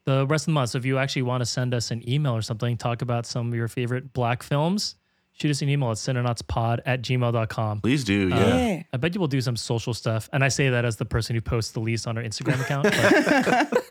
the 0.05 0.25
rest 0.27 0.43
of 0.43 0.45
the 0.47 0.51
month. 0.53 0.71
So 0.71 0.77
if 0.77 0.85
you 0.85 0.97
actually 0.97 1.23
want 1.23 1.41
to 1.41 1.45
send 1.45 1.73
us 1.73 1.91
an 1.91 2.07
email 2.09 2.33
or 2.35 2.41
something, 2.41 2.77
talk 2.77 3.01
about 3.01 3.25
some 3.25 3.47
of 3.49 3.53
your 3.55 3.67
favorite 3.67 4.13
Black 4.13 4.43
films, 4.43 4.95
shoot 5.33 5.51
us 5.51 5.61
an 5.61 5.69
email 5.69 5.91
at 5.91 5.97
cinenautspod 5.97 6.79
at 6.85 7.01
gmail.com. 7.01 7.81
Please 7.81 8.03
do, 8.03 8.31
uh, 8.33 8.35
yeah. 8.37 8.57
Yeah. 8.67 8.83
I 8.93 8.97
bet 8.97 9.13
you 9.15 9.21
will 9.21 9.27
do 9.27 9.41
some 9.41 9.55
social 9.55 9.93
stuff. 9.93 10.29
And 10.33 10.43
I 10.43 10.47
say 10.49 10.69
that 10.69 10.85
as 10.85 10.97
the 10.97 11.05
person 11.05 11.35
who 11.35 11.41
posts 11.41 11.71
the 11.71 11.79
least 11.79 12.07
on 12.07 12.17
our 12.17 12.23
Instagram 12.23 12.61
account. 12.61 13.77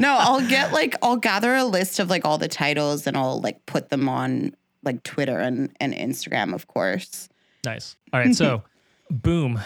No, 0.00 0.16
I'll 0.18 0.46
get 0.48 0.72
like 0.72 0.96
I'll 1.02 1.16
gather 1.18 1.54
a 1.54 1.64
list 1.64 1.98
of 1.98 2.08
like 2.08 2.24
all 2.24 2.38
the 2.38 2.48
titles 2.48 3.06
and 3.06 3.14
I'll 3.16 3.40
like 3.40 3.64
put 3.66 3.90
them 3.90 4.08
on 4.08 4.56
like 4.82 5.02
Twitter 5.02 5.38
and, 5.38 5.70
and 5.80 5.92
Instagram, 5.92 6.54
of 6.54 6.66
course. 6.66 7.28
nice. 7.64 7.94
All 8.12 8.18
right. 8.20 8.34
So, 8.34 8.62
boom. 9.10 9.60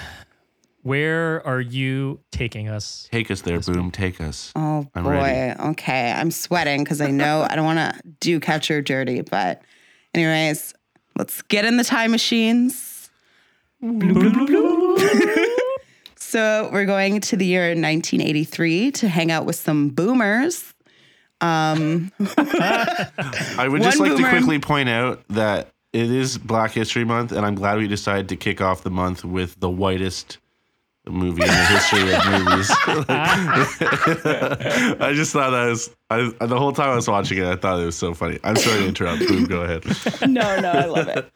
Where 0.86 1.44
are 1.44 1.60
you 1.60 2.20
taking 2.30 2.68
us? 2.68 3.08
Take 3.10 3.28
us 3.32 3.40
there, 3.40 3.58
boom. 3.58 3.90
Take 3.90 4.20
us. 4.20 4.52
Oh 4.54 4.86
I'm 4.94 5.02
boy. 5.02 5.10
ready. 5.10 5.60
Okay. 5.60 6.12
I'm 6.12 6.30
sweating 6.30 6.84
because 6.84 7.00
I 7.00 7.10
know 7.10 7.44
I 7.50 7.56
don't 7.56 7.64
want 7.64 7.80
to 7.80 8.00
do 8.20 8.38
Catcher 8.38 8.82
dirty. 8.82 9.22
But, 9.22 9.62
anyways, 10.14 10.74
let's 11.18 11.42
get 11.42 11.64
in 11.64 11.76
the 11.76 11.82
time 11.82 12.12
machines. 12.12 13.10
so, 16.16 16.70
we're 16.72 16.86
going 16.86 17.20
to 17.20 17.36
the 17.36 17.46
year 17.46 17.70
1983 17.70 18.92
to 18.92 19.08
hang 19.08 19.32
out 19.32 19.44
with 19.44 19.56
some 19.56 19.88
boomers. 19.88 20.72
Um, 21.40 22.12
I 22.38 23.66
would 23.68 23.82
just 23.82 23.98
One 23.98 24.10
like 24.10 24.18
to 24.22 24.28
quickly 24.28 24.60
point 24.60 24.88
out 24.88 25.24
that 25.30 25.72
it 25.92 26.12
is 26.12 26.38
Black 26.38 26.70
History 26.70 27.04
Month, 27.04 27.32
and 27.32 27.44
I'm 27.44 27.56
glad 27.56 27.78
we 27.78 27.88
decided 27.88 28.28
to 28.28 28.36
kick 28.36 28.60
off 28.60 28.84
the 28.84 28.90
month 28.90 29.24
with 29.24 29.58
the 29.58 29.68
whitest 29.68 30.38
movie 31.08 31.42
in 31.42 31.48
the 31.48 31.54
history 31.54 32.14
of 32.14 32.26
movies. 32.26 32.70
I 35.00 35.12
just 35.14 35.32
thought 35.32 35.50
that 35.50 35.66
was 35.66 35.90
I, 36.10 36.46
the 36.46 36.58
whole 36.58 36.72
time 36.72 36.90
I 36.90 36.96
was 36.96 37.08
watching 37.08 37.38
it. 37.38 37.46
I 37.46 37.56
thought 37.56 37.80
it 37.80 37.86
was 37.86 37.96
so 37.96 38.14
funny. 38.14 38.38
I'm 38.44 38.56
sorry 38.56 38.80
to 38.80 38.88
interrupt. 38.88 39.26
Boom, 39.26 39.44
go 39.44 39.62
ahead. 39.62 39.84
no, 40.28 40.60
no, 40.60 40.70
I 40.70 40.86
love 40.86 41.08
it. 41.08 41.30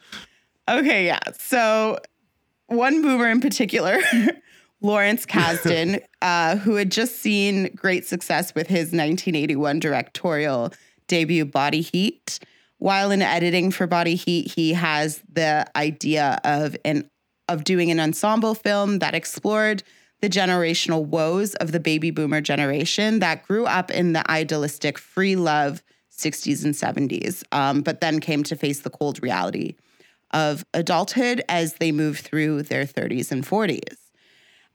Okay, 0.69 1.07
yeah. 1.07 1.21
So 1.39 1.99
one 2.67 3.03
boomer 3.03 3.29
in 3.29 3.41
particular, 3.41 3.99
Lawrence 4.81 5.27
Kasdan, 5.27 6.03
uh, 6.23 6.57
who 6.57 6.77
had 6.77 6.91
just 6.91 7.17
seen 7.17 7.75
great 7.75 8.07
success 8.07 8.55
with 8.55 8.69
his 8.69 8.87
1981 8.87 9.81
directorial 9.81 10.73
debut, 11.07 11.45
Body 11.45 11.81
Heat. 11.81 12.39
While 12.79 13.11
in 13.11 13.21
editing 13.21 13.73
for 13.73 13.87
Body 13.87 14.15
Heat, 14.15 14.53
he 14.53 14.73
has 14.73 15.21
the 15.31 15.67
idea 15.77 16.41
of 16.45 16.77
an 16.85 17.11
of 17.51 17.65
doing 17.65 17.91
an 17.91 18.01
ensemble 18.01 18.55
film 18.55 19.01
that 19.01 19.15
explored 19.15 19.83
the 20.21 20.29
generational 20.29 21.05
woes 21.05 21.55
of 21.57 21.73
the 21.73 21.81
baby 21.81 22.11
boomer 22.11 22.41
generation 22.41 23.19
that 23.19 23.47
grew 23.47 23.67
up 23.67 23.91
in 23.91 24.13
the 24.13 24.31
idealistic 24.31 24.99
free 24.99 25.37
love 25.37 25.83
60s 26.13 26.65
and 26.65 26.75
70s, 26.75 27.43
um, 27.53 27.81
but 27.81 28.01
then 28.01 28.21
came 28.21 28.43
to 28.45 28.57
face 28.57 28.81
the 28.81 28.91
cold 28.91 29.23
reality 29.23 29.75
of 30.33 30.65
adulthood 30.75 31.43
as 31.49 31.75
they 31.75 31.91
move 31.91 32.19
through 32.19 32.63
their 32.63 32.85
30s 32.85 33.33
and 33.33 33.45
40s. 33.45 33.97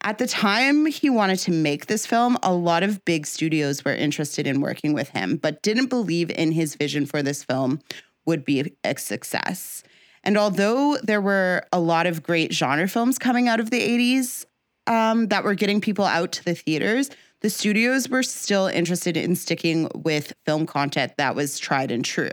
At 0.02 0.18
the 0.18 0.28
time 0.28 0.86
he 0.86 1.10
wanted 1.10 1.40
to 1.40 1.52
make 1.52 1.86
this 1.86 2.06
film, 2.06 2.38
a 2.44 2.54
lot 2.54 2.84
of 2.84 3.06
big 3.06 3.26
studios 3.26 3.86
were 3.86 3.94
interested 3.94 4.46
in 4.46 4.62
working 4.62 4.94
with 4.94 5.10
him, 5.10 5.38
but 5.38 5.62
didn't 5.62 5.88
believe 5.88 6.30
in 6.32 6.52
his 6.52 6.76
vision 6.76 7.06
for 7.06 7.24
this 7.24 7.44
film 7.44 7.80
would 8.26 8.44
be 8.44 8.76
a 8.84 8.98
success. 8.98 9.84
And 10.26 10.38
although 10.38 10.98
there 11.04 11.22
were 11.22 11.64
a 11.72 11.80
lot 11.80 12.08
of 12.08 12.24
great 12.24 12.52
genre 12.52 12.88
films 12.88 13.20
coming 13.20 13.48
out 13.48 13.60
of 13.60 13.70
the 13.70 13.80
80s 13.80 14.46
um, 14.88 15.28
that 15.28 15.44
were 15.44 15.54
getting 15.54 15.80
people 15.80 16.06
out 16.06 16.32
to 16.34 16.44
the 16.44 16.56
theaters, 16.56 17.12
the 17.42 17.50
studios 17.50 18.10
were 18.10 18.24
still 18.24 18.66
interested 18.66 19.16
in 19.16 19.36
sticking 19.36 19.88
with 19.94 20.34
film 20.46 20.66
content 20.66 21.14
that 21.18 21.36
was 21.36 21.60
tried 21.60 21.92
and 21.92 22.04
true. 22.04 22.32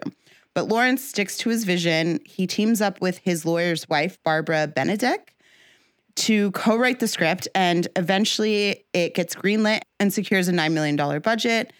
But 0.54 0.68
Lawrence 0.68 1.04
sticks 1.04 1.36
to 1.38 1.50
his 1.50 1.64
vision. 1.64 2.20
He 2.24 2.46
teams 2.46 2.80
up 2.80 3.00
with 3.00 3.18
his 3.18 3.44
lawyer's 3.44 3.88
wife, 3.88 4.18
Barbara 4.22 4.68
Benedek, 4.74 5.28
to 6.14 6.50
co 6.52 6.76
write 6.76 7.00
the 7.00 7.08
script, 7.08 7.48
and 7.54 7.88
eventually 7.96 8.84
it 8.92 9.14
gets 9.14 9.34
greenlit 9.34 9.80
and 9.98 10.12
secures 10.12 10.48
a 10.48 10.52
$9 10.52 10.72
million 10.72 10.96
budget. 11.20 11.72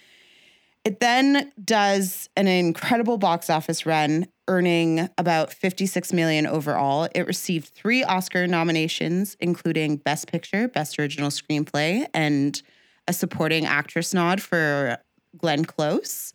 It 0.85 1.01
then 1.01 1.53
does 1.63 2.29
an 2.37 2.49
incredible 2.49 3.19
box 3.19 3.51
office 3.51 3.87
run, 3.87 4.27
earning 4.53 5.09
about 5.17 5.51
56 5.51 6.13
million 6.13 6.47
overall. 6.47 7.09
It 7.15 7.27
received 7.27 7.69
three 7.69 8.05
Oscar 8.05 8.47
nominations, 8.47 9.35
including 9.41 9.97
Best 9.97 10.31
Picture, 10.31 10.69
Best 10.69 10.99
Original 10.99 11.31
Screenplay, 11.31 12.07
and 12.13 12.61
a 13.09 13.15
supporting 13.15 13.65
actress 13.65 14.13
nod 14.13 14.43
for 14.43 14.99
Glenn 15.39 15.65
Close. 15.65 16.35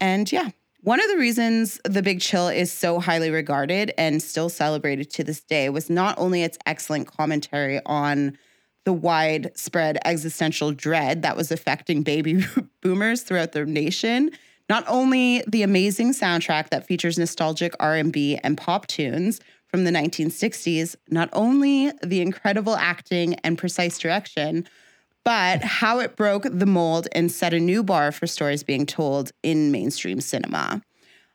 And 0.00 0.30
yeah, 0.30 0.50
one 0.82 1.02
of 1.02 1.08
the 1.10 1.16
reasons 1.16 1.80
The 1.84 2.00
Big 2.00 2.20
Chill 2.20 2.46
is 2.46 2.70
so 2.70 3.00
highly 3.00 3.30
regarded 3.30 3.92
and 3.98 4.22
still 4.22 4.48
celebrated 4.48 5.10
to 5.10 5.24
this 5.24 5.40
day 5.40 5.68
was 5.68 5.90
not 5.90 6.16
only 6.18 6.44
its 6.44 6.58
excellent 6.64 7.08
commentary 7.08 7.80
on 7.84 8.38
the 8.84 8.92
widespread 8.92 9.98
existential 10.04 10.70
dread 10.70 11.22
that 11.22 11.36
was 11.36 11.50
affecting 11.50 12.04
baby 12.04 12.44
boomers 12.82 13.22
throughout 13.22 13.50
the 13.50 13.66
nation, 13.66 14.30
not 14.72 14.84
only 14.88 15.44
the 15.46 15.62
amazing 15.62 16.14
soundtrack 16.14 16.70
that 16.70 16.86
features 16.86 17.18
nostalgic 17.18 17.74
R&B 17.78 18.38
and 18.42 18.56
pop 18.56 18.86
tunes 18.86 19.38
from 19.66 19.84
the 19.84 19.90
1960s, 19.90 20.96
not 21.10 21.28
only 21.34 21.92
the 22.02 22.22
incredible 22.22 22.74
acting 22.74 23.34
and 23.44 23.58
precise 23.58 23.98
direction, 23.98 24.66
but 25.24 25.62
how 25.62 25.98
it 25.98 26.16
broke 26.16 26.44
the 26.50 26.64
mold 26.64 27.06
and 27.12 27.30
set 27.30 27.52
a 27.52 27.60
new 27.60 27.82
bar 27.82 28.12
for 28.12 28.26
stories 28.26 28.62
being 28.62 28.86
told 28.86 29.30
in 29.42 29.72
mainstream 29.72 30.22
cinema. 30.22 30.80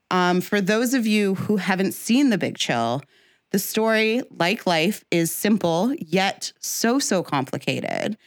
Um, 0.10 0.42
for 0.42 0.60
those 0.60 0.96
of 0.96 1.06
you 1.06 1.36
who 1.36 1.58
haven't 1.58 1.92
seen 1.92 2.32
The 2.32 2.40
Big 2.40 2.58
Chill, 2.58 3.04
the 3.52 3.60
story, 3.60 4.24
like 4.32 4.66
life, 4.66 5.06
is 5.12 5.32
simple 5.32 5.94
yet 6.00 6.54
so, 6.58 6.98
so 6.98 7.22
complicated. 7.22 8.18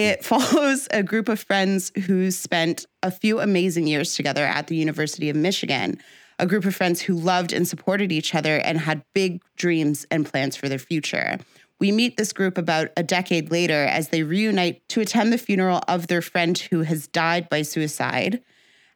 It 0.00 0.24
follows 0.32 0.88
a 0.90 1.02
group 1.02 1.28
of 1.28 1.40
friends 1.40 1.92
who 2.06 2.30
spent 2.30 2.86
a 3.02 3.10
few 3.10 3.38
amazing 3.38 3.86
years 3.86 4.14
together 4.14 4.46
at 4.46 4.68
the 4.68 4.76
University 4.76 5.28
of 5.28 5.36
Michigan, 5.36 5.98
a 6.38 6.46
group 6.46 6.64
of 6.64 6.74
friends 6.74 7.02
who 7.02 7.14
loved 7.14 7.52
and 7.52 7.68
supported 7.68 8.10
each 8.10 8.34
other 8.34 8.56
and 8.56 8.78
had 8.78 9.04
big 9.14 9.42
dreams 9.56 10.06
and 10.10 10.24
plans 10.24 10.56
for 10.56 10.70
their 10.70 10.78
future. 10.78 11.38
We 11.80 11.92
meet 11.92 12.16
this 12.16 12.32
group 12.32 12.56
about 12.56 12.88
a 12.96 13.02
decade 13.02 13.50
later 13.50 13.84
as 13.84 14.08
they 14.08 14.22
reunite 14.22 14.88
to 14.88 15.02
attend 15.02 15.34
the 15.34 15.38
funeral 15.38 15.82
of 15.86 16.06
their 16.06 16.22
friend 16.22 16.56
who 16.56 16.80
has 16.82 17.06
died 17.06 17.50
by 17.50 17.60
suicide. 17.60 18.42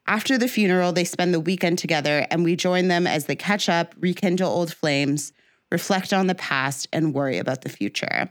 After 0.07 0.38
the 0.38 0.49
funeral, 0.49 0.93
they 0.93 1.05
spend 1.05 1.35
the 1.35 1.40
weekend 1.40 1.79
together, 1.79 2.27
and 2.31 2.45
we 2.45 2.57
join 2.57 2.88
them 2.88 3.07
as 3.07 3.27
they 3.27 3.37
catch 3.37 3.69
up, 3.69 3.95
rekindle 3.99 4.51
old 4.51 4.73
flames, 4.73 5.33
reflect 5.71 6.14
on 6.14 6.29
the 6.29 6.35
past, 6.35 6.88
and 6.93 7.14
worry 7.14 7.38
about 7.38 7.62
the 7.62 7.71
future. 7.71 8.31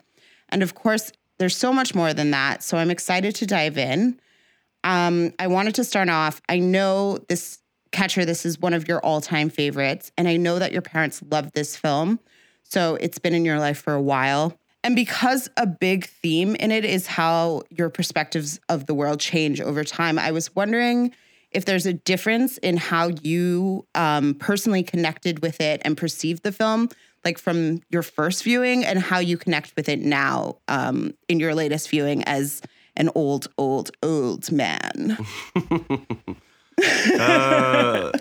And 0.50 0.62
of 0.62 0.76
course, 0.76 1.12
there's 1.44 1.58
so 1.58 1.74
much 1.74 1.94
more 1.94 2.14
than 2.14 2.32
that. 2.32 2.64
So 2.64 2.78
I'm 2.78 2.90
excited 2.90 3.36
to 3.36 3.46
dive 3.46 3.78
in. 3.78 4.18
Um, 4.86 5.34
I 5.38 5.48
wanted 5.48 5.76
to 5.76 5.84
start 5.84 6.08
off. 6.08 6.42
I 6.48 6.60
know 6.60 7.18
this 7.28 7.60
catcher, 7.92 8.24
this 8.24 8.46
is 8.46 8.60
one 8.60 8.74
of 8.74 8.88
your 8.88 9.02
all 9.02 9.20
time 9.20 9.50
favorites, 9.50 10.14
and 10.18 10.26
I 10.26 10.38
know 10.38 10.58
that 10.58 10.72
your 10.72 10.82
parents 10.82 11.22
love 11.30 11.52
this 11.52 11.76
film. 11.76 12.22
So 12.64 12.96
it's 12.96 13.20
been 13.20 13.34
in 13.34 13.44
your 13.44 13.60
life 13.60 13.78
for 13.78 13.94
a 13.94 14.02
while. 14.02 14.58
And 14.86 14.96
because 14.96 15.50
a 15.58 15.68
big 15.68 16.06
theme 16.06 16.56
in 16.56 16.72
it 16.72 16.86
is 16.86 17.08
how 17.08 17.64
your 17.70 17.90
perspectives 17.90 18.62
of 18.70 18.86
the 18.86 18.94
world 18.94 19.20
change 19.20 19.60
over 19.60 19.84
time, 19.84 20.18
I 20.18 20.32
was 20.32 20.56
wondering 20.56 21.14
if 21.54 21.66
there's 21.66 21.86
a 21.86 21.94
difference 21.94 22.58
in 22.60 22.78
how 22.78 23.10
you 23.22 23.86
um, 23.96 24.36
personally 24.36 24.84
connected 24.84 25.42
with 25.42 25.62
it 25.62 25.82
and 25.86 25.98
perceived 25.98 26.44
the 26.44 26.52
film, 26.52 26.90
like 27.24 27.38
from 27.38 27.82
your 27.90 28.04
first 28.04 28.44
viewing, 28.44 28.84
and 28.84 29.00
how 29.00 29.20
you 29.20 29.38
connect 29.38 29.76
with 29.76 29.88
it 29.90 30.00
now 30.00 30.58
um, 30.68 31.14
in 31.28 31.40
your 31.40 31.56
latest 31.56 31.90
viewing 31.90 32.24
as 32.24 32.62
an 32.96 33.10
old, 33.16 33.48
old, 33.58 33.92
old 34.04 34.52
man. 34.52 35.18
Uh, 36.84 38.12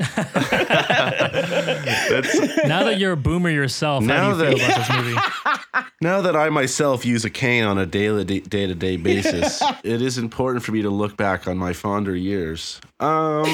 now 2.66 2.84
that 2.84 2.96
you're 2.98 3.12
a 3.12 3.16
boomer 3.16 3.50
yourself, 3.50 4.04
how 4.04 4.34
do 4.34 4.44
you 4.44 4.54
Now 4.54 4.56
feel 4.56 4.66
about 4.66 4.88
this 4.88 4.96
movie? 4.96 5.18
now 6.00 6.20
that 6.20 6.36
I 6.36 6.48
myself 6.50 7.04
use 7.04 7.24
a 7.24 7.30
cane 7.30 7.64
on 7.64 7.78
a 7.78 7.86
daily 7.86 8.24
day 8.24 8.66
to 8.66 8.74
day 8.74 8.96
basis, 8.96 9.62
it 9.84 10.02
is 10.02 10.18
important 10.18 10.64
for 10.64 10.72
me 10.72 10.82
to 10.82 10.90
look 10.90 11.16
back 11.16 11.46
on 11.46 11.58
my 11.58 11.72
fonder 11.72 12.14
years. 12.14 12.80
Um, 13.00 13.44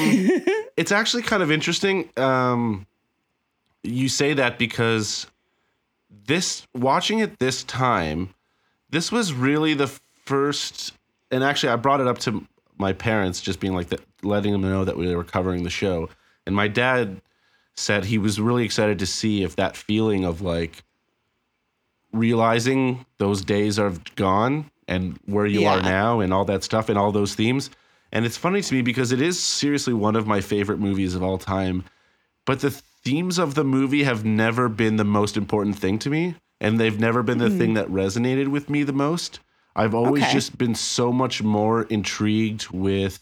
it's 0.77 0.91
actually 0.91 1.23
kind 1.23 1.43
of 1.43 1.51
interesting. 1.51 2.09
Um, 2.17 2.85
you 3.83 4.09
say 4.09 4.33
that 4.33 4.59
because 4.59 5.27
this 6.25 6.67
watching 6.75 7.19
it 7.19 7.39
this 7.39 7.63
time, 7.63 8.33
this 8.89 9.11
was 9.11 9.33
really 9.33 9.73
the 9.73 9.87
first. 10.25 10.93
And 11.31 11.43
actually, 11.43 11.69
I 11.69 11.75
brought 11.75 12.01
it 12.01 12.07
up 12.07 12.17
to 12.19 12.45
my 12.79 12.93
parents, 12.93 13.41
just 13.41 13.59
being 13.59 13.73
like 13.73 13.89
that, 13.89 14.01
letting 14.23 14.53
them 14.53 14.61
know 14.61 14.85
that 14.85 14.97
we 14.97 15.13
were 15.15 15.23
covering 15.23 15.63
the 15.63 15.69
show. 15.69 16.09
And 16.45 16.55
my 16.55 16.67
dad 16.67 17.21
said 17.75 18.05
he 18.05 18.17
was 18.17 18.39
really 18.39 18.65
excited 18.65 18.99
to 18.99 19.05
see 19.05 19.43
if 19.43 19.55
that 19.55 19.77
feeling 19.77 20.25
of 20.25 20.41
like 20.41 20.83
realizing 22.11 23.05
those 23.17 23.43
days 23.43 23.77
are 23.77 23.93
gone 24.15 24.69
and 24.87 25.19
where 25.25 25.45
you 25.45 25.65
are 25.67 25.81
now 25.81 26.19
and 26.19 26.33
all 26.33 26.45
that 26.45 26.63
stuff 26.63 26.89
and 26.89 26.97
all 26.97 27.11
those 27.11 27.35
themes. 27.35 27.69
And 28.11 28.25
it's 28.25 28.37
funny 28.37 28.61
to 28.61 28.73
me 28.73 28.81
because 28.81 29.11
it 29.11 29.21
is 29.21 29.39
seriously 29.39 29.93
one 29.93 30.15
of 30.15 30.25
my 30.25 30.41
favorite 30.41 30.79
movies 30.79 31.13
of 31.13 31.21
all 31.21 31.37
time. 31.37 31.83
But 32.45 32.61
the 32.61 32.71
themes 32.71 33.37
of 33.37 33.53
the 33.53 33.63
movie 33.63 34.03
have 34.03 34.25
never 34.25 34.67
been 34.67 34.95
the 34.95 35.03
most 35.03 35.37
important 35.37 35.77
thing 35.77 35.99
to 35.99 36.09
me. 36.09 36.35
And 36.59 36.79
they've 36.79 36.99
never 36.99 37.23
been 37.23 37.37
the 37.37 37.49
hmm. 37.49 37.57
thing 37.57 37.73
that 37.75 37.87
resonated 37.87 38.47
with 38.47 38.69
me 38.69 38.83
the 38.83 38.91
most. 38.91 39.39
I've 39.75 39.93
always 39.93 40.23
Okay. 40.23 40.33
just 40.33 40.57
been 40.57 40.75
so 40.75 41.11
much 41.11 41.41
more 41.41 41.83
intrigued 41.83 42.69
with 42.69 43.19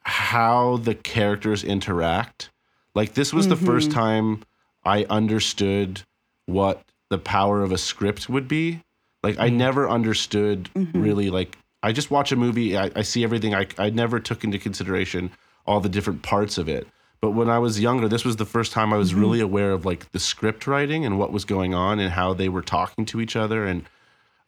how 0.00 0.78
the 0.78 0.94
characters 0.94 1.62
interact. 1.62 2.50
Like 2.94 3.14
this 3.14 3.32
was 3.32 3.48
the 3.48 3.56
first 3.56 3.90
mm-hmm. 3.90 3.98
time 3.98 4.42
I 4.84 5.04
understood 5.04 6.02
what 6.46 6.82
the 7.08 7.18
power 7.18 7.62
of 7.62 7.72
a 7.72 7.78
script 7.78 8.28
would 8.28 8.48
be. 8.48 8.82
Like 9.22 9.38
I 9.38 9.48
mm. 9.48 9.54
never 9.54 9.88
understood 9.88 10.68
mm-hmm. 10.74 11.00
really 11.00 11.30
like 11.30 11.56
I 11.82 11.92
just 11.92 12.10
watch 12.10 12.32
a 12.32 12.36
movie, 12.36 12.76
I, 12.76 12.90
I 12.96 13.02
see 13.02 13.24
everything. 13.24 13.54
I 13.54 13.66
I 13.78 13.90
never 13.90 14.18
took 14.18 14.44
into 14.44 14.58
consideration 14.58 15.30
all 15.66 15.80
the 15.80 15.88
different 15.88 16.22
parts 16.22 16.58
of 16.58 16.68
it. 16.68 16.86
But 17.20 17.30
when 17.30 17.48
I 17.48 17.60
was 17.60 17.80
younger, 17.80 18.08
this 18.08 18.24
was 18.24 18.36
the 18.36 18.44
first 18.44 18.72
time 18.72 18.92
I 18.92 18.96
was 18.96 19.12
mm-hmm. 19.12 19.20
really 19.20 19.40
aware 19.40 19.70
of 19.70 19.86
like 19.86 20.10
the 20.10 20.18
script 20.18 20.66
writing 20.66 21.06
and 21.06 21.18
what 21.18 21.32
was 21.32 21.44
going 21.44 21.72
on 21.72 22.00
and 22.00 22.10
how 22.10 22.34
they 22.34 22.48
were 22.48 22.62
talking 22.62 23.06
to 23.06 23.20
each 23.20 23.36
other. 23.36 23.64
And 23.64 23.84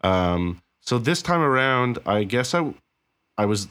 um, 0.02 0.60
so 0.84 0.98
this 0.98 1.22
time 1.22 1.40
around, 1.40 1.98
I 2.06 2.24
guess 2.24 2.54
I 2.54 2.74
I 3.36 3.46
was 3.46 3.68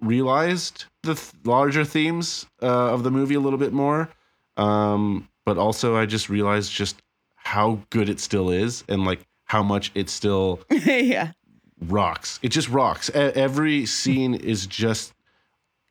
realized 0.00 0.84
the 1.02 1.14
th- 1.14 1.32
larger 1.44 1.84
themes 1.84 2.46
uh, 2.62 2.66
of 2.92 3.02
the 3.04 3.10
movie 3.10 3.34
a 3.34 3.40
little 3.40 3.58
bit 3.58 3.72
more. 3.72 4.08
Um, 4.56 5.28
but 5.44 5.58
also, 5.58 5.96
I 5.96 6.06
just 6.06 6.28
realized 6.28 6.72
just 6.72 7.00
how 7.36 7.80
good 7.90 8.08
it 8.08 8.20
still 8.20 8.50
is 8.50 8.84
and 8.88 9.04
like 9.04 9.20
how 9.46 9.62
much 9.62 9.90
it 9.94 10.08
still 10.08 10.60
yeah. 10.70 11.32
rocks. 11.80 12.38
It 12.42 12.50
just 12.50 12.68
rocks. 12.68 13.10
Every 13.10 13.86
scene 13.86 14.34
is 14.34 14.66
just 14.66 15.12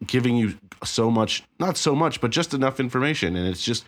giving 0.05 0.35
you 0.37 0.57
so 0.83 1.11
much, 1.11 1.43
not 1.59 1.77
so 1.77 1.95
much, 1.95 2.21
but 2.21 2.31
just 2.31 2.53
enough 2.53 2.79
information. 2.79 3.35
And 3.35 3.47
it's 3.47 3.63
just 3.63 3.85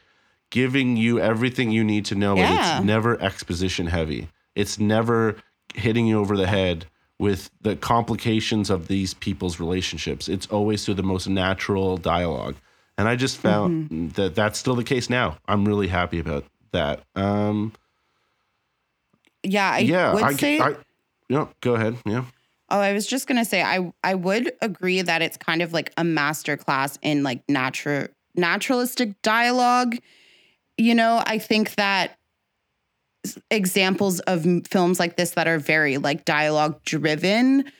giving 0.51 0.97
you 0.97 1.19
everything 1.19 1.71
you 1.71 1.83
need 1.83 2.05
to 2.05 2.15
know. 2.15 2.31
And 2.31 2.39
Yeah. 2.39 2.77
it's 2.77 2.85
never 2.85 3.19
exposition 3.21 3.87
heavy. 3.87 4.27
It's 4.55 4.77
never 4.79 5.37
hitting 5.73 6.07
you 6.07 6.19
over 6.19 6.37
the 6.37 6.47
head 6.47 6.85
with 7.19 7.49
the 7.61 7.75
complications 7.75 8.69
of 8.69 8.87
these 8.87 9.13
people's 9.13 9.59
relationships. 9.59 10.27
It's 10.27 10.47
always 10.47 10.83
through 10.85 10.95
the 10.95 11.03
most 11.03 11.27
natural 11.27 11.97
dialogue. 11.97 12.55
And 12.97 13.07
I 13.07 13.15
just 13.15 13.37
found 13.37 14.13
that 14.13 14.35
that's 14.35 14.59
still 14.59 14.75
the 14.75 14.83
case 14.83 15.09
now. 15.09 15.37
I'm 15.47 15.65
really 15.65 15.87
happy 15.87 16.19
about 16.19 16.45
that. 16.71 17.01
Um, 17.15 17.73
yeah, 19.43 19.71
I 19.71 19.79
yeah, 19.79 20.13
would 20.13 20.23
I, 20.23 20.33
say. 20.33 20.59
I, 20.59 20.75
no, 21.29 21.49
go 21.61 21.75
ahead. 21.75 21.97
Yeah. 22.05 22.25
oh, 22.69 22.79
I 22.79 22.93
was 22.93 23.07
just 23.07 23.27
gonna 23.27 23.45
say 23.45 23.61
I 23.61 23.91
I 24.03 24.15
would 24.15 24.51
agree 24.61 25.01
that 25.01 25.21
it's 25.21 25.37
kind 25.37 25.61
of 25.61 25.73
like 25.73 25.91
a 25.97 26.03
master 26.03 26.55
class 26.57 26.97
in 27.01 27.23
like 27.23 27.43
natural 27.49 28.07
naturalistic 28.35 29.21
dialogue. 29.21 29.95
You 30.77 30.95
know, 30.95 31.21
I 31.25 31.39
think 31.39 31.75
that 31.75 32.17
examples 33.49 34.19
of 34.21 34.45
films 34.67 34.99
like 34.99 35.15
this 35.15 35.31
that 35.31 35.47
are 35.47 35.59
very 35.59 35.97
like 35.97 36.25
dialogue 36.25 36.81
driven, 36.83 37.71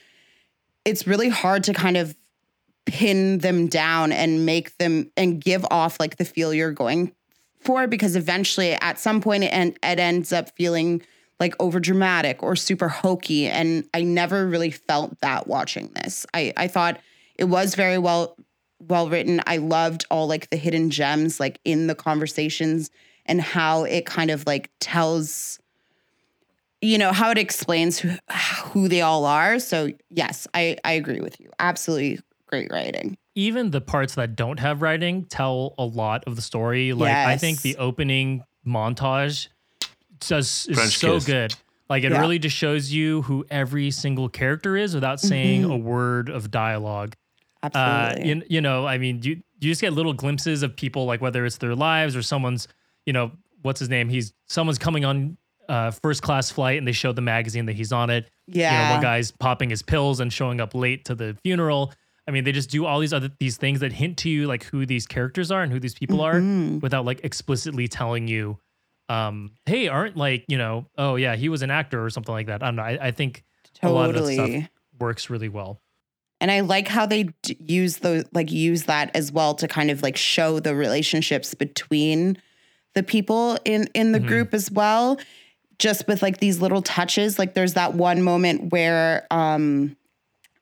it's 0.84 1.06
really 1.06 1.28
hard 1.28 1.64
to 1.64 1.74
kind 1.74 1.96
of 1.96 2.16
pin 2.86 3.38
them 3.38 3.66
down 3.66 4.12
and 4.12 4.44
make 4.44 4.76
them 4.78 5.10
and 5.16 5.42
give 5.42 5.64
off 5.70 5.98
like 5.98 6.16
the 6.16 6.24
feel 6.24 6.52
you're 6.52 6.72
going 6.72 7.12
for 7.60 7.86
because 7.86 8.14
eventually 8.14 8.72
at 8.72 8.98
some 8.98 9.22
point 9.22 9.42
it, 9.44 9.78
it 9.82 9.98
ends 9.98 10.32
up 10.32 10.54
feeling 10.56 11.00
like 11.40 11.54
over 11.60 11.80
dramatic 11.80 12.42
or 12.42 12.54
super 12.54 12.88
hokey 12.88 13.48
and 13.48 13.88
i 13.94 14.02
never 14.02 14.46
really 14.46 14.70
felt 14.70 15.18
that 15.20 15.46
watching 15.46 15.90
this. 15.94 16.26
I 16.34 16.52
i 16.58 16.68
thought 16.68 17.00
it 17.36 17.44
was 17.44 17.74
very 17.74 17.98
well 17.98 18.36
well 18.80 19.08
written. 19.08 19.40
I 19.46 19.56
loved 19.58 20.04
all 20.10 20.26
like 20.26 20.50
the 20.50 20.56
hidden 20.56 20.90
gems 20.90 21.40
like 21.40 21.58
in 21.64 21.86
the 21.86 21.94
conversations 21.94 22.90
and 23.26 23.40
how 23.40 23.84
it 23.84 24.06
kind 24.06 24.30
of 24.30 24.46
like 24.46 24.70
tells 24.80 25.58
you 26.80 26.98
know 26.98 27.12
how 27.12 27.30
it 27.30 27.38
explains 27.38 27.98
who, 27.98 28.10
who 28.66 28.88
they 28.88 29.00
all 29.00 29.24
are 29.24 29.58
so 29.58 29.88
yes 30.10 30.46
i 30.54 30.76
i 30.84 30.92
agree 30.92 31.20
with 31.20 31.40
you 31.40 31.48
absolutely 31.58 32.20
great 32.46 32.70
writing 32.70 33.16
even 33.34 33.70
the 33.70 33.80
parts 33.80 34.14
that 34.14 34.36
don't 34.36 34.60
have 34.60 34.82
writing 34.82 35.24
tell 35.24 35.74
a 35.76 35.84
lot 35.84 36.22
of 36.28 36.36
the 36.36 36.42
story. 36.42 36.92
Like 36.92 37.16
I 37.16 37.36
think 37.36 37.62
the 37.62 37.76
opening 37.78 38.44
montage 38.64 39.48
does 40.20 40.66
is 40.68 40.76
French 40.76 40.98
so 40.98 41.14
kiss. 41.14 41.24
good. 41.24 41.56
Like 41.90 42.04
it 42.04 42.12
Yeah. 42.12 42.20
really 42.20 42.38
just 42.38 42.54
shows 42.54 42.92
you 42.92 43.22
who 43.22 43.44
every 43.50 43.90
single 43.90 44.28
character 44.28 44.76
is 44.76 44.94
without 44.94 45.18
saying 45.18 45.62
Mm-hmm. 45.62 45.72
a 45.72 45.76
word 45.76 46.28
of 46.28 46.52
dialogue. 46.52 47.16
Uh, 47.64 47.66
absolutely 47.74 48.28
you, 48.28 48.42
you 48.48 48.60
know, 48.60 48.86
I 48.86 48.98
mean, 48.98 49.20
you 49.24 49.42
you 49.58 49.70
just 49.72 49.80
get 49.80 49.92
little 49.94 50.12
glimpses 50.12 50.62
of 50.62 50.76
people, 50.76 51.04
like 51.04 51.20
whether 51.20 51.44
it's 51.44 51.56
their 51.58 51.74
lives 51.74 52.14
or 52.14 52.22
someone's, 52.22 52.68
you 53.06 53.12
know, 53.12 53.32
what's 53.62 53.80
his 53.80 53.88
name? 53.88 54.08
He's 54.08 54.32
someone's 54.48 54.78
coming 54.78 55.04
on 55.04 55.36
uh, 55.68 55.90
first 55.90 56.22
class 56.22 56.50
flight, 56.50 56.78
and 56.78 56.86
they 56.86 56.92
show 56.92 57.12
the 57.12 57.22
magazine 57.22 57.66
that 57.66 57.74
he's 57.76 57.92
on 57.92 58.10
it. 58.10 58.30
Yeah. 58.46 58.70
you 58.82 58.86
know, 58.88 58.94
one 58.94 59.02
guy's 59.02 59.30
popping 59.30 59.70
his 59.70 59.82
pills 59.82 60.20
and 60.20 60.32
showing 60.32 60.60
up 60.60 60.74
late 60.74 61.06
to 61.06 61.14
the 61.14 61.36
funeral. 61.42 61.92
I 62.28 62.30
mean, 62.30 62.44
they 62.44 62.52
just 62.52 62.70
do 62.70 62.84
all 62.86 63.00
these 63.00 63.12
other 63.12 63.30
these 63.38 63.56
things 63.56 63.80
that 63.80 63.92
hint 63.92 64.18
to 64.18 64.30
you 64.30 64.46
like 64.46 64.64
who 64.64 64.84
these 64.86 65.06
characters 65.06 65.50
are 65.50 65.62
and 65.62 65.70
who 65.72 65.78
these 65.80 65.94
people 65.94 66.18
Mhm. 66.18 66.76
are 66.76 66.78
without 66.80 67.04
like 67.04 67.20
explicitly 67.24 67.86
telling 67.88 68.28
you, 68.28 68.58
um, 69.10 69.52
hey, 69.66 69.88
aren't 69.88 70.16
like, 70.16 70.44
you 70.48 70.56
know, 70.58 70.86
oh 70.96 71.16
yeah, 71.16 71.36
he 71.36 71.48
was 71.48 71.62
an 71.62 71.70
actor 71.70 72.02
or 72.04 72.08
something 72.10 72.32
like 72.34 72.46
that. 72.46 72.62
I 72.62 72.66
don't 72.66 72.76
know. 72.76 72.82
I, 72.82 72.98
I 73.08 73.10
think 73.10 73.44
a 73.82 73.90
lot 73.90 74.08
of 74.10 74.16
that 74.16 74.32
stuff 74.32 74.68
works 74.98 75.28
really 75.28 75.48
well. 75.50 75.80
And 76.40 76.50
I 76.50 76.60
like 76.60 76.88
how 76.88 77.04
they 77.06 77.24
d- 77.42 77.56
use 77.60 77.98
the 77.98 78.26
like 78.32 78.50
use 78.50 78.84
that 78.84 79.14
as 79.14 79.30
well 79.32 79.54
to 79.56 79.68
kind 79.68 79.90
of 79.90 80.02
like 80.02 80.16
show 80.16 80.60
the 80.60 80.74
relationships 80.74 81.54
between 81.54 82.38
the 82.94 83.02
people 83.02 83.58
in 83.64 83.88
in 83.94 84.12
the 84.12 84.20
Mhm. 84.20 84.26
group 84.26 84.54
as 84.54 84.70
well. 84.70 85.18
Just 85.78 86.06
with 86.06 86.22
like 86.22 86.38
these 86.38 86.60
little 86.60 86.82
touches, 86.82 87.38
like 87.38 87.54
there's 87.54 87.74
that 87.74 87.94
one 87.94 88.22
moment 88.22 88.70
where 88.72 89.26
um 89.30 89.96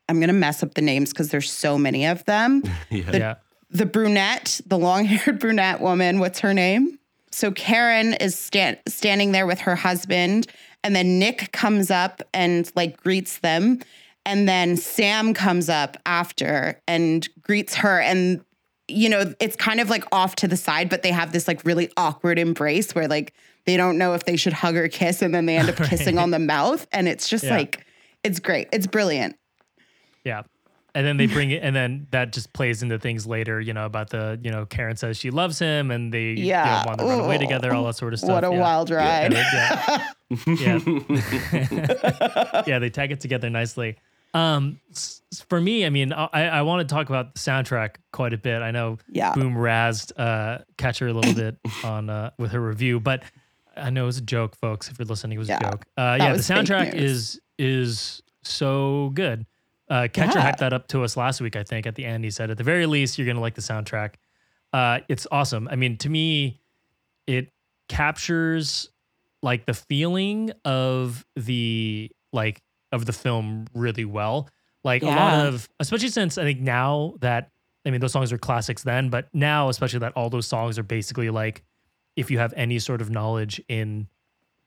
I'm 0.09 0.21
gonna 0.21 0.33
mess 0.33 0.63
up 0.63 0.75
the 0.75 0.83
names 0.83 1.11
because 1.11 1.29
there's 1.29 1.51
so 1.51 1.79
many 1.79 2.07
of 2.07 2.25
them. 2.25 2.63
Yeah. 2.91 3.11
yeah. 3.17 3.35
The 3.71 3.87
brunette, 3.87 4.61
the 4.67 4.77
long-haired 4.79 5.39
brunette 5.41 5.81
woman, 5.81 6.19
what's 6.19 6.41
her 6.41 6.53
name? 6.53 6.99
So 7.31 7.51
Karen 7.51 8.13
is 8.15 8.37
sta- 8.39 8.77
standing 8.87 9.33
there 9.33 9.47
with 9.47 9.61
her 9.61 9.75
husband, 9.77 10.47
and 10.85 10.95
then 10.95 11.19
Nick 11.19 11.53
comes 11.53 11.91
up 11.91 12.23
and 12.35 12.71
like 12.75 12.99
greets 12.99 13.39
them, 13.39 13.79
and 14.27 14.47
then 14.47 14.77
Sam 14.77 15.33
comes 15.33 15.71
up 15.71 15.97
after 16.05 16.79
and 16.87 17.27
greets 17.43 17.77
her, 17.77 18.01
and 18.01 18.45
you 18.93 19.09
know 19.09 19.35
it's 19.41 19.57
kind 19.57 19.81
of 19.81 19.89
like 19.91 20.05
off 20.13 20.37
to 20.37 20.49
the 20.49 20.57
side, 20.57 20.89
but 20.89 21.03
they 21.03 21.11
have 21.11 21.33
this 21.33 21.49
like 21.49 21.65
really 21.65 21.91
awkward 21.97 22.39
embrace 22.39 22.95
where 22.95 23.09
like 23.09 23.33
they 23.65 23.77
don't 23.77 23.99
know 23.99 24.15
if 24.15 24.25
they 24.25 24.37
should 24.37 24.53
hug 24.53 24.77
or 24.77 24.89
kiss, 24.89 25.23
and 25.23 25.35
then 25.35 25.47
they 25.47 25.57
end 25.57 25.69
up 25.69 25.77
kissing 25.89 26.19
on 26.19 26.31
the 26.31 26.39
mouth, 26.39 26.87
and 26.93 27.09
it's 27.09 27.29
just 27.29 27.45
Yeah. 27.45 27.57
like 27.57 27.87
it's 28.25 28.39
great, 28.41 28.69
it's 28.73 28.87
brilliant. 28.87 29.37
Yeah. 30.25 30.43
And 30.95 31.07
then 31.07 31.17
they 31.17 31.27
bring 31.27 31.51
it, 31.51 31.63
and 31.63 31.75
then 31.75 32.07
that 32.11 32.33
just 32.35 32.53
plays 32.53 32.83
into 32.83 32.99
things 32.99 33.27
later, 33.27 33.59
you 33.59 33.73
know, 33.73 33.87
about 33.87 34.11
the, 34.11 34.39
you 34.43 34.51
know, 34.51 34.67
Karen 34.67 34.95
says 34.95 35.17
she 35.17 35.31
loves 35.31 35.59
him 35.59 35.91
and 35.91 36.13
they 36.13 36.25
you 36.33 36.45
Yeah. 36.45 36.65
know, 36.65 36.83
want 36.87 36.99
to 37.01 37.07
run 37.07 37.21
away 37.21 37.39
together, 37.39 37.73
all 37.75 37.85
that 37.87 37.97
sort 37.97 38.13
of 38.13 38.19
stuff. 38.19 38.29
what 38.31 38.45
a 38.45 38.53
yeah. 38.53 38.61
wild 38.61 38.91
ride! 38.91 39.33
Yeah. 39.33 40.09
yeah. 40.47 40.79
yeah, 42.67 42.79
they 42.79 42.91
tag 42.91 43.11
it 43.13 43.21
together 43.21 43.49
nicely. 43.49 43.97
Um, 44.35 44.81
for 45.49 45.61
me, 45.61 45.85
I 45.85 45.91
mean, 45.91 46.13
I, 46.13 46.29
I 46.49 46.63
want 46.63 46.89
to 46.89 46.95
talk 46.95 47.09
about 47.11 47.35
the 47.35 47.39
soundtrack 47.41 47.97
quite 48.13 48.33
a 48.33 48.39
bit. 48.39 48.63
I 48.63 48.71
know 48.71 48.99
Yeah. 49.09 49.33
Boom 49.35 49.55
razzed 49.55 50.13
uh, 50.19 50.59
Catcher 50.79 51.09
a 51.09 51.13
little 51.13 51.33
bit 51.33 51.57
on 51.83 52.09
uh, 52.09 52.31
with 52.39 52.53
her 52.53 52.61
review, 52.61 52.99
but 53.01 53.23
I 53.77 53.91
know 53.91 54.05
it 54.05 54.07
was 54.07 54.19
a 54.19 54.23
joke, 54.23 54.57
folks. 54.57 54.91
If 54.91 54.99
you're 54.99 55.07
listening, 55.07 55.37
it 55.37 55.39
was 55.39 55.49
Yeah, 55.49 55.57
a 55.57 55.61
joke. 55.61 55.85
Uh, 55.97 56.17
yeah, 56.21 56.33
the 56.33 56.39
soundtrack 56.39 56.95
is 56.95 57.41
is 57.59 58.23
so 58.43 59.11
good. 59.15 59.47
Uh, 59.89 60.09
Catcher 60.13 60.39
Yeah. 60.39 60.51
hyped 60.53 60.59
that 60.59 60.73
up 60.73 60.89
to 60.89 61.03
us 61.05 61.17
last 61.17 61.41
week, 61.41 61.55
I 61.57 61.63
think. 61.65 61.87
At 61.87 61.95
the 61.95 62.05
end, 62.05 62.25
he 62.25 62.31
said, 62.31 62.51
at 62.51 62.57
the 62.57 62.65
very 62.65 62.87
least, 62.87 63.19
you're 63.19 63.27
gonna 63.27 63.41
like 63.41 63.55
the 63.55 63.61
soundtrack. 63.63 64.15
Uh, 64.73 65.01
it's 65.09 65.27
awesome. 65.31 65.69
I 65.71 65.77
mean, 65.77 65.99
to 65.99 66.09
me, 66.09 66.61
it 67.27 67.53
captures 67.89 68.89
like 69.43 69.67
the 69.67 69.75
feeling 69.75 70.51
of 70.65 71.25
the 71.37 72.11
like 72.33 72.63
of 72.93 73.07
the 73.07 73.13
film 73.13 73.67
really 73.75 74.05
well. 74.05 74.49
Like 74.85 75.03
a 75.03 75.07
lot 75.07 75.47
of, 75.47 75.69
especially 75.81 76.09
since 76.09 76.39
I 76.39 76.43
think 76.43 76.61
now 76.61 77.15
that 77.21 77.51
I 77.87 77.91
mean 77.91 78.01
those 78.01 78.13
songs 78.13 78.33
are 78.33 78.39
classics 78.39 78.83
then, 78.83 79.11
but 79.11 79.29
now 79.33 79.69
especially 79.69 80.01
that 80.01 80.13
all 80.15 80.29
those 80.29 80.47
songs 80.47 80.79
are 80.79 80.83
basically 80.83 81.31
like 81.31 81.63
if 82.17 82.31
you 82.31 82.39
have 82.39 82.53
any 82.57 82.79
sort 82.79 83.01
of 83.01 83.09
knowledge 83.11 83.61
in 83.69 84.09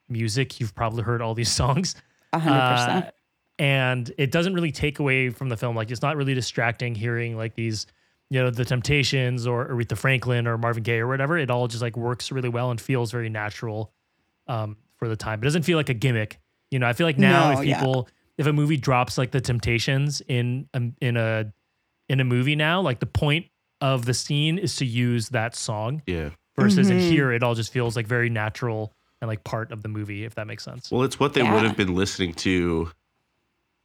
music, 0.10 0.60
you've 0.60 0.74
probably 0.74 1.04
heard 1.04 1.22
all 1.22 1.34
these 1.34 1.52
songs. 1.62 1.96
Hundred 2.34 2.76
percent. 2.76 3.06
Uh, 3.06 3.12
and 3.58 4.12
it 4.18 4.32
doesn't 4.32 4.54
really 4.54 4.72
take 4.72 5.00
away 5.00 5.30
from 5.30 5.50
the 5.50 5.58
film. 5.58 5.76
Like 5.76 5.92
it's 5.92 6.02
not 6.02 6.18
really 6.18 6.34
distracting 6.34 6.96
hearing 6.96 7.38
like 7.38 7.56
these, 7.56 7.88
you 8.30 8.42
know, 8.42 8.50
the 8.50 8.66
Temptations 8.66 9.48
or 9.48 9.68
Aretha 9.68 9.98
Franklin 9.98 10.48
or 10.48 10.58
Marvin 10.58 10.84
Gaye 10.84 11.00
or 11.00 11.08
whatever. 11.08 11.38
It 11.38 11.50
all 11.50 11.68
just 11.68 11.82
like 11.82 11.96
works 11.96 12.32
really 12.32 12.50
well 12.50 12.72
and 12.72 12.80
feels 12.80 13.12
very 13.12 13.30
natural 13.30 13.94
um, 14.48 14.78
for 14.98 15.08
the 15.08 15.16
time. 15.16 15.40
It 15.40 15.44
doesn't 15.44 15.64
feel 15.64 15.78
like 15.78 15.90
a 15.90 15.94
gimmick. 15.94 16.40
You 16.76 16.80
know, 16.80 16.88
I 16.88 16.92
feel 16.92 17.08
like 17.08 17.18
now 17.18 17.54
No, 17.54 17.62
if 17.62 17.66
yeah. 17.66 17.78
people 17.80 18.10
if 18.38 18.46
a 18.48 18.52
movie 18.52 18.76
drops 18.76 19.18
like 19.18 19.32
the 19.32 19.40
Temptations 19.40 20.22
in 20.28 20.68
a, 20.74 20.82
in 21.00 21.16
a 21.16 21.54
in 22.10 22.20
a 22.20 22.26
movie 22.26 22.58
now, 22.58 22.82
like 22.82 23.00
the 23.00 23.06
point 23.06 23.46
of 23.80 24.04
the 24.04 24.14
scene 24.14 24.58
is 24.58 24.76
to 24.76 24.86
use 24.86 25.30
that 25.30 25.56
song 25.56 26.02
Yeah. 26.06 26.32
versus 26.58 26.90
in 26.90 26.98
Mhm. 26.98 27.10
here 27.10 27.32
it 27.32 27.44
all 27.44 27.56
just 27.56 27.72
feels 27.72 27.96
like 27.96 28.08
very 28.08 28.30
natural 28.30 28.92
and 29.22 29.30
like 29.30 29.46
part 29.46 29.72
of 29.72 29.84
the 29.84 29.88
movie 29.88 30.26
if 30.26 30.36
that 30.36 30.48
makes 30.48 30.66
sense. 30.66 30.92
Well, 30.92 31.04
it's 31.04 31.18
what 31.18 31.34
they 31.34 31.44
Yeah. 31.44 31.54
would 31.54 31.64
have 31.64 31.78
been 31.78 31.96
listening 31.96 32.34
to 32.34 32.92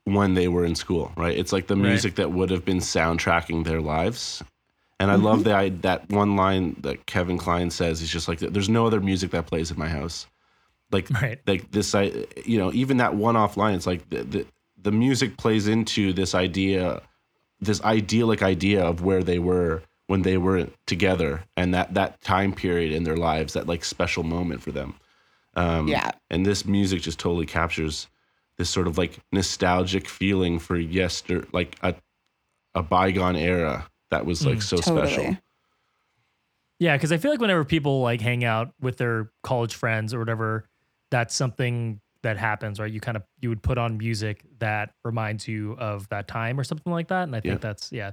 when 0.02 0.34
they 0.34 0.48
were 0.48 0.64
in 0.64 0.74
school, 0.74 1.12
right? 1.16 1.38
It's 1.38 1.52
like 1.52 1.68
the 1.68 1.76
Right. 1.76 1.84
music 1.90 2.16
that 2.16 2.32
would 2.32 2.50
have 2.50 2.64
been 2.64 2.78
soundtracking 2.78 3.62
their 3.64 3.80
lives. 3.80 4.42
And 4.98 5.12
I 5.12 5.14
love 5.14 5.44
that 5.44 5.54
I, 5.54 5.68
that 5.86 6.10
one 6.10 6.34
line 6.34 6.74
that 6.80 7.06
Kevin 7.06 7.38
Kline 7.38 7.70
says. 7.70 8.00
He's 8.00 8.10
just 8.10 8.26
like, 8.26 8.40
"There's 8.40 8.68
no 8.68 8.84
other 8.84 9.00
music 9.00 9.30
that 9.30 9.46
plays 9.46 9.70
in 9.70 9.78
my 9.78 9.88
house." 9.88 10.26
Like, 10.92 11.08
Right. 11.10 11.38
like 11.46 11.70
this, 11.70 11.94
I, 11.94 12.12
you 12.44 12.58
know, 12.58 12.72
even 12.72 12.96
that 12.98 13.14
one-off 13.14 13.56
line. 13.56 13.74
It's 13.74 13.86
like 13.86 14.08
the, 14.10 14.22
the 14.24 14.46
the 14.82 14.92
music 14.92 15.36
plays 15.36 15.68
into 15.68 16.12
this 16.12 16.34
idea, 16.34 17.02
this 17.60 17.82
idyllic 17.82 18.42
idea 18.42 18.82
of 18.82 19.02
where 19.02 19.22
they 19.22 19.38
were 19.38 19.82
when 20.06 20.22
they 20.22 20.36
were 20.36 20.66
together, 20.86 21.44
and 21.56 21.72
that 21.74 21.94
that 21.94 22.20
time 22.22 22.52
period 22.52 22.92
in 22.92 23.04
their 23.04 23.16
lives, 23.16 23.52
that 23.52 23.66
like 23.66 23.84
special 23.84 24.22
moment 24.24 24.62
for 24.62 24.72
them. 24.72 24.94
Um, 25.54 25.86
Yeah. 25.88 26.10
and 26.30 26.44
this 26.46 26.64
music 26.64 27.02
just 27.02 27.18
totally 27.18 27.46
captures 27.46 28.08
this 28.56 28.70
sort 28.70 28.86
of 28.86 28.98
like 28.98 29.18
nostalgic 29.32 30.08
feeling 30.08 30.58
for 30.58 30.76
yester 30.76 31.46
like 31.52 31.76
a 31.82 31.94
a 32.74 32.82
bygone 32.82 33.34
era 33.36 33.86
that 34.10 34.24
was 34.26 34.44
like 34.46 34.62
so 34.62 34.76
special 34.80 35.36
Yeah, 36.78 36.96
because 36.96 37.12
I 37.12 37.18
feel 37.18 37.30
like 37.30 37.40
whenever 37.40 37.64
people 37.64 38.00
like 38.00 38.20
hang 38.20 38.44
out 38.44 38.72
with 38.80 38.96
their 38.96 39.30
college 39.42 39.74
friends 39.74 40.14
or 40.14 40.18
whatever, 40.18 40.64
that's 41.10 41.34
something 41.34 42.00
that 42.22 42.36
happens, 42.36 42.78
right? 42.78 42.90
You 42.92 43.00
kind 43.00 43.16
of 43.16 43.22
you 43.40 43.48
would 43.48 43.62
put 43.62 43.78
on 43.78 43.96
music 43.98 44.44
that 44.58 44.90
reminds 45.04 45.48
you 45.48 45.72
of 45.78 46.08
that 46.10 46.28
time 46.28 46.58
or 46.60 46.64
something 46.64 46.92
like 46.92 47.08
that, 47.08 47.24
and 47.24 47.34
I 47.36 47.40
think 47.40 47.54
Yeah. 47.54 47.58
that's 47.68 47.90
yeah, 47.92 48.10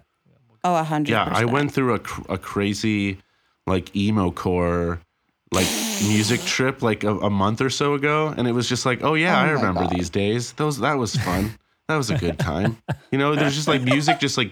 Oh, 0.63 0.75
a 0.75 0.83
hundred. 0.83 1.11
yeah 1.11 1.29
i 1.31 1.45
went 1.45 1.71
through 1.71 1.93
a, 1.93 1.99
cr- 1.99 2.21
a 2.29 2.37
crazy 2.37 3.19
like 3.67 3.95
emo 3.95 4.31
core 4.31 4.99
like 5.53 5.67
music 6.03 6.41
trip 6.41 6.81
like 6.81 7.03
a, 7.05 7.15
a 7.19 7.29
month 7.29 7.61
or 7.61 7.69
so 7.69 7.93
ago 7.93 8.33
and 8.35 8.47
it 8.47 8.51
was 8.53 8.67
just 8.67 8.85
like 8.85 9.01
oh 9.03 9.13
yeah 9.13 9.37
Oh 9.39 9.45
i 9.45 9.49
remember 9.51 9.81
God. 9.83 9.91
these 9.91 10.09
days 10.09 10.51
those 10.53 10.79
that 10.79 10.95
was 10.97 11.15
fun 11.15 11.51
that 11.87 11.95
was 11.95 12.09
a 12.09 12.17
good 12.17 12.37
time 12.39 12.77
you 13.11 13.17
know 13.17 13.35
there's 13.35 13.55
just 13.55 13.67
like 13.67 13.81
music 13.81 14.19
just 14.19 14.37
like 14.37 14.51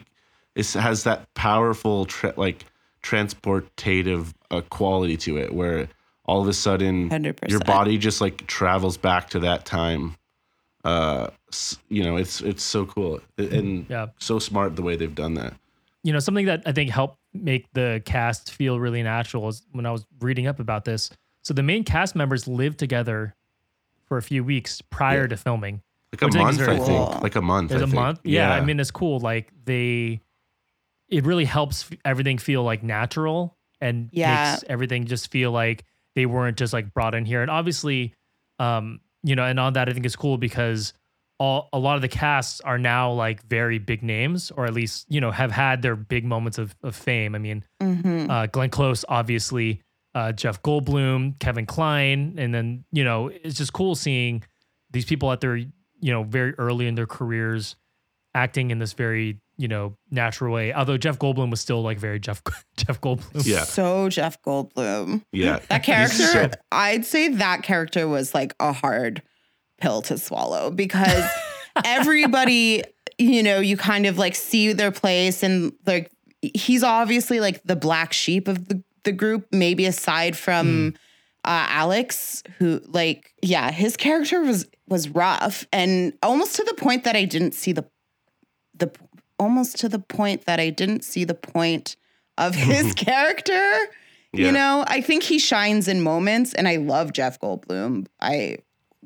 it 0.56 0.72
has 0.74 1.04
that 1.04 1.34
powerful 1.34 2.06
tra- 2.06 2.34
like 2.38 2.64
transportative 3.04 4.34
uh, 4.52 4.62
quality 4.70 5.18
to 5.18 5.38
it 5.38 5.54
where 5.54 5.88
all 6.28 6.42
of 6.42 6.48
a 6.48 6.54
sudden 6.54 7.10
100%. 7.10 7.50
your 7.50 7.60
body 7.62 7.98
just 7.98 8.22
like 8.22 8.46
travels 8.48 8.98
back 8.98 9.30
to 9.32 9.40
that 9.40 9.66
time. 9.66 10.16
Uh, 10.84 11.30
you 11.90 12.04
know, 12.04 12.16
it's 12.18 12.42
it's 12.42 12.64
so 12.64 12.86
cool 12.86 13.20
and 13.38 13.86
Yeah. 13.90 14.08
so 14.20 14.38
smart 14.40 14.76
the 14.76 14.82
way 14.84 14.96
they've 14.96 15.14
done 15.16 15.34
that. 15.36 15.54
you 16.04 16.14
know 16.14 16.20
something 16.20 16.46
that 16.46 16.62
i 16.68 16.72
think 16.72 16.92
helped 16.92 17.18
make 17.34 17.66
the 17.74 18.00
cast 18.06 18.52
feel 18.52 18.80
really 18.80 19.02
natural 19.02 19.48
is 19.48 19.64
when 19.72 19.88
i 19.88 19.92
was 19.92 20.06
reading 20.20 20.46
up 20.46 20.60
about 20.60 20.86
this 20.86 21.10
so 21.42 21.52
the 21.52 21.64
main 21.64 21.84
cast 21.84 22.16
members 22.16 22.48
lived 22.48 22.78
together 22.78 23.34
for 24.08 24.18
a 24.18 24.22
few 24.22 24.44
weeks 24.44 24.82
prior 24.92 25.22
Yeah. 25.22 25.28
to 25.30 25.38
filming 25.38 25.82
Like 26.14 26.22
a 26.22 26.26
Which 26.28 26.36
I 26.36 26.38
think 26.38 26.50
is 26.52 26.68
month, 26.68 26.70
I 26.82 26.86
think. 26.86 27.24
Like 27.24 27.36
a 27.36 27.42
month. 27.42 27.70
there's 27.72 27.82
I 27.82 27.86
a 27.86 27.88
think. 27.88 27.96
month 28.00 28.20
yeah, 28.24 28.54
i 28.54 28.62
mean 28.62 28.80
it's 28.80 28.92
cool 28.92 29.20
like 29.20 29.52
they 29.66 30.22
it 31.10 31.26
really 31.26 31.46
helps 31.46 31.90
everything 32.04 32.38
feel 32.38 32.64
like 32.64 32.84
natural 32.84 33.58
and 33.82 34.10
Yeah. 34.12 34.52
makes 34.52 34.64
everything 34.70 35.06
just 35.06 35.32
feel 35.32 35.52
like 35.52 35.84
they 36.16 36.26
weren't 36.26 36.58
just 36.58 36.74
like 36.74 36.94
brought 36.94 37.14
in 37.16 37.26
here 37.26 37.42
and 37.42 37.52
obviously 37.52 38.14
um 38.60 39.00
you 39.24 39.36
know 39.36 39.44
and 39.44 39.60
on 39.60 39.74
that 39.74 39.90
i 39.90 39.94
think 39.94 40.06
it's 40.06 40.16
cool 40.16 40.38
because 40.38 40.94
all 41.38 41.68
a 41.74 41.80
lot 41.80 41.96
of 41.98 42.02
the 42.02 42.08
casts 42.08 42.62
are 42.62 42.78
now 42.78 43.12
like 43.12 43.44
very 43.48 43.78
big 43.78 44.02
names 44.02 44.52
or 44.52 44.66
at 44.66 44.74
least 44.74 45.06
you 45.10 45.20
know 45.20 45.32
have 45.32 45.52
had 45.52 45.82
their 45.82 45.96
big 45.96 46.24
moments 46.24 46.58
of, 46.58 46.74
of 46.84 46.96
fame 46.96 47.36
i 47.36 47.38
mean 47.38 47.64
Mhm. 47.82 48.30
uh, 48.30 48.46
Glenn 48.48 48.70
Close, 48.70 49.04
obviously, 49.10 49.82
uh, 50.16 50.32
Jeff 50.32 50.62
Goldblum, 50.64 51.38
Kevin 51.40 51.66
Kline, 51.66 52.36
and 52.38 52.54
then 52.54 52.86
you 52.92 53.04
know 53.04 53.28
it's 53.28 53.56
just 53.58 53.74
cool 53.74 53.96
seeing 53.96 54.44
these 54.92 55.06
people 55.06 55.32
at 55.32 55.42
their 55.42 55.58
you 55.58 55.70
know 56.02 56.24
very 56.24 56.54
early 56.56 56.88
in 56.88 56.96
their 56.96 57.06
careers 57.06 57.76
acting 58.34 58.72
in 58.72 58.80
this 58.80 58.94
very 58.94 59.40
you 59.58 59.68
know 59.68 59.96
natural 60.12 60.54
way. 60.54 60.74
Although 60.74 60.98
Jeff 60.98 61.18
Goldblum 61.20 61.50
was 61.50 61.62
still 61.62 61.82
like 61.82 61.98
very 62.00 62.20
Jeff 62.20 62.42
Jeff 62.78 63.00
Goldblum. 63.02 63.46
Yeah. 63.46 63.64
So 63.64 64.10
Jeff 64.10 64.42
Goldblum. 64.42 65.24
Yeah. 65.32 65.60
That 65.70 65.84
character, 65.84 66.24
so- 66.24 66.50
I'd 66.72 67.06
say 67.06 67.30
that 67.30 67.64
character 67.64 68.08
was 68.08 68.34
like 68.34 68.54
a 68.60 68.74
hard 68.74 69.22
pill 69.80 70.02
to 70.04 70.18
swallow 70.18 70.72
because 70.72 71.24
everybody, 71.86 72.84
you 73.18 73.44
know, 73.44 73.60
you 73.60 73.78
kind 73.78 74.06
of 74.06 74.18
like 74.18 74.36
see 74.36 74.74
their 74.74 74.92
place 74.92 75.44
and 75.44 75.74
like 75.86 76.12
he's 76.42 76.84
obviously 76.84 77.40
like 77.40 77.62
the 77.64 77.76
black 77.76 78.14
sheep 78.14 78.48
of 78.48 78.68
the, 78.68 78.84
the 79.04 79.12
group, 79.12 79.48
maybe 79.52 79.86
aside 79.86 80.36
from 80.38 80.94
uh, 81.44 81.66
Alex, 81.70 82.44
who 82.58 82.82
like, 82.88 83.32
yeah, 83.42 83.72
his 83.72 83.98
character 83.98 84.42
was 84.42 84.68
was 84.88 85.10
rough 85.10 85.66
and 85.74 86.14
almost 86.22 86.56
to 86.58 86.64
the 86.64 86.74
point 86.76 87.06
that 87.06 87.16
I 87.16 87.26
didn't 87.26 87.54
see 87.54 87.72
the 87.72 87.86
the 88.78 88.92
almost 89.40 89.78
to 89.80 89.90
the 89.90 90.00
point 90.00 90.46
that 90.46 90.60
I 90.60 90.70
didn't 90.70 91.04
see 91.04 91.24
the 91.24 91.34
point 91.36 91.96
of 92.38 92.56
his 92.56 92.94
character. 92.94 93.52
Yeah. 94.34 94.48
You 94.48 94.52
know, 94.52 94.84
I 94.88 95.00
think 95.02 95.24
he 95.24 95.40
shines 95.40 95.88
in 95.88 96.02
moments, 96.02 96.54
and 96.54 96.68
I 96.68 96.76
love 96.78 97.14
Jeff 97.14 97.40
Goldblum. 97.40 98.08
I 98.20 98.58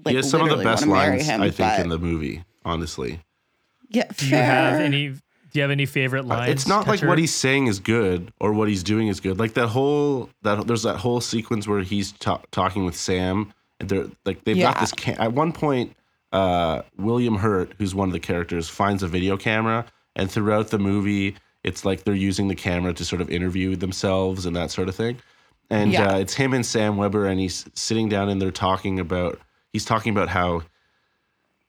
like 0.03 0.11
he 0.13 0.15
has 0.15 0.29
some 0.29 0.41
of 0.49 0.57
the 0.57 0.63
best 0.63 0.87
lines, 0.87 1.25
him, 1.27 1.41
I 1.41 1.51
think, 1.51 1.69
but- 1.69 1.79
in 1.81 1.89
the 1.89 1.99
movie, 1.99 2.43
honestly. 2.65 3.21
yeah. 3.89 4.05
Do 4.17 4.27
you 4.27 4.35
have 4.35 4.79
any? 4.79 5.09
Do 5.09 5.57
you 5.57 5.61
have 5.63 5.71
any 5.71 5.87
favorite 5.87 6.25
Uh, 6.25 6.29
lines? 6.29 6.51
it's 6.51 6.67
not 6.67 6.87
like 6.87 7.01
what 7.01 7.17
he's 7.17 7.33
saying 7.33 7.65
is 7.67 7.79
good 7.79 8.31
or 8.39 8.53
what 8.53 8.67
he's 8.69 8.83
doing 8.83 9.07
is 9.07 9.19
good. 9.19 9.39
Like 9.39 9.55
that 9.55 9.67
whole 9.69 10.29
that 10.43 10.67
there's 10.67 10.83
that 10.83 10.97
whole 10.97 11.21
sequence 11.21 11.67
where 11.67 11.81
he's 11.81 12.11
ta- 12.13 12.41
talking 12.51 12.85
with 12.85 12.95
Sam, 12.95 13.51
and 13.79 13.89
they're 13.89 14.05
like 14.25 14.43
they've 14.43 14.57
got 14.59 14.79
this. 14.79 14.91
Ca- 14.93 15.15
at 15.19 15.33
one 15.33 15.51
point, 15.51 15.95
uh, 16.31 16.83
William 16.97 17.35
Hurt, 17.37 17.73
who's 17.79 17.93
one 17.95 18.09
of 18.09 18.13
the 18.13 18.19
characters, 18.19 18.69
finds 18.69 19.01
a 19.03 19.07
video 19.07 19.37
camera, 19.37 19.85
and 20.19 20.29
throughout 20.29 20.67
the 20.67 20.79
movie, 20.79 21.35
it's 21.63 21.85
like 21.85 22.03
they're 22.03 22.13
using 22.13 22.47
the 22.47 22.55
camera 22.55 22.93
to 22.93 23.05
sort 23.05 23.21
of 23.21 23.29
interview 23.29 23.75
themselves 23.75 24.45
and 24.45 24.55
that 24.55 24.69
sort 24.71 24.89
of 24.89 24.95
thing. 24.95 25.17
And 25.69 25.91
Yeah. 25.93 26.13
uh, 26.13 26.17
it's 26.17 26.33
him 26.33 26.53
and 26.53 26.65
Sam 26.65 26.97
Weber, 26.97 27.25
and 27.25 27.39
he's 27.39 27.65
sitting 27.73 28.09
down 28.09 28.27
and 28.29 28.41
they're 28.41 28.51
talking 28.51 28.99
about. 28.99 29.39
He's 29.71 29.85
talking 29.85 30.11
about 30.11 30.29
how, 30.29 30.63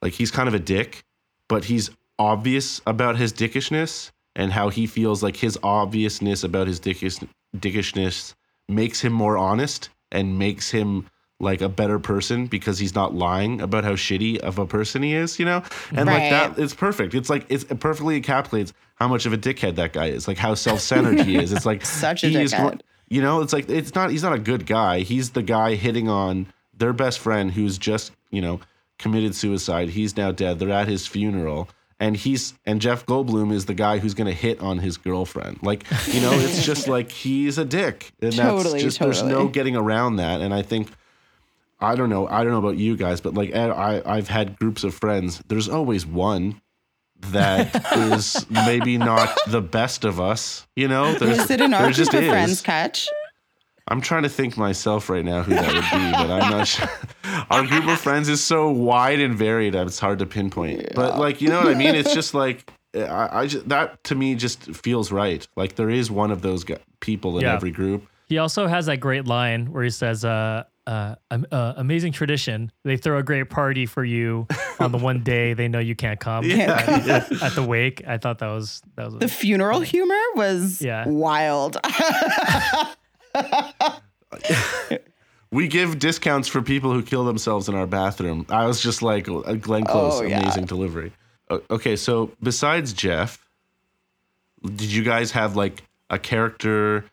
like, 0.02 0.14
he's 0.14 0.30
kind 0.30 0.48
of 0.48 0.54
a 0.54 0.58
dick, 0.58 1.04
but 1.48 1.64
he's 1.66 1.90
obvious 2.18 2.80
about 2.86 3.16
his 3.16 3.32
dickishness 3.32 4.10
and 4.34 4.52
how 4.52 4.68
he 4.70 4.86
feels 4.86 5.22
like 5.22 5.36
his 5.36 5.58
obviousness 5.62 6.42
about 6.44 6.66
his 6.66 6.80
dickish, 6.80 7.22
dickishness 7.56 8.34
makes 8.68 9.00
him 9.00 9.12
more 9.12 9.36
honest 9.36 9.90
and 10.10 10.38
makes 10.38 10.70
him 10.70 11.06
like 11.40 11.60
a 11.62 11.68
better 11.68 11.98
person 11.98 12.46
because 12.46 12.78
he's 12.78 12.94
not 12.94 13.14
lying 13.14 13.60
about 13.60 13.82
how 13.82 13.92
shitty 13.92 14.38
of 14.38 14.58
a 14.58 14.66
person 14.66 15.02
he 15.02 15.14
is, 15.14 15.38
you 15.38 15.44
know? 15.44 15.62
And 15.92 16.06
like 16.06 16.30
that 16.30 16.58
it's 16.58 16.74
perfect. 16.74 17.14
It's 17.14 17.30
like 17.30 17.46
it's, 17.48 17.64
it 17.64 17.80
perfectly 17.80 18.20
encapsulates 18.20 18.72
how 18.96 19.08
much 19.08 19.24
of 19.26 19.32
a 19.32 19.38
dickhead 19.38 19.76
that 19.76 19.92
guy 19.92 20.06
is, 20.06 20.28
like 20.28 20.36
how 20.36 20.54
self-centered 20.54 21.20
he 21.20 21.36
is. 21.36 21.52
It's 21.52 21.64
like 21.66 21.84
Such 22.00 22.24
a 22.24 22.28
he 22.28 22.36
is 22.36 22.52
dickhead. 22.52 22.82
you 23.08 23.22
know, 23.22 23.40
it's 23.40 23.52
like 23.52 23.68
it's 23.68 23.94
not 23.94 24.10
he's 24.10 24.22
not 24.22 24.34
a 24.34 24.38
good 24.38 24.66
guy. 24.66 25.00
He's 25.00 25.30
the 25.30 25.42
guy 25.42 25.74
hitting 25.74 26.08
on 26.08 26.46
their 26.76 26.92
best 26.92 27.18
friend 27.18 27.50
who's 27.50 27.78
just, 27.78 28.12
you 28.30 28.40
know, 28.42 28.60
committed 28.98 29.34
suicide. 29.34 29.88
He's 29.90 30.16
now 30.16 30.32
dead. 30.32 30.58
They're 30.58 30.70
at 30.70 30.88
his 30.88 31.06
funeral. 31.06 31.68
And 31.98 32.16
he's 32.16 32.54
and 32.64 32.80
Jeff 32.80 33.04
Goldblum 33.04 33.52
is 33.52 33.66
the 33.66 33.74
guy 33.74 33.98
who's 33.98 34.14
gonna 34.14 34.32
hit 34.32 34.60
on 34.60 34.78
his 34.78 34.96
girlfriend. 34.96 35.58
Like, 35.62 35.84
you 36.08 36.20
know, 36.20 36.32
it's 36.32 36.64
just 36.64 36.88
like 36.96 37.10
he's 37.10 37.58
a 37.58 37.64
dick. 37.64 38.12
And 38.22 38.32
Totally, 38.34 38.72
that's 38.72 38.84
just 38.84 39.00
there's 39.00 39.22
no 39.22 39.48
getting 39.48 39.76
around 39.76 40.16
that. 40.16 40.40
And 40.40 40.54
I 40.54 40.62
think 40.62 40.90
I 41.80 41.94
don't 41.94 42.10
know, 42.10 42.26
I 42.28 42.42
don't 42.44 42.52
know 42.52 42.58
about 42.58 42.76
you 42.76 42.96
guys, 42.96 43.20
but 43.20 43.34
like 43.34 43.54
I 43.54 44.02
I've 44.04 44.28
had 44.28 44.58
groups 44.58 44.84
of 44.84 44.94
friends. 44.94 45.42
There's 45.48 45.68
always 45.68 46.04
one 46.06 46.60
that 47.28 47.92
is 47.96 48.46
maybe 48.50 48.98
not 48.98 49.36
the 49.46 49.60
best 49.60 50.04
of 50.04 50.20
us, 50.20 50.66
you 50.76 50.88
know? 50.88 51.12
There's, 51.14 51.38
Is 51.38 51.50
it 51.50 51.60
in 51.60 51.74
our 51.74 51.80
there 51.80 51.88
group 51.88 51.96
just 51.96 52.14
of 52.14 52.22
is. 52.22 52.30
friends, 52.30 52.60
Catch? 52.62 53.08
I'm 53.88 54.00
trying 54.00 54.22
to 54.22 54.28
think 54.28 54.56
myself 54.56 55.10
right 55.10 55.24
now 55.24 55.42
who 55.42 55.52
that 55.54 55.66
would 55.66 55.82
be, 55.82 56.12
but 56.12 56.30
I'm 56.30 56.50
not 56.50 56.68
sure. 56.68 56.88
Our 57.50 57.66
group 57.66 57.88
of 57.88 57.98
friends 57.98 58.28
is 58.28 58.42
so 58.42 58.70
wide 58.70 59.18
and 59.20 59.34
varied; 59.34 59.74
it's 59.74 59.98
hard 59.98 60.20
to 60.20 60.26
pinpoint. 60.26 60.94
But 60.94 61.18
like, 61.18 61.40
you 61.40 61.48
know 61.48 61.58
what 61.58 61.68
I 61.68 61.74
mean? 61.74 61.96
It's 61.96 62.14
just 62.14 62.32
like 62.44 62.70
I, 62.94 63.40
I 63.40 63.46
just, 63.48 63.68
that 63.68 64.02
to 64.04 64.14
me 64.14 64.36
just 64.36 64.62
feels 64.76 65.10
right. 65.10 65.46
Like 65.56 65.74
there 65.74 65.90
is 65.90 66.08
one 66.10 66.30
of 66.30 66.40
those 66.42 66.64
people 67.00 67.38
in 67.38 67.42
Yeah. 67.44 67.54
every 67.54 67.72
group. 67.72 68.06
He 68.28 68.38
also 68.38 68.68
has 68.68 68.86
that 68.86 68.98
great 68.98 69.26
line 69.26 69.72
where 69.72 69.82
he 69.82 69.90
says, 69.90 70.24
uh, 70.24 70.62
uh, 70.90 71.14
uh, 71.52 71.74
amazing 71.76 72.12
tradition. 72.12 72.72
They 72.84 72.96
throw 72.96 73.18
a 73.18 73.22
great 73.22 73.48
party 73.50 73.86
for 73.86 74.04
you 74.04 74.46
on 74.80 74.90
the 74.92 74.98
one 74.98 75.22
day 75.22 75.54
they 75.54 75.68
know 75.68 75.78
you 75.78 75.94
can't 75.94 76.18
come 76.18 76.50
at, 76.50 76.88
at 77.42 77.54
the 77.54 77.62
wake. 77.66 78.02
I 78.06 78.18
thought 78.18 78.38
that 78.40 78.48
was 78.48 78.82
that 78.96 79.06
was 79.12 79.20
The 79.20 79.28
funeral 79.28 79.80
humor 79.80 80.20
was 80.34 80.82
Yeah. 80.82 81.06
wild. 81.06 81.76
We 85.52 85.66
give 85.66 85.98
discounts 85.98 86.46
for 86.46 86.62
people 86.62 86.92
who 86.92 87.02
kill 87.02 87.24
themselves 87.24 87.68
in 87.68 87.74
our 87.74 87.86
bathroom. 87.86 88.46
I 88.50 88.66
was 88.66 88.80
just 88.80 89.02
like, 89.02 89.28
uh, 89.28 89.40
Glenn 89.54 89.84
Close, 89.84 90.20
Oh, 90.20 90.22
yeah. 90.22 90.38
amazing 90.38 90.66
delivery. 90.66 91.12
Okay, 91.68 91.96
so 91.96 92.30
besides 92.40 92.92
Jeff, 92.92 93.44
did 94.64 94.92
you 94.92 95.02
guys 95.02 95.32
have 95.32 95.56
like 95.56 95.82
a 96.08 96.20
character 96.20 97.04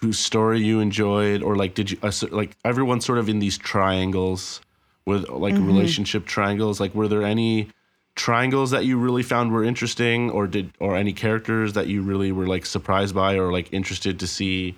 whose 0.00 0.18
story 0.18 0.60
you 0.60 0.80
enjoyed, 0.80 1.42
or 1.42 1.56
like 1.56 1.74
did 1.74 1.90
you 1.90 1.98
uh, 2.02 2.12
like 2.30 2.56
everyone's 2.64 3.04
sort 3.04 3.18
of 3.18 3.28
in 3.28 3.38
these 3.40 3.58
triangles 3.58 4.60
with 5.06 5.28
like 5.28 5.54
Mm-hmm. 5.54 5.66
relationship 5.66 6.26
triangles? 6.26 6.80
Like, 6.80 6.94
were 6.94 7.08
there 7.08 7.22
any 7.24 7.68
triangles 8.14 8.70
that 8.72 8.84
you 8.84 8.96
really 8.98 9.22
found 9.22 9.52
were 9.52 9.64
interesting, 9.64 10.30
or 10.30 10.46
did 10.46 10.70
or 10.80 10.96
any 10.96 11.12
characters 11.12 11.72
that 11.74 11.86
you 11.88 12.02
really 12.02 12.32
were 12.32 12.46
like 12.46 12.66
surprised 12.66 13.14
by 13.14 13.34
or 13.38 13.52
like 13.52 13.72
interested 13.72 14.18
to 14.20 14.26
see? 14.26 14.76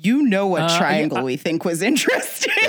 you 0.00 0.22
know 0.22 0.46
what 0.46 0.62
Uh, 0.62 0.66
yeah, 0.70 0.78
triangle 0.78 1.18
I- 1.18 1.22
we 1.22 1.36
think 1.36 1.64
was 1.66 1.82
interesting. 1.82 2.50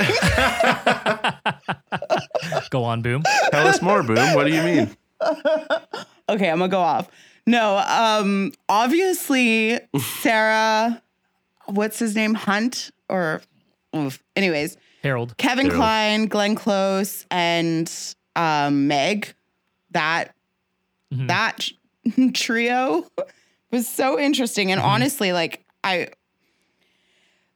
go 2.70 2.84
on, 2.84 3.02
boom. 3.02 3.24
Tell 3.52 3.68
us 3.68 3.82
more, 3.82 4.04
Boom. 4.04 4.34
What 4.34 4.46
do 4.46 4.54
you 4.54 4.62
mean? 4.64 4.90
okay, 6.30 6.50
I'm 6.50 6.60
gonna 6.60 6.68
go 6.68 6.80
off. 6.82 7.10
No, 7.46 7.78
um, 7.78 8.54
obviously 8.70 9.80
Sarah, 10.22 11.02
what's 11.66 12.00
his 12.00 12.16
name? 12.16 12.34
Hunt 12.34 12.92
or 13.10 13.42
oof. 13.96 14.22
anyways, 14.36 14.78
Harold. 15.04 15.38
Kevin 15.38 15.66
Harold. 15.66 15.80
Kline, 15.80 16.26
Glenn 16.28 16.56
Close, 16.56 17.26
and 17.30 17.92
um, 18.36 18.88
Meg. 18.88 19.34
That 19.92 20.34
that 21.12 21.68
trio 22.34 23.06
was 23.72 23.88
so 23.88 24.20
interesting, 24.20 24.72
and 24.72 24.82
honestly, 24.82 25.34
like 25.34 25.66
I, 25.84 26.10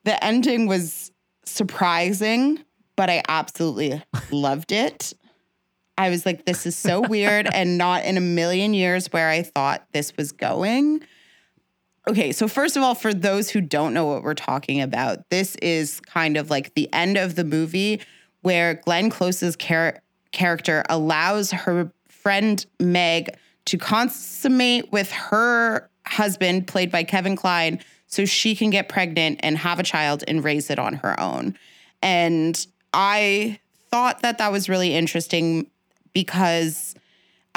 the 0.04 0.24
ending 0.24 0.68
was 0.68 1.12
surprising, 1.46 2.64
but 2.96 3.10
I 3.10 3.24
absolutely 3.28 4.04
loved 4.32 4.72
it. 4.72 5.14
I 5.98 6.10
was 6.12 6.26
like, 6.26 6.46
this 6.46 6.66
is 6.68 6.76
so 6.76 7.02
weird, 7.02 7.48
and 7.54 7.78
not 7.78 8.06
in 8.06 8.18
a 8.18 8.22
million 8.22 8.74
years 8.74 9.08
where 9.08 9.30
I 9.30 9.44
thought 9.44 9.88
this 9.94 10.16
was 10.16 10.32
going. 10.32 11.02
Okay, 12.08 12.32
so 12.32 12.48
first 12.48 12.78
of 12.78 12.84
all, 12.84 12.96
for 12.96 13.14
those 13.14 13.50
who 13.50 13.60
don't 13.60 13.94
know 13.94 14.06
what 14.06 14.24
we're 14.24 14.34
talking 14.34 14.82
about, 14.82 15.30
this 15.30 15.56
is 15.58 16.00
kind 16.02 16.38
of 16.38 16.50
like 16.50 16.74
the 16.74 16.92
end 16.94 17.18
of 17.18 17.36
the 17.36 17.44
movie 17.44 18.02
where 18.42 18.76
Glenn 18.76 19.10
Close's 19.10 19.58
char- 19.58 20.02
character 20.32 20.84
allows 20.90 21.52
her 21.52 21.92
friend 22.08 22.66
Meg 22.80 23.36
to 23.66 23.78
consummate 23.78 24.90
with 24.90 25.12
her 25.12 25.90
husband, 26.06 26.68
played 26.68 26.90
by 26.92 27.04
Kevin 27.04 27.36
Kline, 27.36 27.80
so 28.08 28.24
she 28.24 28.56
can 28.56 28.70
get 28.70 28.88
pregnant 28.88 29.42
and 29.44 29.58
have 29.58 29.78
a 29.78 29.84
child 29.84 30.24
and 30.30 30.46
raise 30.46 30.70
it 30.70 30.80
on 30.80 30.94
her 30.94 31.20
own. 31.20 31.58
And 32.02 32.66
I 32.94 33.60
thought 33.92 34.22
that 34.22 34.38
that 34.38 34.54
was 34.54 34.70
really 34.70 34.96
interesting 34.96 35.70
because 36.14 36.96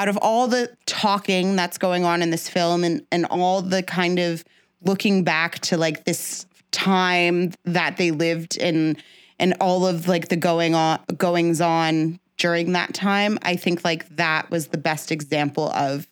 out 0.00 0.08
of 0.08 0.16
all 0.22 0.48
the 0.48 0.74
talking 0.86 1.56
that's 1.56 1.76
going 1.76 2.06
on 2.06 2.22
in 2.22 2.30
this 2.30 2.48
film 2.48 2.84
and, 2.84 3.04
and 3.12 3.26
all 3.26 3.60
the 3.60 3.82
kind 3.82 4.18
of 4.18 4.42
looking 4.80 5.24
back 5.24 5.58
to 5.58 5.76
like 5.76 6.06
this 6.06 6.46
time 6.70 7.52
that 7.64 7.98
they 7.98 8.10
lived 8.10 8.56
in 8.56 8.96
and 9.38 9.54
all 9.60 9.86
of 9.86 10.08
like 10.08 10.28
the 10.28 10.36
going 10.36 10.74
on 10.74 10.98
goings 11.18 11.60
on 11.60 12.18
during 12.38 12.72
that 12.72 12.94
time, 12.94 13.38
I 13.42 13.56
think 13.56 13.84
like 13.84 14.08
that 14.16 14.50
was 14.50 14.68
the 14.68 14.78
best 14.78 15.12
example 15.12 15.68
of 15.72 16.06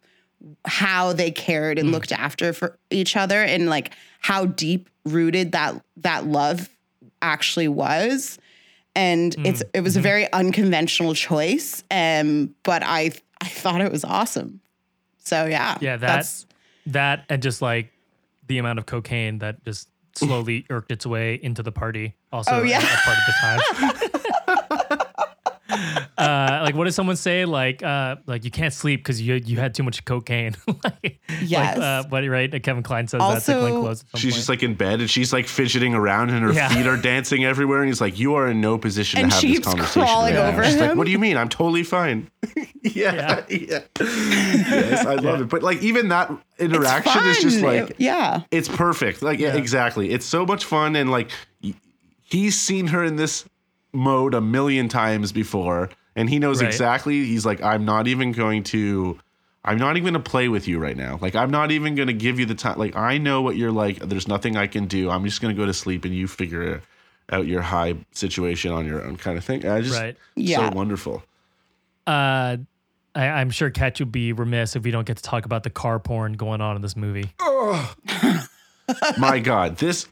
how 0.67 1.15
they 1.15 1.31
cared 1.31 1.79
and 1.79 1.89
mm. 1.89 1.93
looked 1.93 2.13
after 2.13 2.53
for 2.53 2.79
each 2.91 3.17
other 3.17 3.43
and 3.43 3.71
like 3.71 3.95
how 4.21 4.45
deep 4.45 4.91
rooted 5.07 5.53
that 5.53 5.83
that 5.97 6.27
love 6.27 6.69
actually 7.23 7.69
was. 7.69 8.39
And 8.95 9.35
it's 9.47 9.63
mm. 9.63 9.71
it 9.73 9.81
was 9.81 9.97
a 9.97 10.01
mm-hmm. 10.01 10.03
very 10.03 10.33
unconventional 10.35 11.15
choice 11.15 11.85
um 11.91 12.55
but 12.65 12.83
i 12.85 13.13
i 13.41 13.47
thought 13.49 13.81
it 13.81 13.91
was 13.93 14.05
awesome 14.05 14.61
so 15.19 15.45
yeah 15.47 15.77
Yeah, 15.81 15.97
that 15.97 16.07
that's 16.07 16.47
that 16.87 17.25
and 17.29 17.43
just 17.43 17.61
like 17.61 17.93
the 18.47 18.59
amount 18.59 18.79
of 18.79 18.87
cocaine 18.87 19.39
that 19.41 19.63
just 19.65 19.89
slowly 20.15 20.65
irked 20.71 20.91
its 20.91 21.05
way 21.07 21.35
into 21.43 21.63
the 21.63 21.71
party. 21.71 22.15
Also, 22.33 22.61
Oh, 22.61 22.63
yeah. 22.63 22.79
a, 22.79 22.97
part 23.05 23.19
of 23.19 23.25
the 23.27 23.35
time. 23.43 24.81
uh, 26.19 26.61
like, 26.65 26.75
what 26.75 26.85
does 26.85 26.95
someone 26.95 27.17
say? 27.17 27.45
Like, 27.45 27.83
uh, 27.83 28.17
like 28.27 28.45
you 28.45 28.51
can't 28.51 28.75
sleep 28.75 29.01
because 29.01 29.21
you 29.23 29.35
you 29.35 29.59
had 29.59 29.75
too 29.75 29.83
much 29.83 30.05
cocaine. 30.05 30.57
like, 30.85 31.21
Yes. 31.43 31.77
Like, 31.79 31.85
uh, 32.05 32.09
but 32.09 32.27
right, 32.29 32.63
Kevin 32.63 32.83
Kline 32.83 33.07
says 33.07 33.21
that 33.21 33.43
to 33.45 33.53
Glenn 33.61 33.73
Also- 33.73 33.81
Close. 33.83 34.05
She's 34.17 34.23
point. 34.25 34.35
just 34.35 34.49
like 34.49 34.63
in 34.63 34.75
bed 34.75 35.01
and 35.01 35.09
she's 35.11 35.33
like 35.33 35.47
fidgeting 35.47 35.95
around 35.95 36.31
and 36.31 36.43
her 36.45 36.53
Yeah. 36.53 36.69
feet 36.71 36.87
are 36.87 36.97
dancing 36.97 37.45
everywhere. 37.45 37.79
And 37.81 37.89
he's 37.89 38.01
like, 38.01 38.19
You 38.19 38.35
are 38.35 38.49
in 38.49 38.61
no 38.61 38.79
position 38.79 39.21
And 39.21 39.31
to 39.31 39.37
have 39.37 39.43
this 39.43 39.59
conversation. 39.61 40.03
crawling 40.03 40.35
right 40.35 40.41
now." 40.43 40.49
over 40.49 40.65
She's 40.65 40.77
like, 40.77 40.91
him. 40.93 40.99
What 40.99 41.05
do 41.05 41.11
you 41.13 41.19
mean? 41.19 41.37
I'm 41.37 41.49
totally 41.49 41.85
fine. 41.85 42.29
yeah. 42.83 43.45
Yeah. 43.49 43.81
yes, 44.01 45.07
I 45.07 45.15
love 45.15 45.41
it. 45.43 45.49
But 45.49 45.63
like 45.63 45.83
even 45.83 46.09
that 46.09 46.31
interaction 46.59 47.25
is 47.27 47.39
just 47.43 47.61
fun. 47.61 47.77
like 47.87 47.95
yeah 47.99 48.43
it's 48.51 48.69
perfect. 48.69 49.23
Like 49.23 49.39
yeah, 49.39 49.49
Yeah. 49.49 49.57
exactly. 49.61 50.11
It's 50.11 50.27
so 50.27 50.45
much 50.45 50.65
fun 50.65 50.97
and 50.97 51.11
like 51.11 51.31
he's 52.23 52.59
seen 52.61 52.89
her 52.89 53.05
in 53.05 53.17
this 53.17 53.45
mode 53.93 54.35
a 54.35 54.41
million 54.41 54.89
times 54.89 55.33
before 55.33 55.89
and 56.19 56.29
he 56.29 56.39
knows 56.39 56.61
Right. 56.61 56.69
exactly 56.69 57.25
he's 57.25 57.47
like 57.47 57.63
I'm 57.63 57.85
not 57.87 58.07
even 58.09 58.33
going 58.33 58.65
to 58.65 59.19
I'm 59.65 59.79
not 59.79 59.97
even 59.97 60.13
going 60.15 60.23
to 60.25 60.31
play 60.31 60.49
with 60.49 60.67
you 60.69 60.79
right 60.79 60.97
now. 60.97 61.19
Like 61.21 61.35
I'm 61.35 61.51
not 61.51 61.71
even 61.71 61.95
going 61.95 62.07
to 62.09 62.15
give 62.15 62.39
you 62.39 62.47
the 62.47 62.55
time 62.55 62.79
like 62.79 62.97
I 62.97 63.19
know 63.19 63.43
what 63.43 63.57
you're 63.57 63.73
like. 63.73 63.99
There's 63.99 64.27
nothing 64.29 64.57
I 64.57 64.67
can 64.67 64.87
do. 64.87 65.11
I'm 65.11 65.25
just 65.25 65.41
going 65.41 65.55
to 65.55 65.61
go 65.61 65.67
to 65.67 65.75
sleep 65.75 66.05
and 66.05 66.15
you 66.15 66.27
figure 66.29 66.83
out 67.31 67.47
your 67.47 67.61
high 67.63 67.97
situation 68.13 68.73
on 68.73 68.87
your 68.87 69.05
own 69.05 69.17
kind 69.17 69.37
of 69.37 69.45
thing. 69.45 69.67
I 69.67 69.81
just 69.83 69.99
Right. 70.01 70.17
Yeah. 70.37 70.71
so 70.71 70.75
wonderful. 70.77 71.23
uh, 72.07 72.57
I, 73.15 73.27
I'm 73.27 73.51
sure 73.51 73.69
Catch 73.71 74.01
would 74.01 74.13
be 74.13 74.33
remiss 74.33 74.77
if 74.77 74.85
we 74.85 74.91
don't 74.91 75.07
get 75.07 75.17
to 75.19 75.23
talk 75.23 75.45
about 75.45 75.63
the 75.65 75.71
car 75.71 75.99
porn 75.99 76.35
going 76.35 76.61
on 76.61 76.77
in 76.77 76.83
this 76.83 76.97
movie. 76.97 77.31
My 79.19 79.39
God, 79.41 79.77
this 79.79 80.07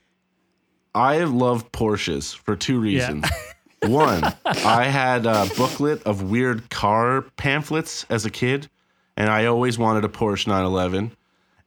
I 0.95 1.21
love 1.25 1.73
Porsches 1.73 2.37
for 2.37 2.57
two 2.57 2.79
reasons. 2.81 3.25
One, 3.89 4.23
I 4.45 4.85
had 4.85 5.27
a 5.27 5.47
booklet 5.57 6.03
of 6.05 6.23
weird 6.23 6.69
car 6.71 7.23
pamphlets 7.37 8.05
as 8.11 8.25
a 8.25 8.31
kid, 8.31 8.69
and 9.17 9.31
I 9.31 9.47
always 9.47 9.79
wanted 9.79 10.05
a 10.05 10.09
Porsche 10.09 10.47
911. 10.47 11.13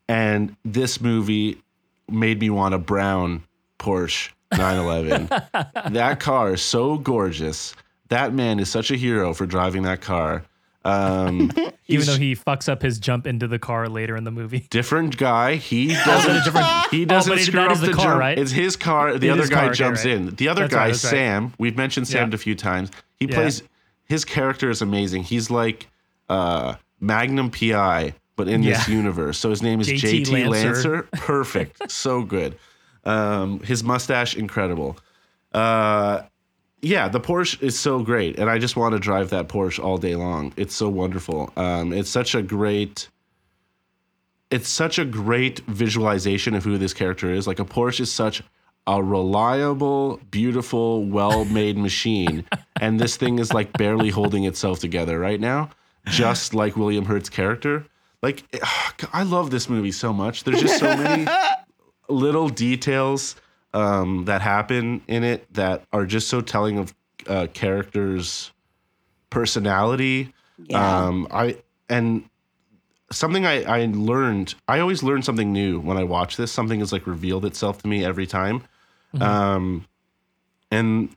And 0.08 0.56
this 0.66 1.00
movie 1.00 1.62
made 2.10 2.40
me 2.40 2.50
want 2.50 2.74
a 2.74 2.80
brown 2.80 3.44
Porsche 3.78 4.32
911. 4.52 5.28
that 5.94 6.20
car 6.20 6.54
is 6.54 6.62
so 6.62 6.98
gorgeous. 6.98 7.76
That 8.10 8.34
man 8.34 8.60
is 8.60 8.70
such 8.70 8.92
a 8.92 8.96
hero 8.96 9.34
for 9.34 9.46
driving 9.46 9.84
that 9.84 10.02
car. 10.02 10.44
Um, 10.86 11.52
Even 11.88 12.06
though 12.06 12.18
he 12.18 12.36
fucks 12.36 12.70
up 12.70 12.82
his 12.82 13.00
jump 13.00 13.28
into 13.28 13.48
the 13.48 13.60
car 13.60 13.90
later 13.90 14.16
in 14.16 14.24
the 14.24 14.32
movie. 14.32 14.60
different 14.70 15.18
guy. 15.18 15.56
He 15.56 15.88
doesn't. 16.06 16.90
he 16.92 17.06
doesn't 17.06 17.32
Oh, 17.32 17.36
but 17.36 17.42
it- 17.42 17.46
screw 17.46 17.60
that 17.60 17.68
up 17.68 17.74
is 17.74 17.82
the 17.82 17.88
the 17.88 17.94
car, 17.94 18.06
jump. 18.06 18.20
right? 18.20 18.40
It's 18.40 18.52
his 18.52 18.76
car. 18.76 19.18
The 19.18 19.28
It 19.28 19.32
other 19.32 19.44
is 19.44 19.50
guy 19.50 19.56
car, 19.56 19.66
okay, 19.66 19.74
jumps 19.76 20.06
right. 20.06 20.14
in. 20.14 20.36
The 20.36 20.48
other 20.48 20.62
That's 20.64 20.74
guy, 20.74 20.80
right, 20.80 20.88
that's 20.94 21.04
right. 21.04 21.10
Sam. 21.12 21.54
We've 21.58 21.76
mentioned 21.78 22.08
Sam 22.08 22.30
Yeah. 22.30 22.36
a 22.36 22.38
few 22.38 22.56
times. 22.56 22.92
He 23.18 23.26
Yeah. 23.26 23.36
plays. 23.36 23.64
His 24.06 24.24
character 24.26 24.70
is 24.70 24.82
amazing. 24.82 25.24
He's 25.24 25.50
like 25.52 25.88
uh, 26.30 26.76
Magnum 27.00 27.50
PI, 27.52 28.14
but 28.36 28.48
in 28.48 28.62
this 28.62 28.88
Yeah. 28.88 28.96
universe. 28.96 29.38
So 29.38 29.50
his 29.50 29.62
name 29.62 29.82
is 29.82 29.88
JT 29.88 30.24
JT, 30.26 30.48
Lancer. 30.48 30.72
Lancer. 30.74 31.04
Perfect. 31.12 31.92
so 31.92 32.22
good. 32.24 32.58
Um, 33.04 33.60
his 33.62 33.84
mustache, 33.84 34.36
incredible. 34.36 34.98
Uh, 35.54 36.22
yeah, 36.82 37.08
the 37.08 37.20
Porsche 37.20 37.62
is 37.62 37.78
so 37.78 38.00
great, 38.00 38.40
and 38.40 38.50
I 38.50 38.58
just 38.58 38.76
want 38.76 38.94
to 38.94 39.00
drive 39.00 39.30
that 39.32 39.48
Porsche 39.50 39.84
all 39.84 39.98
day 39.98 40.16
long. 40.16 40.54
It's 40.56 40.76
so 40.76 40.88
wonderful. 40.90 41.52
Um, 41.58 41.92
it's 41.94 42.10
such 42.10 42.36
a 42.36 42.42
great. 42.42 43.10
It's 44.50 44.70
such 44.70 44.98
a 44.98 45.06
great 45.06 45.60
visualization 45.68 46.56
of 46.56 46.64
who 46.64 46.78
this 46.78 46.94
character 46.94 47.32
is. 47.32 47.46
Like 47.46 47.60
a 47.60 47.66
Porsche 47.66 48.02
is 48.02 48.12
such 48.12 48.42
a 48.88 49.04
reliable, 49.04 50.20
beautiful, 50.32 51.06
well-made 51.06 51.78
machine, 51.90 52.46
and 52.80 53.00
this 53.00 53.18
thing 53.18 53.40
is 53.40 53.54
like 53.54 53.74
barely 53.74 54.10
holding 54.10 54.46
itself 54.46 54.80
together 54.80 55.20
right 55.20 55.40
now, 55.40 55.70
just 56.06 56.54
like 56.54 56.78
William 56.78 57.06
Hurt's 57.06 57.30
character. 57.30 57.86
Like, 58.22 58.44
I 59.14 59.24
love 59.24 59.52
this 59.52 59.70
movie 59.70 59.92
so 59.92 60.14
much. 60.14 60.44
There's 60.46 60.62
just 60.62 60.80
so 60.80 60.96
many 60.96 61.28
little 62.10 62.50
details 62.50 63.36
um, 63.74 64.26
that 64.26 64.42
happen 64.42 65.02
in 65.08 65.24
it 65.24 65.52
that 65.54 65.84
are 65.92 66.06
just 66.06 66.28
so 66.28 66.42
telling 66.42 66.78
of 66.78 66.94
uh, 67.28 67.48
characters' 67.54 68.52
personality. 69.30 70.34
Yeah. 70.66 71.06
Um, 71.06 71.28
I 71.32 71.58
and 71.90 72.30
something 73.12 73.46
I, 73.46 73.64
I 73.64 73.86
learned. 73.86 74.56
I 74.68 74.80
always 74.80 75.04
learn 75.04 75.22
something 75.22 75.52
new 75.52 75.80
when 75.80 75.98
I 75.98 76.04
watch 76.04 76.38
this. 76.38 76.52
Something 76.52 76.82
is 76.82 76.92
like 76.92 77.08
revealed 77.08 77.46
itself 77.46 77.82
to 77.82 77.88
me 77.88 78.04
every 78.04 78.28
time. 78.28 78.64
Um, 79.20 79.86
and 80.72 81.16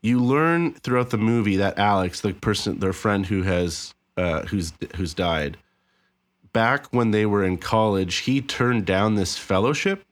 you 0.00 0.20
learn 0.22 0.74
throughout 0.74 1.10
the 1.10 1.18
movie 1.18 1.56
that 1.56 1.78
Alex, 1.78 2.20
the 2.20 2.32
person, 2.32 2.78
their 2.78 2.92
friend 2.92 3.26
who 3.26 3.42
has 3.42 3.94
uh, 4.16 4.42
who's 4.42 4.72
who's 4.96 5.14
died, 5.14 5.56
back 6.52 6.86
when 6.92 7.10
they 7.10 7.26
were 7.26 7.44
in 7.44 7.58
college, 7.58 8.16
he 8.18 8.40
turned 8.40 8.84
down 8.84 9.14
this 9.14 9.38
fellowship, 9.38 10.04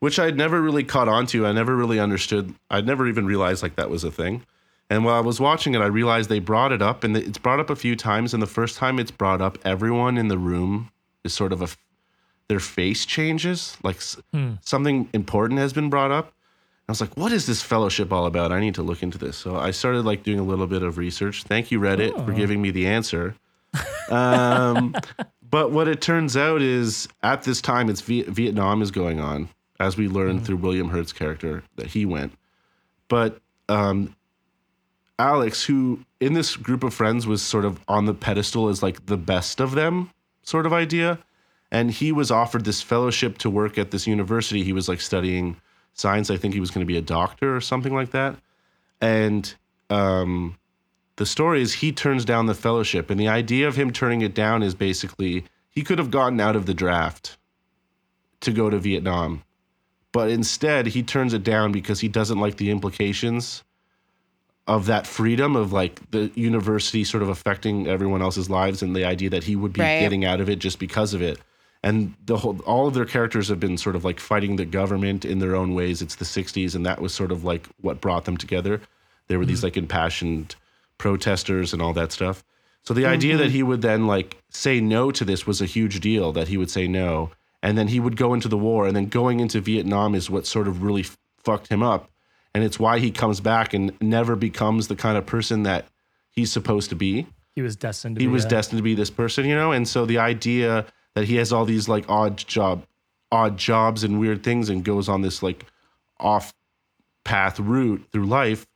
which 0.00 0.18
I'd 0.18 0.36
never 0.36 0.60
really 0.60 0.84
caught 0.84 1.08
on 1.08 1.26
to. 1.28 1.46
I 1.46 1.52
never 1.52 1.74
really 1.76 1.98
understood. 2.00 2.54
I'd 2.70 2.86
never 2.86 3.06
even 3.08 3.24
realized 3.26 3.62
like 3.62 3.76
that 3.76 3.88
was 3.88 4.02
a 4.04 4.10
thing. 4.10 4.44
And 4.90 5.04
while 5.04 5.14
I 5.14 5.20
was 5.20 5.38
watching 5.40 5.74
it, 5.74 5.80
I 5.80 5.86
realized 5.86 6.28
they 6.28 6.40
brought 6.40 6.72
it 6.72 6.82
up, 6.82 7.04
and 7.04 7.16
it's 7.16 7.38
brought 7.38 7.60
up 7.60 7.70
a 7.70 7.76
few 7.76 7.94
times. 7.94 8.34
And 8.34 8.42
the 8.42 8.46
first 8.48 8.76
time 8.76 8.98
it's 8.98 9.12
brought 9.12 9.40
up, 9.40 9.56
everyone 9.64 10.18
in 10.18 10.26
the 10.28 10.36
room 10.38 10.90
is 11.22 11.32
sort 11.32 11.52
of 11.52 11.62
a 11.62 11.68
their 12.48 12.58
face 12.58 13.06
changes, 13.06 13.76
like 13.84 13.96
s 13.98 14.16
something 14.62 15.08
important 15.12 15.60
has 15.60 15.72
been 15.72 15.88
brought 15.88 16.10
up. 16.10 16.32
I 16.88 16.90
was 16.92 17.00
like, 17.00 17.16
what 17.16 17.30
is 17.30 17.46
this 17.46 17.62
fellowship 17.62 18.12
all 18.12 18.26
about? 18.26 18.50
I 18.50 18.58
need 18.58 18.74
to 18.74 18.82
look 18.82 19.04
into 19.04 19.16
this. 19.18 19.36
So 19.36 19.54
I 19.56 19.70
started 19.70 20.04
like 20.04 20.24
doing 20.24 20.40
a 20.40 20.42
little 20.42 20.66
bit 20.66 20.82
of 20.82 20.98
research. 20.98 21.44
Thank 21.44 21.70
you, 21.70 21.78
Reddit, 21.78 22.12
for 22.26 22.32
giving 22.32 22.60
me 22.60 22.70
the 22.72 22.86
answer. 22.88 23.36
Um, 24.10 24.96
but 25.48 25.70
what 25.70 25.86
it 25.86 26.00
turns 26.00 26.36
out 26.36 26.60
is 26.62 27.06
at 27.22 27.42
this 27.44 27.60
time, 27.60 27.88
it's 27.88 28.00
v- 28.00 28.22
Vietnam 28.24 28.82
is 28.82 28.90
going 28.90 29.20
on, 29.20 29.48
as 29.80 29.96
we 29.96 30.06
learned 30.06 30.44
through 30.46 30.58
William 30.58 30.90
Hurt's 30.90 31.12
character 31.12 31.64
that 31.76 31.88
he 31.88 32.04
went. 32.04 32.34
But 33.08 33.40
um, 33.68 34.14
Alex, 35.18 35.64
who 35.64 36.00
in 36.20 36.34
this 36.34 36.56
group 36.56 36.84
of 36.84 36.94
friends 36.94 37.26
was 37.26 37.42
sort 37.42 37.64
of 37.64 37.80
on 37.88 38.04
the 38.04 38.14
pedestal 38.14 38.68
as 38.68 38.82
like 38.82 39.06
the 39.06 39.16
best 39.16 39.58
of 39.58 39.72
them, 39.72 40.10
sort 40.42 40.66
of 40.66 40.72
idea. 40.72 41.18
And 41.72 41.90
he 41.90 42.12
was 42.12 42.30
offered 42.30 42.64
this 42.64 42.82
fellowship 42.82 43.38
to 43.38 43.50
work 43.50 43.78
at 43.78 43.90
this 43.90 44.06
university. 44.06 44.62
He 44.62 44.72
was 44.72 44.88
like 44.88 45.00
studying 45.00 45.56
science. 45.94 46.30
I 46.30 46.36
think 46.36 46.52
he 46.52 46.60
was 46.60 46.70
going 46.70 46.84
to 46.84 46.92
be 46.92 46.98
a 46.98 47.02
doctor 47.02 47.56
or 47.56 47.60
something 47.60 47.94
like 47.94 48.10
that. 48.10 48.36
And 49.00 49.52
um, 49.88 50.58
the 51.16 51.26
story 51.26 51.62
is 51.62 51.74
he 51.74 51.92
turns 51.92 52.24
down 52.24 52.46
the 52.46 52.54
fellowship. 52.54 53.08
And 53.08 53.18
the 53.18 53.28
idea 53.28 53.66
of 53.66 53.76
him 53.76 53.92
turning 53.92 54.20
it 54.20 54.34
down 54.34 54.62
is 54.62 54.74
basically 54.74 55.44
he 55.70 55.82
could 55.82 55.98
have 55.98 56.10
gotten 56.10 56.40
out 56.40 56.56
of 56.56 56.66
the 56.66 56.74
draft 56.74 57.38
to 58.40 58.52
go 58.52 58.68
to 58.68 58.78
Vietnam. 58.78 59.42
But 60.12 60.30
instead, 60.30 60.88
he 60.88 61.02
turns 61.02 61.34
it 61.34 61.44
down 61.44 61.72
because 61.72 62.00
he 62.00 62.08
doesn't 62.08 62.40
like 62.40 62.56
the 62.56 62.70
implications 62.70 63.62
of 64.66 64.86
that 64.86 65.06
freedom 65.06 65.56
of 65.56 65.72
like 65.72 66.10
the 66.10 66.30
university 66.34 67.04
sort 67.04 67.22
of 67.22 67.28
affecting 67.28 67.86
everyone 67.86 68.22
else's 68.22 68.50
lives 68.50 68.82
and 68.82 68.94
the 68.94 69.04
idea 69.04 69.30
that 69.30 69.44
he 69.44 69.56
would 69.56 69.72
be 69.72 69.80
Right. 69.80 70.00
getting 70.00 70.24
out 70.24 70.40
of 70.40 70.48
it 70.48 70.58
just 70.58 70.78
because 70.78 71.14
of 71.14 71.22
it. 71.22 71.38
And 71.82 72.14
the 72.26 72.36
whole 72.36 72.60
all 72.66 72.86
of 72.86 72.94
their 72.94 73.06
characters 73.06 73.48
have 73.48 73.58
been 73.58 73.78
sort 73.78 73.96
of 73.96 74.04
like 74.04 74.20
fighting 74.20 74.56
the 74.56 74.66
government 74.66 75.24
in 75.24 75.38
their 75.38 75.56
own 75.56 75.74
ways. 75.74 76.02
It's 76.02 76.16
the 76.16 76.24
60s 76.24 76.74
and 76.74 76.84
that 76.86 77.00
was 77.00 77.14
sort 77.14 77.32
of 77.32 77.42
like 77.42 77.66
what 77.80 78.00
brought 78.00 78.26
them 78.26 78.36
together. 78.36 78.80
There 79.28 79.38
were 79.38 79.46
these 79.46 79.58
mm-hmm. 79.58 79.66
like 79.66 79.76
impassioned 79.76 80.56
protesters 80.98 81.72
and 81.72 81.80
all 81.80 81.94
that 81.94 82.12
stuff. 82.12 82.44
So 82.82 82.94
the 82.94 83.06
idea 83.06 83.36
that 83.38 83.44
mm-hmm. 83.44 83.52
he 83.52 83.62
would 83.62 83.82
then 83.82 84.06
like 84.06 84.36
say 84.50 84.80
no 84.80 85.10
to 85.10 85.24
this 85.24 85.46
was 85.46 85.60
a 85.60 85.66
huge 85.66 86.00
deal 86.00 86.32
that 86.32 86.48
he 86.48 86.56
would 86.56 86.70
say 86.70 86.86
no 86.86 87.30
and 87.62 87.76
then 87.76 87.88
he 87.88 88.00
would 88.00 88.16
go 88.16 88.34
into 88.34 88.48
the 88.48 88.56
war, 88.58 88.86
and 88.86 88.94
then 88.96 89.06
going 89.06 89.40
into 89.40 89.60
Vietnam 89.60 90.14
is 90.14 90.30
what 90.30 90.46
sort 90.46 90.66
of 90.68 90.82
really 90.82 91.02
f- 91.02 91.18
fucked 91.44 91.68
him 91.68 91.82
up, 91.82 92.10
and 92.54 92.64
it's 92.64 92.78
why 92.78 92.98
he 92.98 93.10
comes 93.10 93.40
back 93.40 93.74
and 93.74 93.92
never 94.00 94.36
becomes 94.36 94.88
the 94.88 94.96
kind 94.96 95.16
of 95.18 95.26
person 95.26 95.62
that 95.64 95.86
he's 96.30 96.50
supposed 96.52 96.90
to 96.90 96.96
be 96.96 97.26
He 97.54 97.62
was 97.62 97.76
destined 97.76 98.16
to 98.16 98.20
he 98.20 98.26
be 98.26 98.32
was 98.32 98.44
that. 98.44 98.50
destined 98.50 98.78
to 98.78 98.82
be 98.82 98.94
this 98.94 99.10
person, 99.10 99.44
you 99.46 99.54
know? 99.54 99.72
And 99.72 99.86
so 99.86 100.06
the 100.06 100.18
idea 100.18 100.86
that 101.14 101.24
he 101.26 101.36
has 101.36 101.52
all 101.52 101.64
these 101.64 101.88
like 101.88 102.04
odd 102.08 102.36
job 102.38 102.84
odd 103.32 103.56
jobs 103.56 104.02
and 104.04 104.18
weird 104.18 104.42
things 104.42 104.68
and 104.68 104.84
goes 104.84 105.08
on 105.08 105.22
this 105.22 105.42
like 105.42 105.64
off 106.18 106.52
path 107.24 107.60
route 107.60 108.04
through 108.10 108.26
life 108.26 108.66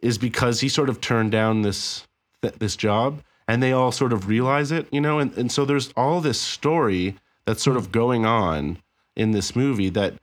is 0.00 0.18
because 0.18 0.60
he 0.60 0.68
sort 0.68 0.88
of 0.88 1.00
turned 1.00 1.30
down 1.30 1.62
this 1.62 2.06
th- 2.42 2.54
this 2.54 2.74
job 2.76 3.22
and 3.48 3.62
they 3.62 3.72
all 3.72 3.92
sort 3.92 4.12
of 4.12 4.26
realize 4.28 4.72
it, 4.72 4.86
you 4.92 5.00
know? 5.00 5.18
And 5.18 5.36
and 5.38 5.50
so 5.52 5.64
there's 5.64 5.92
all 5.96 6.20
this 6.20 6.40
story 6.40 7.16
that's 7.46 7.62
sort 7.62 7.76
of 7.76 7.92
going 7.92 8.26
on 8.26 8.78
in 9.14 9.30
this 9.30 9.56
movie 9.56 9.88
that 9.90 10.14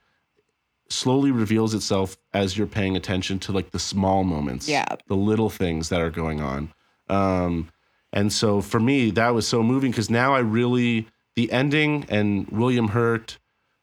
slowly 0.90 1.32
reveals 1.32 1.74
itself 1.74 2.18
as 2.34 2.58
you're 2.58 2.68
paying 2.68 2.96
attention 2.96 3.40
to 3.40 3.52
like 3.52 3.72
the 3.72 3.80
small 3.80 4.24
moments, 4.24 4.68
Yeah. 4.70 4.86
the 5.08 5.16
little 5.16 5.50
things 5.50 5.90
that 5.90 6.02
are 6.02 6.12
going 6.12 6.42
on. 6.42 6.72
Um, 7.10 7.70
and 8.12 8.32
so 8.32 8.62
for 8.62 8.80
me, 8.80 9.10
that 9.12 9.34
was 9.34 9.48
so 9.48 9.64
moving 9.64 9.90
because 9.92 10.10
now 10.10 10.36
I 10.36 10.40
really 10.40 11.08
the 11.36 11.52
ending 11.52 12.06
and 12.10 12.48
William 12.50 12.90
Hurt, 12.90 13.40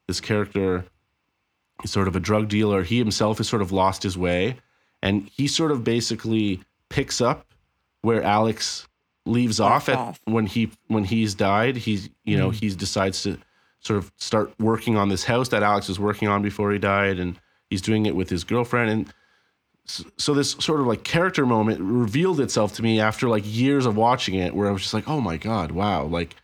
this 0.06 0.20
character, 0.20 0.84
is 1.82 1.90
sort 1.90 2.06
of 2.06 2.14
a 2.14 2.20
drug 2.20 2.48
dealer. 2.48 2.84
He 2.84 2.98
himself 2.98 3.38
has 3.38 3.48
sort 3.48 3.62
of 3.62 3.72
lost 3.72 4.04
his 4.04 4.16
way, 4.16 4.56
and 5.02 5.28
he 5.34 5.48
sort 5.48 5.72
of 5.72 5.82
basically 5.82 6.60
picks 6.90 7.20
up 7.20 7.46
where 8.02 8.22
Alex 8.22 8.86
leaves 9.26 9.60
off 9.60 9.88
at 9.88 9.96
off. 9.96 10.20
when 10.24 10.46
he 10.46 10.70
when 10.88 11.04
he's 11.04 11.34
died. 11.34 11.76
He's 11.76 12.08
you 12.24 12.36
know 12.36 12.50
he 12.50 12.68
decides 12.70 13.22
to 13.22 13.38
sort 13.80 13.98
of 13.98 14.12
start 14.16 14.52
working 14.58 14.96
on 14.96 15.08
this 15.08 15.24
house 15.24 15.48
that 15.48 15.62
Alex 15.62 15.88
was 15.88 15.98
working 15.98 16.28
on 16.28 16.42
before 16.42 16.70
he 16.72 16.78
died, 16.78 17.18
and 17.18 17.38
he's 17.68 17.82
doing 17.82 18.06
it 18.06 18.14
with 18.16 18.28
his 18.30 18.44
girlfriend 18.44 18.90
and 18.90 19.14
so 20.18 20.34
this 20.34 20.52
sort 20.60 20.78
of 20.80 20.86
like 20.86 21.02
character 21.02 21.44
moment 21.44 21.80
revealed 21.80 22.38
itself 22.38 22.74
to 22.74 22.82
me 22.82 23.00
after 23.00 23.28
like 23.28 23.42
years 23.46 23.86
of 23.86 23.96
watching 23.96 24.34
it 24.36 24.54
where 24.54 24.68
i 24.68 24.70
was 24.70 24.82
just 24.82 24.94
like 24.94 25.08
oh 25.08 25.20
my 25.20 25.36
god 25.36 25.72
wow 25.72 26.04
like 26.04 26.36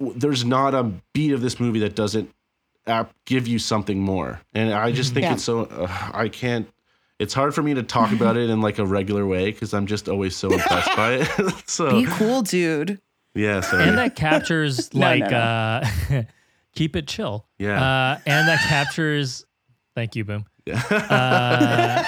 there's 0.00 0.44
not 0.44 0.74
a 0.74 0.92
beat 1.12 1.32
of 1.32 1.40
this 1.40 1.58
movie 1.60 1.80
that 1.80 1.94
doesn't 1.96 2.30
give 3.24 3.46
you 3.48 3.58
something 3.58 4.00
more 4.00 4.40
and 4.54 4.72
i 4.72 4.92
just 4.92 5.12
think 5.14 5.24
Yeah. 5.24 5.34
it's 5.34 5.44
so 5.44 5.62
uh, 5.64 6.10
i 6.12 6.28
can't 6.28 6.68
it's 7.22 7.32
hard 7.34 7.54
for 7.54 7.62
me 7.62 7.72
to 7.74 7.82
talk 7.82 8.12
about 8.12 8.36
it 8.36 8.50
in 8.50 8.60
like 8.60 8.78
a 8.78 8.84
regular 8.86 9.24
way 9.26 9.50
because 9.50 9.72
i'm 9.72 9.86
just 9.86 10.08
always 10.08 10.34
so 10.36 10.50
impressed 10.52 10.94
by 10.96 11.12
it. 11.14 11.28
So 11.66 11.90
Be 12.02 12.06
cool, 12.06 12.42
dude. 12.42 13.00
yeah 13.34 13.60
so 13.60 13.78
and 13.78 13.96
that 13.98 14.16
captures 14.16 14.92
No, 14.94 15.00
like 15.00 15.30
no, 15.30 15.36
uh 15.38 15.86
keep 16.74 16.96
it 16.96 17.06
chill. 17.06 17.46
Yeah. 17.58 17.82
uh 17.82 18.18
and 18.26 18.48
that 18.48 18.60
captures 18.68 19.44
thank 19.94 20.16
you 20.16 20.24
boom. 20.24 20.44
Uh 20.70 22.04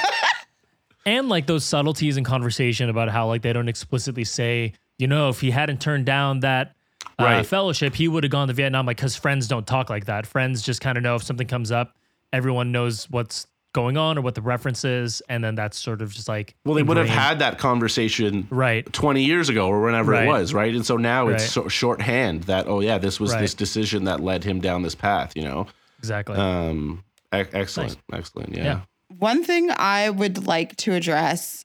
and 1.06 1.28
like 1.28 1.46
those 1.46 1.64
subtleties 1.64 2.16
in 2.16 2.24
conversation 2.24 2.88
about 2.88 3.08
how 3.08 3.26
like 3.26 3.42
they 3.42 3.52
don't 3.52 3.68
explicitly 3.68 4.24
say 4.24 4.72
you 4.98 5.06
know 5.06 5.28
if 5.28 5.40
he 5.40 5.50
hadn't 5.50 5.80
turned 5.80 6.06
down 6.06 6.40
that 6.40 6.74
uh, 7.18 7.24
Right. 7.24 7.46
fellowship 7.46 7.94
he 7.94 8.08
would 8.08 8.24
have 8.24 8.30
gone 8.32 8.48
to 8.48 8.54
vietnam 8.54 8.86
like 8.86 8.96
because 8.96 9.14
friends 9.16 9.46
don't 9.46 9.66
talk 9.66 9.88
like 9.90 10.06
that. 10.06 10.26
Friends 10.26 10.62
just 10.62 10.80
kind 10.80 10.96
of 10.98 11.04
know 11.04 11.14
if 11.16 11.22
something 11.22 11.46
comes 11.46 11.70
up 11.70 11.94
everyone 12.32 12.72
knows 12.72 13.08
what's 13.10 13.46
going 13.74 13.98
on 13.98 14.16
or 14.16 14.22
what 14.22 14.34
the 14.34 14.40
reference 14.40 14.84
is 14.84 15.20
and 15.28 15.44
then 15.44 15.54
that's 15.54 15.76
sort 15.78 16.00
of 16.00 16.10
just 16.14 16.28
like 16.28 16.54
well 16.64 16.74
they 16.74 16.82
would 16.82 16.96
have 16.96 17.08
had 17.08 17.40
that 17.40 17.58
conversation 17.58 18.46
right 18.50 18.90
20 18.92 19.22
years 19.22 19.48
ago 19.50 19.66
or 19.68 19.82
whenever 19.82 20.12
Right. 20.12 20.24
it 20.24 20.28
was, 20.28 20.54
right? 20.54 20.74
And 20.74 20.86
so 20.86 20.96
now 20.96 21.28
it's 21.28 21.44
so 21.50 21.68
shorthand 21.68 22.44
that, 22.44 22.66
oh, 22.68 22.80
yeah, 22.80 22.96
this 22.98 23.18
was 23.20 23.32
Right. 23.32 23.40
this 23.40 23.52
decision 23.52 24.04
that 24.04 24.20
led 24.20 24.44
him 24.44 24.60
down 24.60 24.82
this 24.82 24.94
path, 24.94 25.32
you 25.36 25.42
know? 25.42 25.66
exactly 25.98 26.36
Um, 26.36 27.02
e- 27.34 27.38
excellent. 27.52 27.96
Excellent. 28.12 28.54
Yeah. 28.56 28.64
Yeah. 28.64 28.80
One 29.18 29.42
thing 29.44 29.70
I 29.76 30.08
would 30.08 30.46
like 30.46 30.76
to 30.76 30.94
address 30.94 31.64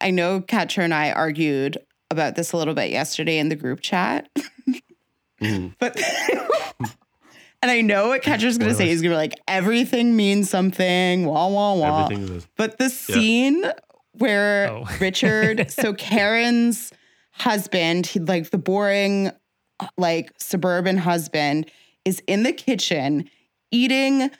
I 0.00 0.10
know 0.10 0.40
Catcher 0.40 0.82
and 0.82 0.92
I 0.92 1.12
argued 1.12 1.78
about 2.10 2.34
this 2.34 2.52
a 2.52 2.56
little 2.56 2.74
bit 2.74 2.90
yesterday 2.90 3.38
in 3.38 3.48
the 3.48 3.56
group 3.56 3.80
chat. 3.80 4.28
But 5.78 5.96
and 7.64 7.70
I 7.70 7.80
know 7.80 8.08
what 8.08 8.20
Catcher's 8.20 8.58
gonna 8.58 8.74
say. 8.74 8.88
He's 8.88 9.00
gonna 9.00 9.14
be 9.14 9.16
like, 9.16 9.40
everything 9.48 10.14
means 10.16 10.50
something, 10.50 11.24
wah 11.24 11.48
wah 11.48 11.72
wah. 11.74 12.08
Is. 12.10 12.46
But 12.58 12.76
the 12.78 12.90
scene 12.90 13.64
where 14.12 14.68
Oh. 14.70 14.84
Richard, 15.00 15.70
so 15.70 15.94
Karen's 15.94 16.92
husband, 17.32 18.06
he 18.06 18.20
like 18.20 18.50
the 18.50 18.58
boring, 18.58 19.30
like 19.96 20.30
suburban 20.38 20.98
husband, 20.98 21.70
is 22.04 22.22
in 22.26 22.42
the 22.42 22.52
kitchen 22.52 23.30
eating 23.70 24.30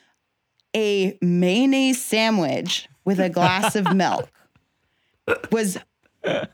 a 0.75 1.17
mayonnaise 1.19 2.05
sandwich 2.05 2.87
with 3.05 3.19
a 3.19 3.29
glass 3.29 3.75
of 3.75 3.91
milk. 3.95 4.29
Was 5.51 5.79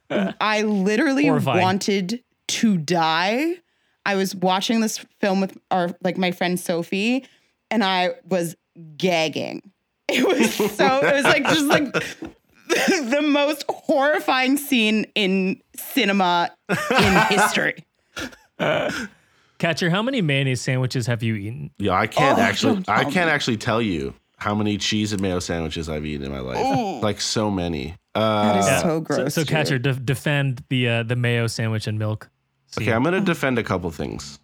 I 0.10 0.62
literally 0.62 1.26
Horrifying. 1.28 1.62
wanted 1.62 2.24
to 2.48 2.78
die. 2.78 3.58
I 4.06 4.16
was 4.16 4.34
watching 4.36 4.82
this 4.82 4.98
film 5.20 5.42
with 5.42 5.58
our 5.70 5.90
like 6.02 6.18
my 6.18 6.32
friend 6.32 6.60
Sophie, 6.60 7.26
and 7.70 7.84
I 7.84 8.12
was 8.28 8.56
gagging. 8.98 9.62
It 10.12 10.26
was 10.28 10.54
so 10.56 11.00
it 11.00 11.14
was 11.14 11.24
like 11.24 11.44
just 11.46 11.66
like 11.68 11.94
the 12.68 13.22
most 13.24 13.64
horrifying 13.70 14.58
scene 14.58 15.06
in 15.16 15.62
cinema 15.78 16.50
in 16.70 17.14
history. 17.30 17.86
catcher 19.58 19.90
how 19.90 20.02
many 20.02 20.22
mayonnaise 20.22 20.60
sandwiches 20.62 21.08
have 21.08 21.24
you 21.24 21.36
eaten 21.36 21.72
Yeah, 21.78 21.94
I 21.94 22.08
can't 22.08 22.38
Oh, 22.38 22.42
actually. 22.42 22.84
I 22.88 23.04
tell 23.04 23.12
can't 23.12 23.30
actually 23.30 23.58
tell 23.58 23.82
you 23.82 24.14
how 24.38 24.56
many 24.56 24.78
cheese 24.78 25.14
and 25.14 25.22
mayo 25.22 25.40
sandwiches 25.40 25.88
I've 25.88 26.06
eaten 26.06 26.26
in 26.26 26.32
my 26.32 26.40
life. 26.40 27.04
Like 27.04 27.22
so 27.22 27.52
many. 27.52 27.96
Uh, 28.16 28.54
That 28.54 28.60
is 28.60 28.66
Yeah. 28.66 28.82
so 28.82 28.88
So, 28.88 29.00
gross. 29.02 29.34
so 29.36 29.42
dude. 29.42 29.48
catcher, 29.50 29.80
de- 29.80 29.94
defend 29.94 30.64
the 30.70 30.90
uh, 30.90 31.04
the 31.04 31.16
mayo 31.16 31.48
sandwich 31.48 31.88
and 31.88 31.98
milk. 32.00 32.30
Scene. 32.72 32.84
Okay, 32.88 32.94
I'm 32.94 33.04
going 33.04 33.14
to 33.14 33.22
defend 33.22 33.58
a 33.60 33.64
couple 33.64 33.90
things. 33.92 34.40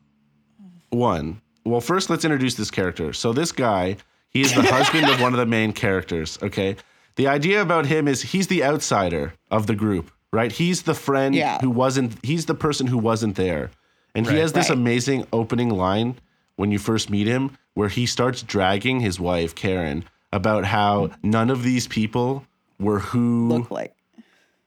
One, 0.89 1.41
well, 1.65 1.81
first 1.81 2.09
let's 2.09 2.23
introduce 2.25 2.55
this 2.55 2.71
character. 2.71 3.13
So 3.13 3.33
this 3.33 3.51
guy, 3.51 3.97
he 4.29 4.41
is 4.41 4.53
the 4.53 4.61
husband 4.73 5.09
of 5.09 5.19
one 5.21 5.33
of 5.33 5.39
the 5.39 5.45
main 5.45 5.73
characters. 5.73 6.37
Okay, 6.41 6.75
the 7.15 7.27
idea 7.27 7.61
about 7.61 7.85
him 7.85 8.07
is 8.07 8.21
he's 8.21 8.47
the 8.47 8.63
outsider 8.63 9.33
of 9.51 9.67
the 9.67 9.75
group, 9.75 10.11
right? 10.31 10.51
He's 10.51 10.83
the 10.83 10.93
friend 10.93 11.35
Yeah. 11.35 11.59
who 11.59 11.69
wasn't. 11.69 12.13
He's 12.23 12.45
the 12.45 12.55
person 12.55 12.87
who 12.87 12.97
wasn't 12.97 13.35
there, 13.35 13.71
and 14.15 14.27
he 14.27 14.37
has 14.37 14.53
this 14.53 14.69
Right. 14.69 14.77
amazing 14.77 15.27
opening 15.33 15.69
line 15.69 16.15
when 16.55 16.71
you 16.71 16.79
first 16.79 17.09
meet 17.09 17.27
him, 17.27 17.51
where 17.73 17.89
he 17.89 18.05
starts 18.05 18.41
dragging 18.41 18.99
his 19.01 19.19
wife 19.19 19.53
Karen 19.53 20.05
about 20.33 20.65
how 20.65 21.09
none 21.21 21.49
of 21.49 21.63
these 21.63 21.87
people 21.87 22.45
were 22.79 22.99
who 22.99 23.47
look 23.47 23.71
like. 23.71 23.93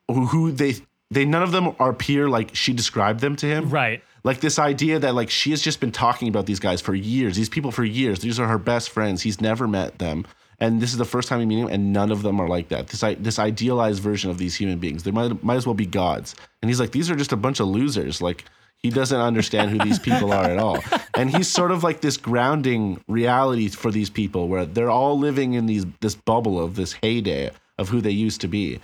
who, 0.09 0.27
who 0.27 0.51
they 0.53 0.75
they 1.11 1.25
none 1.25 1.43
of 1.43 1.53
them 1.53 1.75
are 1.79 1.93
peer 1.93 2.29
like 2.29 2.55
she 2.55 2.73
described 2.73 3.21
them 3.21 3.37
to 3.37 3.47
him. 3.47 3.71
Right. 3.71 4.03
like 4.25 4.41
this 4.41 4.59
idea 4.59 4.99
that 4.99 5.15
like 5.15 5.31
she 5.31 5.51
has 5.51 5.63
just 5.63 5.81
been 5.81 5.93
talking 5.93 6.29
about 6.29 6.47
these 6.47 6.61
guys 6.61 6.81
for 6.81 6.95
years 6.95 7.37
these 7.37 7.49
people 7.49 7.71
for 7.71 7.85
years. 7.85 8.21
These 8.21 8.39
are 8.39 8.47
her 8.49 8.59
best 8.59 8.91
friends. 8.91 9.23
He's 9.23 9.41
never 9.41 9.67
met 9.67 9.99
them. 9.99 10.27
And 10.63 10.81
this 10.83 10.93
is 10.93 10.99
the 10.99 11.07
first 11.07 11.29
time 11.29 11.41
he 11.41 11.47
meeting 11.47 11.65
them 11.65 11.73
and 11.73 11.93
none 11.93 12.13
of 12.13 12.23
them 12.23 12.39
are 12.39 12.49
like 12.49 12.69
that. 12.69 12.89
This 12.89 13.01
this 13.21 13.39
idealized 13.39 14.03
version 14.03 14.31
of 14.31 14.39
these 14.39 14.55
human 14.55 14.79
beings 14.79 15.03
they 15.03 15.11
might 15.11 15.43
might 15.43 15.57
as 15.57 15.67
well 15.67 15.75
be 15.75 15.87
gods. 15.87 16.35
And 16.63 16.71
he's 16.71 16.81
like 16.81 16.93
these 16.93 17.11
are 17.11 17.17
just 17.17 17.33
a 17.33 17.37
bunch 17.37 17.61
of 17.61 17.67
losers. 17.69 18.21
Like 18.21 18.45
he 18.77 18.91
doesn't 18.91 19.21
understand 19.21 19.71
who 19.71 19.79
these 19.79 19.99
people 19.99 20.33
are 20.33 20.45
at 20.45 20.59
all. 20.59 20.79
And 21.15 21.29
he's 21.29 21.49
sort 21.49 21.71
of 21.71 21.85
like 21.85 22.01
this 22.01 22.17
grounding 22.17 23.05
reality 23.07 23.69
for 23.69 23.91
these 23.91 24.09
people 24.09 24.49
where 24.49 24.65
they're 24.65 24.91
all 24.91 25.19
living 25.19 25.53
in 25.53 25.67
these 25.67 25.85
this 26.01 26.15
bubble 26.15 26.59
of 26.59 26.77
this 26.77 26.95
heyday 26.95 27.51
of 27.77 27.91
who 27.91 28.01
they 28.01 28.11
used 28.11 28.41
to 28.43 28.49
be. 28.49 28.81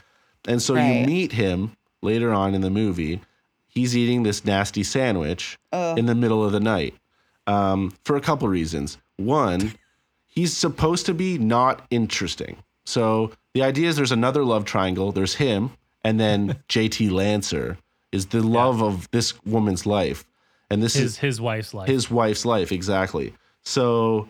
And 0.47 0.61
so 0.61 0.75
you 0.75 1.07
meet 1.07 1.33
him 1.33 1.77
later 2.07 2.33
on 2.33 2.55
in 2.55 2.63
the 2.63 2.71
movie 2.71 3.21
he's 3.69 3.95
eating 3.95 4.23
this 4.23 4.43
nasty 4.45 4.83
sandwich 4.83 5.59
in 5.73 6.07
the 6.07 6.15
middle 6.15 6.43
of 6.43 6.51
the 6.53 6.61
night 6.61 6.95
um, 7.47 7.93
for 8.07 8.17
a 8.17 8.21
couple 8.23 8.49
reasons. 8.49 8.97
One, 9.17 9.75
he's 10.27 10.57
supposed 10.57 11.05
to 11.07 11.13
be 11.15 11.37
not 11.37 11.85
interesting. 11.91 12.57
So 12.87 13.33
the 13.53 13.63
idea 13.63 13.89
is 13.91 13.97
there's 13.97 14.13
another 14.13 14.45
love 14.45 14.65
triangle. 14.65 15.13
There's 15.13 15.35
him, 15.35 15.73
and 16.03 16.19
then 16.19 16.57
JT 16.71 17.11
Lancer 17.11 17.77
is 18.13 18.27
the 18.27 18.43
love 18.43 18.83
of 18.83 19.11
this 19.11 19.35
woman's 19.45 19.85
life, 19.85 20.25
and 20.71 20.83
this 20.83 20.95
His 20.95 21.05
is 21.13 21.19
his 21.19 21.41
wife's 21.41 21.75
life. 21.75 21.87
his 21.89 22.11
wife's 22.11 22.47
life 22.47 22.73
exactly. 22.73 23.35
So 23.63 24.29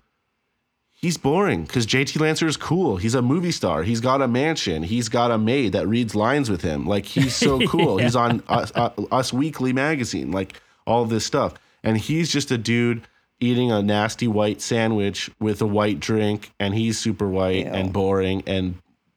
he's 1.07 1.17
boring 1.17 1.63
because 1.63 1.87
JT 1.87 2.19
Lancer 2.21 2.49
is 2.49 2.57
cool. 2.57 2.97
He's 2.97 3.15
a 3.15 3.23
movie 3.23 3.53
star. 3.53 3.85
He's 3.85 4.01
got 4.01 4.21
a 4.21 4.27
mansion. 4.27 4.83
He's 4.83 5.09
got 5.09 5.31
a 5.31 5.39
maid 5.39 5.73
that 5.73 5.87
reads 5.87 6.17
lines 6.17 6.51
with 6.51 6.63
him. 6.63 6.85
Like 6.85 7.07
he's 7.07 7.33
so 7.33 7.61
cool. 7.69 7.99
He's 7.99 8.17
on 8.17 8.43
Us, 8.49 8.73
uh, 8.75 8.91
Us 9.13 9.33
Weekly 9.33 9.73
magazine. 9.73 10.33
Like 10.33 10.61
all 10.85 11.05
this 11.05 11.25
stuff, 11.25 11.55
and 11.85 11.97
he's 11.97 12.33
just 12.33 12.51
a 12.51 12.59
dude 12.59 13.03
eating 13.39 13.71
a 13.71 13.83
nasty 13.83 14.27
white 14.27 14.61
sandwich 14.61 15.31
with 15.39 15.63
a 15.63 15.67
white 15.67 16.01
drink, 16.01 16.51
and 16.59 16.75
he's 16.75 16.99
super 16.99 17.29
white 17.29 17.67
Ew. 17.67 17.73
and 17.73 17.93
boring 17.93 18.43
and 18.45 18.75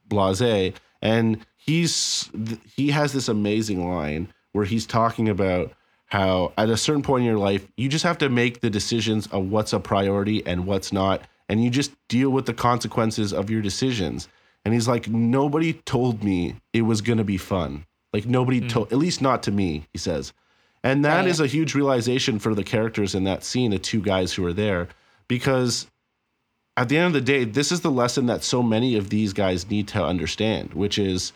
blasé. 0.08 0.76
And 1.02 1.44
he's 1.58 2.30
he 2.76 2.92
has 2.92 3.14
this 3.14 3.28
amazing 3.28 3.90
line 3.90 4.32
where 4.52 4.66
he's 4.66 4.86
talking 4.86 5.28
about 5.28 5.72
how 6.06 6.54
at 6.56 6.70
a 6.70 6.78
certain 6.78 7.02
point 7.02 7.22
in 7.22 7.28
your 7.28 7.40
life, 7.40 7.68
you 7.78 7.90
just 7.90 8.04
have 8.04 8.20
to 8.20 8.30
make 8.30 8.62
the 8.62 8.70
decisions 8.70 9.26
of 9.28 9.50
what's 9.50 9.74
a 9.74 9.80
priority 9.80 10.46
and 10.46 10.68
what's 10.68 10.94
not. 10.94 11.24
And 11.50 11.64
you 11.64 11.70
just 11.70 11.92
deal 12.08 12.30
with 12.30 12.46
the 12.46 12.54
consequences 12.54 13.34
of 13.34 13.50
your 13.50 13.62
decisions. 13.62 14.30
And 14.64 14.74
he's 14.74 14.88
like, 14.88 15.10
nobody 15.10 15.74
told 15.74 16.24
me 16.24 16.56
it 16.74 16.84
was 16.84 17.02
going 17.02 17.18
to 17.18 17.24
be 17.24 17.38
fun. 17.38 17.86
Like, 18.14 18.26
nobody 18.26 18.60
hmm. 18.60 18.68
told, 18.68 18.94
at 18.94 19.00
least 19.00 19.22
not 19.22 19.44
to 19.44 19.52
me, 19.52 19.88
he 19.92 19.98
says. 19.98 20.32
And 20.84 21.04
that 21.04 21.28
is 21.28 21.40
Right. 21.40 21.50
a 21.50 21.52
huge 21.52 21.76
realization 21.76 22.40
for 22.40 22.56
the 22.56 22.64
characters 22.64 23.14
in 23.16 23.24
that 23.26 23.44
scene, 23.44 23.72
the 23.72 23.80
two 23.80 24.02
guys 24.02 24.34
who 24.34 24.46
are 24.46 24.54
there, 24.54 24.88
because 25.28 25.88
at 26.78 26.88
the 26.88 26.98
end 26.98 27.08
of 27.08 27.14
the 27.14 27.22
day, 27.22 27.44
this 27.44 27.72
is 27.72 27.82
the 27.82 27.92
lesson 27.92 28.28
that 28.28 28.44
so 28.44 28.64
many 28.64 28.96
of 28.96 29.10
these 29.10 29.34
guys 29.34 29.70
need 29.70 29.88
to 29.90 30.04
understand, 30.04 30.74
which 30.74 30.98
is 30.98 31.34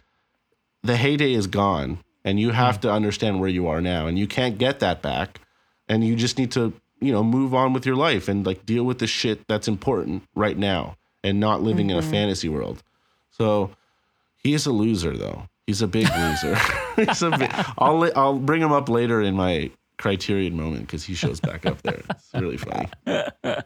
the 0.84 0.95
heyday 0.95 1.34
is 1.34 1.47
gone 1.47 1.99
and 2.24 2.39
you 2.39 2.49
hmm. 2.49 2.55
have 2.55 2.80
to 2.82 2.91
understand 2.91 3.39
where 3.39 3.49
you 3.49 3.68
are 3.68 3.82
now 3.82 4.07
and 4.07 4.18
you 4.18 4.28
can't 4.28 4.57
get 4.57 4.80
that 4.80 5.01
back 5.01 5.41
and 5.88 6.05
you 6.05 6.16
just 6.16 6.38
need 6.38 6.51
to 6.51 6.74
you 7.03 7.11
know 7.11 7.23
move 7.23 7.53
on 7.53 7.73
with 7.73 7.85
your 7.85 7.95
life 7.95 8.27
and 8.27 8.45
like 8.45 8.65
deal 8.65 8.83
with 8.83 8.99
the 8.99 9.07
shit 9.07 9.47
that's 9.47 9.67
important 9.67 10.23
right 10.35 10.57
now 10.57 10.95
and 11.23 11.39
not 11.39 11.61
living 11.61 11.89
in 11.89 11.97
a 11.97 12.01
fantasy 12.01 12.49
world. 12.49 12.83
So 13.31 13.71
he's 14.43 14.65
a 14.65 14.71
loser 14.71 15.15
though. 15.17 15.47
He's 15.67 15.81
a 15.81 15.87
big 15.87 16.07
loser. 16.15 16.55
He's 16.97 17.21
a 17.23 17.31
big, 17.31 17.49
I'll, 17.77 18.11
I'll 18.15 18.37
bring 18.37 18.61
him 18.61 18.71
up 18.73 18.87
later 18.89 19.21
in 19.21 19.33
my 19.33 19.71
criterion 19.97 20.55
moment 20.57 20.81
because 20.81 21.03
he 21.05 21.15
shows 21.15 21.39
back 21.39 21.65
up 21.65 21.81
there. 21.81 22.01
It's 22.09 22.29
really 22.33 22.57
funny. 22.57 22.87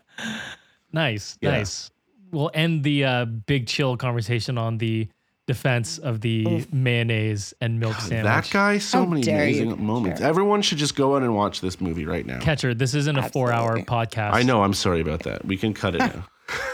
Nice, 0.93 1.37
Yeah. 1.41 1.51
nice. 1.51 1.91
We'll 2.31 2.51
end 2.53 2.83
the 2.83 3.03
uh, 3.05 3.25
big 3.25 3.67
chill 3.67 3.97
conversation 3.97 4.57
on 4.57 4.77
the 4.77 5.07
defense 5.47 5.97
of 5.97 6.21
the 6.21 6.65
mayonnaise 6.71 7.53
and 7.61 7.79
milk 7.79 7.95
sandwich. 7.95 8.23
that 8.25 8.49
guy 8.51 8.77
so 8.77 8.99
How 8.99 9.05
many 9.05 9.21
dare 9.21 9.47
you, 9.47 9.63
amazing 9.63 9.85
moments 9.85 10.19
Sure. 10.19 10.27
everyone 10.27 10.61
should 10.61 10.77
just 10.77 10.95
go 10.95 11.15
out 11.15 11.23
and 11.23 11.33
watch 11.33 11.61
this 11.61 11.79
movie 11.81 12.05
right 12.05 12.25
now 12.25 12.39
Catcher, 12.39 12.73
this 12.73 12.93
isn't 12.93 13.17
a 13.17 13.29
four-hour 13.29 13.77
Absolutely. 13.79 13.83
podcast. 13.85 14.33
i 14.33 14.43
know 14.43 14.61
i'm 14.63 14.73
sorry 14.73 14.99
about 15.01 15.23
that 15.23 15.43
we 15.45 15.57
can 15.57 15.73
cut 15.73 15.95
it 15.95 15.99
now 15.99 16.27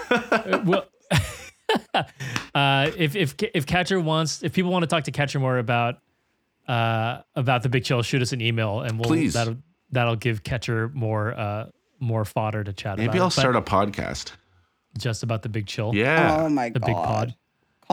well, 0.66 0.86
uh, 2.56 2.92
if 2.98 3.16
if 3.16 3.36
if 3.54 3.66
Catcher 3.66 4.00
wants, 4.00 4.44
if 4.44 4.54
people 4.54 4.72
want 4.72 4.84
to 4.84 4.88
talk 4.88 5.06
to 5.06 5.12
Catcher 5.12 5.40
more 5.40 5.58
about 5.58 5.96
uh, 6.68 7.22
about 7.36 7.64
the 7.64 7.70
Big 7.70 7.84
Chill, 7.84 8.02
shoot 8.04 8.22
us 8.22 8.32
an 8.32 8.42
email 8.42 8.82
and 8.82 9.00
we'll 9.00 9.08
Please. 9.10 9.34
that'll 9.34 9.58
that'll 9.92 10.16
give 10.16 10.44
Catcher 10.44 10.90
more 10.94 11.34
uh, 11.34 11.70
more 12.00 12.26
fodder 12.26 12.64
to 12.64 12.74
chat 12.74 12.94
about. 12.96 13.06
maybe 13.08 13.20
i'll 13.20 13.28
But 13.28 13.32
start 13.32 13.56
a 13.56 13.62
podcast 13.62 14.32
just 14.98 15.24
about 15.24 15.42
the 15.42 15.50
Big 15.50 15.66
Chill. 15.66 15.96
yeah 15.96 16.38
oh 16.42 16.50
my 16.50 16.70
God. 16.70 16.74
the 16.76 16.80
god. 16.80 16.86
Big 16.88 16.96
Pod. 16.96 17.36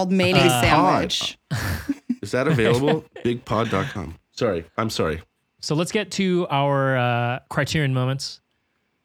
Called 0.00 0.12
mayonnaise 0.12 0.50
Uh, 0.50 0.60
sandwich. 0.62 1.38
Is 2.22 2.30
that 2.30 2.48
available? 2.48 3.04
Bigpod.com. 3.22 4.14
Sorry. 4.32 4.64
I'm 4.78 4.88
sorry. 4.88 5.20
So 5.60 5.74
let's 5.74 5.92
get 5.92 6.10
to 6.12 6.46
our 6.48 6.96
uh, 6.96 7.38
criterion 7.50 7.92
moments. 7.92 8.40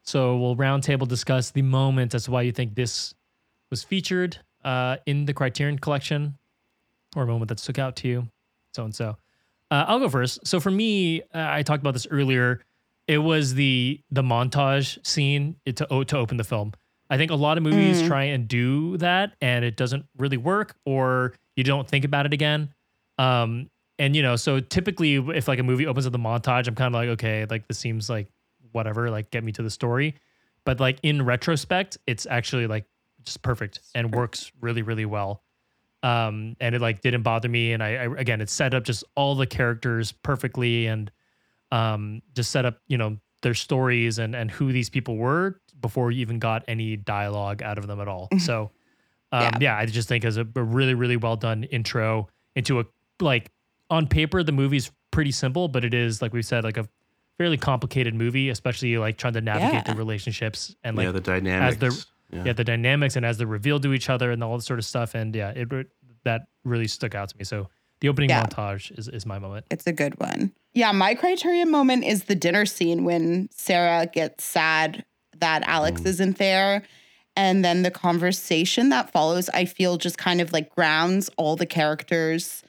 So 0.04 0.38
we'll 0.38 0.56
roundtable 0.56 1.06
discuss 1.06 1.52
the 1.52 1.64
moment 1.64 2.16
as 2.16 2.24
to 2.26 2.32
why 2.32 2.44
you 2.44 2.54
think 2.54 2.76
this 2.76 3.14
was 3.70 3.84
featured 3.84 4.38
uh, 4.64 4.96
in 5.06 5.26
the 5.26 5.34
Criterion 5.34 5.80
collection, 5.80 6.38
or 7.14 7.24
a 7.24 7.28
moment 7.28 7.50
that 7.50 7.60
stuck 7.60 7.78
out 7.78 7.98
to 7.98 8.08
you, 8.08 8.30
so 8.74 8.86
and 8.86 8.96
so. 8.96 9.18
Uh, 9.70 9.84
I'll 9.90 10.00
go 10.00 10.08
first. 10.08 10.48
So 10.48 10.62
for 10.62 10.72
me, 10.72 11.24
uh, 11.24 11.26
I 11.34 11.62
talked 11.64 11.82
about 11.84 11.94
this 11.94 12.08
earlier. 12.10 12.62
It 13.08 13.18
was 13.18 13.56
the 13.56 14.00
the 14.12 14.22
montage 14.24 15.06
scene 15.06 15.58
to 15.66 15.74
to 16.06 16.18
open 16.18 16.38
the 16.38 16.46
film. 16.46 16.72
I 17.10 17.18
think 17.18 17.32
a 17.32 17.36
lot 17.36 17.58
of 17.58 17.64
movies 17.64 18.02
try 18.08 18.24
and 18.26 18.48
do 18.48 18.98
that, 18.98 19.34
and 19.42 19.64
it 19.64 19.78
doesn't 19.78 20.06
really 20.18 20.38
work, 20.38 20.76
or 20.86 21.34
you 21.56 21.64
don't 21.64 21.88
think 21.88 22.04
about 22.04 22.26
it 22.26 22.34
again. 22.34 22.74
Um, 23.18 23.70
and 24.00 24.16
you 24.16 24.24
know, 24.24 24.36
so 24.36 24.60
typically, 24.60 25.16
if 25.16 25.48
like 25.48 25.60
a 25.60 25.64
movie 25.64 25.86
opens 25.86 26.06
with 26.06 26.16
a 26.16 26.20
montage, 26.20 26.68
I'm 26.68 26.76
kind 26.76 26.94
of 26.94 27.00
like, 27.00 27.10
okay, 27.10 27.46
like 27.50 27.68
this 27.68 27.78
seems 27.78 28.10
like 28.10 28.28
whatever, 28.72 29.10
like 29.10 29.32
get 29.32 29.44
me 29.44 29.52
to 29.54 29.64
the 29.64 29.70
story. 29.70 30.16
But 30.66 30.80
like 30.80 31.00
in 31.04 31.24
retrospect, 31.24 31.98
it's 32.08 32.26
actually 32.26 32.68
like 32.68 32.86
just 33.24 33.42
perfect 33.42 33.80
and 33.94 34.14
works 34.14 34.52
really, 34.60 34.82
really 34.82 35.06
well. 35.06 35.44
Um, 36.04 36.56
and 36.60 36.76
it 36.76 36.82
like 36.82 37.02
didn't 37.02 37.24
bother 37.24 37.50
me. 37.50 37.74
And 37.74 37.82
I, 37.82 37.96
I 37.96 38.04
again, 38.18 38.42
it 38.42 38.50
set 38.50 38.74
up 38.74 38.84
just 38.84 39.04
all 39.16 39.36
the 39.36 39.48
characters 39.48 40.12
perfectly 40.12 40.88
and 40.88 41.12
um, 41.72 42.22
just 42.34 42.52
set 42.52 42.66
up, 42.66 42.80
you 42.88 42.98
know, 42.98 43.18
their 43.46 43.54
stories 43.54 44.18
and 44.20 44.36
and 44.36 44.50
who 44.52 44.72
these 44.74 44.90
people 44.90 45.16
were 45.16 45.62
before 45.80 46.10
you 46.12 46.20
even 46.22 46.40
got 46.40 46.64
any 46.68 46.98
dialogue 46.98 47.62
out 47.62 47.78
of 47.78 47.86
them 47.88 48.02
at 48.02 48.08
all. 48.08 48.28
So, 48.40 48.72
um, 49.32 49.42
yeah. 49.44 49.58
Yeah. 49.62 49.78
I 49.78 49.86
just 49.86 50.08
think 50.10 50.26
as 50.26 50.38
a, 50.38 50.48
a 50.56 50.64
really, 50.64 50.96
really 50.96 51.16
well 51.18 51.36
done 51.36 51.64
intro 51.66 52.28
into 52.56 52.80
a 52.80 52.86
like 53.20 53.52
on 53.90 54.08
paper 54.08 54.42
the 54.44 54.52
movie's 54.52 54.92
pretty 55.12 55.32
simple, 55.32 55.68
but 55.68 55.86
it 55.86 55.94
is 55.94 56.22
like 56.22 56.34
we 56.34 56.42
said 56.42 56.64
like 56.64 56.78
a 56.78 56.88
fairly 57.38 57.58
complicated 57.58 58.16
movie, 58.16 58.50
especially 58.50 58.98
like 58.98 59.18
trying 59.18 59.34
to 59.34 59.42
navigate 59.42 59.86
the 59.86 59.94
relationships 59.94 60.76
and 60.84 60.98
like 60.98 61.06
yeah, 61.06 61.12
the 61.12 61.22
dynamics. 61.22 61.78
the- 61.78 62.06
yeah. 62.32 62.44
yeah. 62.46 62.54
the 62.54 62.64
dynamics 62.64 63.16
and 63.16 63.24
as 63.26 63.38
they're 63.38 63.46
revealed 63.46 63.84
to 63.84 63.94
each 63.94 64.10
other 64.10 64.32
and 64.32 64.44
all 64.44 64.58
this 64.58 64.66
sort 64.66 64.80
of 64.80 64.86
stuff. 64.86 65.14
And 65.14 65.36
yeah, 65.36 65.52
it 65.52 65.70
that 66.24 66.48
really 66.64 66.88
stuck 66.88 67.14
out 67.14 67.30
to 67.30 67.38
me. 67.38 67.44
So 67.44 67.70
the 68.00 68.10
opening 68.10 68.30
Yeah. 68.32 68.44
montage 68.44 68.98
is, 68.98 69.08
is 69.08 69.26
my 69.28 69.38
moment. 69.38 69.66
It's 69.70 69.86
a 69.86 69.94
good 69.94 70.20
one. 70.20 70.52
Yeah, 70.76 70.92
my 70.92 71.16
criterion 71.16 71.72
moment 71.72 72.04
is 72.04 72.26
the 72.26 72.36
dinner 72.36 72.66
scene 72.66 73.06
when 73.06 73.50
Sarah 73.52 74.06
gets 74.06 74.44
sad 74.44 75.06
that 75.40 75.64
Alex 75.64 76.02
Mm. 76.02 76.06
isn't 76.06 76.38
there. 76.38 76.84
And 77.38 77.66
then 77.66 77.82
the 77.82 77.92
conversation 77.92 78.90
that 78.90 79.12
follows, 79.12 79.50
I 79.50 79.66
feel 79.66 79.98
just 79.98 80.18
kind 80.18 80.40
of 80.42 80.54
like 80.54 80.70
grounds 80.74 81.30
all 81.38 81.56
the 81.56 81.66
characters. 81.66 82.62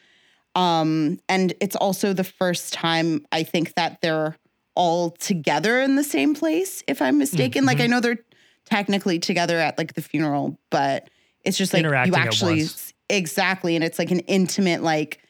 Um, 0.55 1.21
and 1.29 1.53
it's 1.61 1.77
also 1.77 2.13
the 2.13 2.25
first 2.25 2.73
time 2.73 3.27
I 3.31 3.43
think 3.43 3.75
that 3.75 4.01
they're 4.01 4.37
all 4.75 5.11
together 5.11 5.81
in 5.81 5.97
the 5.97 6.05
same 6.05 6.35
place, 6.35 6.83
if 6.89 7.03
I'm 7.03 7.19
mistaken. 7.19 7.65
Like 7.65 7.81
I 7.81 7.87
know 7.87 8.01
they're 8.01 8.19
technically 8.65 9.19
together 9.19 9.59
at 9.59 9.79
like 9.79 9.95
the 9.95 10.03
funeral, 10.03 10.59
but 10.71 11.09
it's 11.45 11.59
just 11.59 11.73
like 11.73 11.85
you 11.85 12.15
actually 12.15 12.67
exactly, 13.09 13.75
and 13.77 13.85
it's 13.85 13.99
like 13.99 14.11
an 14.11 14.21
intimate 14.21 14.83
like 14.83 15.21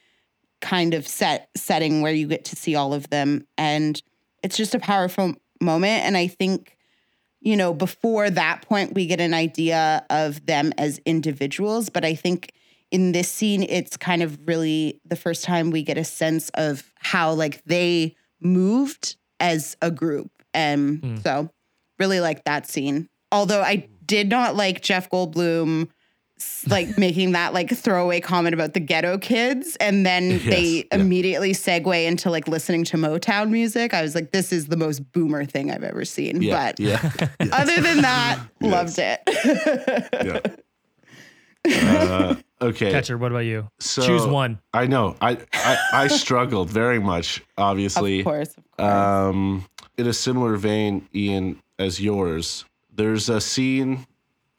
kind 0.60 0.94
of 0.94 1.06
set 1.06 1.48
setting 1.56 2.02
where 2.02 2.12
you 2.12 2.26
get 2.26 2.44
to 2.46 2.56
see 2.56 2.74
all 2.74 2.94
of 2.94 3.08
them, 3.10 3.46
and 3.58 4.00
it's 4.42 4.56
just 4.56 4.74
a 4.74 4.78
powerful 4.78 5.34
moment. 5.60 6.04
And 6.04 6.16
I 6.16 6.26
think 6.26 6.76
you 7.40 7.56
know 7.56 7.72
before 7.74 8.30
that 8.30 8.62
point 8.62 8.94
we 8.94 9.06
get 9.06 9.20
an 9.20 9.34
idea 9.34 10.04
of 10.10 10.44
them 10.46 10.72
as 10.78 11.00
individuals, 11.04 11.88
but 11.90 12.04
I 12.04 12.14
think 12.14 12.52
in 12.90 13.12
this 13.12 13.28
scene 13.28 13.62
it's 13.64 13.96
kind 13.96 14.22
of 14.22 14.38
really 14.46 15.00
the 15.04 15.16
first 15.16 15.44
time 15.44 15.70
we 15.70 15.82
get 15.82 15.98
a 15.98 16.04
sense 16.04 16.50
of 16.54 16.92
how 16.96 17.32
like 17.32 17.62
they 17.64 18.14
moved 18.40 19.16
as 19.40 19.76
a 19.82 19.90
group 19.90 20.30
and 20.54 21.02
Mm. 21.02 21.22
so 21.22 21.50
really 21.98 22.20
like 22.20 22.44
that 22.44 22.68
scene 22.68 23.08
although 23.32 23.60
i 23.62 23.88
did 24.04 24.28
not 24.28 24.54
like 24.54 24.82
jeff 24.82 25.10
goldblum 25.10 25.88
like 26.68 26.98
making 26.98 27.32
that 27.32 27.52
like 27.54 27.70
throwaway 27.70 28.20
comment 28.20 28.54
about 28.54 28.74
the 28.74 28.80
ghetto 28.80 29.18
kids 29.18 29.76
and 29.76 30.04
then 30.04 30.38
they 30.46 30.86
yeah. 30.90 30.98
immediately 30.98 31.52
segue 31.52 32.04
into 32.06 32.30
like 32.30 32.46
listening 32.48 32.84
to 32.84 32.96
motown 32.96 33.50
music 33.50 33.94
i 33.94 34.02
was 34.02 34.14
like 34.14 34.32
this 34.32 34.52
is 34.52 34.66
the 34.66 34.76
most 34.76 35.00
boomer 35.12 35.44
thing 35.44 35.70
i've 35.70 35.84
ever 35.84 36.04
seen 36.04 36.42
yeah, 36.42 36.66
but 36.66 36.80
yeah, 36.80 37.10
other 37.52 37.80
than 37.80 38.02
that 38.02 38.40
loved 38.60 38.98
it 38.98 39.20
yeah. 39.26 40.40
Uh, 41.68 42.36
okay. 42.62 42.92
Catcher, 42.92 43.18
what 43.18 43.32
about 43.32 43.40
you? 43.40 43.68
So 43.80 44.06
Choose 44.06 44.24
one. 44.24 44.60
I 44.72 44.86
know. 44.86 45.16
I, 45.20 45.38
I 45.52 45.78
I 45.92 46.06
struggled 46.06 46.70
very 46.70 47.00
much. 47.00 47.42
Obviously, 47.58 48.20
of 48.20 48.24
course 48.24 48.50
of 48.50 48.76
course 48.76 48.88
Um, 48.88 49.66
in 49.98 50.06
a 50.06 50.12
similar 50.12 50.56
vein, 50.56 51.08
Ian, 51.14 51.60
as 51.78 52.00
yours, 52.00 52.64
there's 52.94 53.28
a 53.28 53.40
scene. 53.40 54.06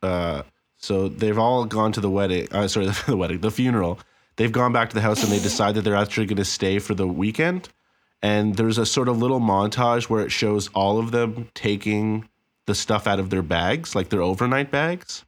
Uh, 0.01 0.43
so 0.87 1.09
they've 1.09 1.37
all 1.37 1.65
gone 1.65 1.91
to 1.91 1.99
the 1.99 2.09
wedding. 2.09 2.47
Uh, 2.49 2.65
sorry, 2.69 2.87
the 3.07 3.17
wedding, 3.17 3.41
the 3.41 3.51
funeral. 3.51 3.99
They've 4.37 4.53
gone 4.53 4.71
back 4.71 4.87
to 4.87 4.95
the 4.95 5.01
house 5.01 5.21
and 5.21 5.29
they 5.29 5.39
decide 5.39 5.75
that 5.75 5.81
they're 5.81 5.97
actually 5.97 6.27
going 6.27 6.37
to 6.37 6.45
stay 6.45 6.79
for 6.79 6.95
the 6.95 7.05
weekend. 7.05 7.67
And 8.21 8.55
there's 8.55 8.77
a 8.77 8.85
sort 8.85 9.09
of 9.09 9.17
little 9.17 9.41
montage 9.41 10.09
where 10.09 10.21
it 10.21 10.31
shows 10.31 10.69
all 10.69 10.97
of 10.97 11.11
them 11.11 11.49
taking 11.53 12.29
the 12.67 12.73
stuff 12.73 13.05
out 13.05 13.19
of 13.19 13.29
their 13.29 13.41
bags, 13.41 13.95
like 13.95 14.07
their 14.07 14.21
overnight 14.21 14.71
bags. 14.71 15.25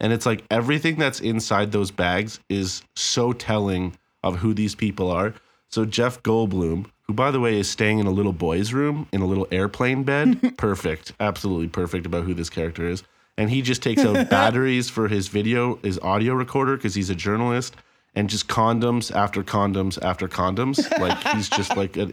And 0.00 0.14
it's 0.14 0.24
like 0.24 0.44
everything 0.50 0.96
that's 0.96 1.20
inside 1.20 1.72
those 1.72 1.90
bags 1.90 2.40
is 2.48 2.82
so 2.96 3.34
telling 3.34 3.94
of 4.22 4.36
who 4.36 4.54
these 4.54 4.74
people 4.74 5.10
are. 5.10 5.34
So 5.68 5.84
Jeff 5.84 6.22
Goldblum, 6.22 6.86
who 7.02 7.12
by 7.12 7.30
the 7.30 7.40
way 7.40 7.58
is 7.58 7.68
staying 7.68 7.98
in 7.98 8.06
a 8.06 8.10
little 8.10 8.32
boy's 8.32 8.72
room 8.72 9.06
in 9.12 9.20
a 9.20 9.26
little 9.26 9.46
airplane 9.52 10.04
bed, 10.04 10.54
perfect, 10.56 11.12
absolutely 11.20 11.68
perfect 11.68 12.06
about 12.06 12.24
who 12.24 12.32
this 12.32 12.48
character 12.48 12.88
is. 12.88 13.02
And 13.36 13.50
he 13.50 13.62
just 13.62 13.82
takes 13.82 14.04
out 14.04 14.28
batteries 14.30 14.90
for 14.90 15.08
his 15.08 15.28
video, 15.28 15.76
his 15.76 15.98
audio 16.00 16.34
recorder 16.34 16.76
because 16.76 16.94
he's 16.94 17.10
a 17.10 17.14
journalist, 17.14 17.74
and 18.14 18.28
just 18.28 18.48
condoms 18.48 19.14
after 19.14 19.42
condoms 19.42 20.00
after 20.02 20.28
condoms. 20.28 20.90
Like 20.98 21.18
he's 21.34 21.48
just 21.48 21.76
like 21.76 21.96
a, 21.96 22.12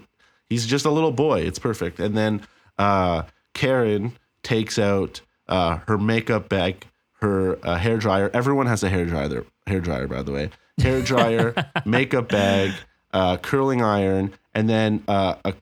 he's 0.49 0.65
just 0.65 0.85
a 0.85 0.91
little 0.91 1.11
boy. 1.11 1.41
It's 1.41 1.59
perfect. 1.59 1.99
And 1.99 2.15
then 2.15 2.41
uh, 2.77 3.23
Karen 3.53 4.17
takes 4.43 4.79
out 4.79 5.21
uh, 5.47 5.79
her 5.87 5.97
makeup 5.97 6.49
bag, 6.49 6.85
her 7.21 7.59
uh, 7.63 7.77
hair 7.77 7.97
dryer. 7.97 8.29
Everyone 8.33 8.67
has 8.67 8.83
a 8.83 8.89
hair 8.89 9.05
dryer. 9.05 9.45
Hair 9.67 9.81
dryer, 9.81 10.07
by 10.07 10.23
the 10.23 10.31
way. 10.31 10.49
Hair 10.79 11.01
dryer, 11.01 11.53
makeup 11.85 12.29
bag, 12.29 12.71
uh, 13.11 13.37
curling 13.37 13.81
iron, 13.81 14.33
and 14.53 14.69
then 14.69 15.03
uh, 15.07 15.35
a, 15.43 15.53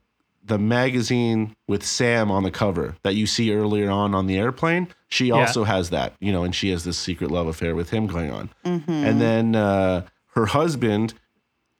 the 0.48 0.58
magazine 0.58 1.54
with 1.66 1.84
Sam 1.84 2.30
on 2.30 2.42
the 2.42 2.50
cover 2.50 2.96
that 3.02 3.14
you 3.14 3.26
see 3.26 3.54
earlier 3.54 3.90
on 3.90 4.14
on 4.14 4.26
the 4.26 4.36
airplane. 4.36 4.88
She 5.08 5.30
also 5.30 5.64
has 5.64 5.90
that, 5.90 6.14
you 6.20 6.32
know, 6.32 6.44
and 6.44 6.54
she 6.54 6.70
has 6.70 6.84
this 6.84 6.98
secret 6.98 7.30
love 7.30 7.46
affair 7.46 7.74
with 7.74 7.90
him 7.90 8.06
going 8.06 8.30
on. 8.30 8.50
And 8.64 9.20
then 9.20 9.54
uh, 9.54 10.06
her 10.34 10.46
husband 10.46 11.14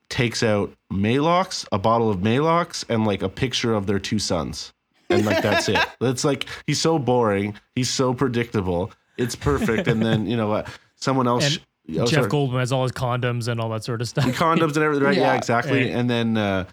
takes 0.08 0.42
out 0.42 0.72
Maalox, 0.92 1.66
a 1.72 1.78
bottle 1.78 2.10
of 2.10 2.18
Maalox, 2.18 2.84
and 2.88 3.06
like 3.06 3.22
a 3.22 3.28
picture 3.28 3.74
of 3.74 3.86
their 3.86 3.98
two 3.98 4.18
sons. 4.18 4.72
And 5.10 5.24
like 5.24 5.42
that's 5.42 5.68
it. 5.70 5.78
That's 6.00 6.22
like 6.22 6.46
he's 6.66 6.80
so 6.80 6.98
boring. 6.98 7.54
He's 7.74 7.88
so 7.88 8.12
predictable. 8.12 8.92
It's 9.16 9.34
perfect. 9.34 9.88
And 9.88 10.02
then 10.02 10.26
you 10.26 10.36
know 10.36 10.48
what? 10.48 10.68
Someone 10.96 11.26
else. 11.26 11.56
And 11.88 11.98
oh, 11.98 12.04
Jeff 12.06 12.24
sorry. 12.24 12.28
Goldblum 12.28 12.58
has 12.60 12.72
all 12.72 12.82
his 12.82 12.92
condoms 12.92 13.48
and 13.48 13.58
all 13.58 13.70
that 13.70 13.84
sort 13.84 14.02
of 14.02 14.08
stuff. 14.08 14.26
condoms 14.26 14.74
and 14.76 14.84
everything. 14.84 15.06
Right? 15.06 15.16
Yeah, 15.16 15.32
Yeah. 15.32 15.36
exactly. 15.36 15.88
Yeah. 15.88 15.98
And 15.98 16.10
then 16.10 16.36
uh, 16.36 16.64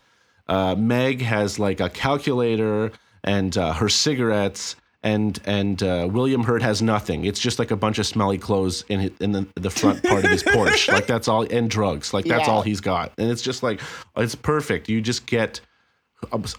uh, 0.48 0.76
Meg 0.76 1.22
has 1.22 1.60
like 1.60 1.80
a 1.80 1.90
calculator 1.90 2.92
and 3.24 3.58
uh, 3.58 3.74
her 3.74 3.90
cigarettes. 3.90 4.76
And 5.04 5.40
and 5.46 5.84
uh, 5.84 6.08
William 6.12 6.44
Hurt 6.44 6.64
has 6.64 6.82
nothing. 6.82 7.26
It's 7.26 7.40
just 7.40 7.60
like 7.60 7.70
a 7.70 7.76
bunch 7.76 8.00
of 8.00 8.08
smelly 8.08 8.40
clothes 8.40 8.84
in 8.90 9.02
his, 9.02 9.12
in 9.20 9.34
the, 9.34 9.48
the 9.54 9.70
front 9.70 10.04
part 10.04 10.26
of 10.26 10.32
his 10.32 10.42
porch. 10.54 10.88
Like 10.88 11.06
that's 11.06 11.28
all, 11.28 11.44
and 11.44 11.70
drugs. 11.70 12.12
Like 12.12 12.26
that's 12.26 12.48
Yeah. 12.48 12.52
all 12.54 12.64
he's 12.64 12.82
got. 12.82 13.12
And 13.20 13.30
it's 13.30 13.44
just 13.44 13.62
like 13.62 13.82
it's 14.18 14.34
perfect. 14.34 14.90
You 14.90 15.02
just 15.02 15.28
get 15.28 15.62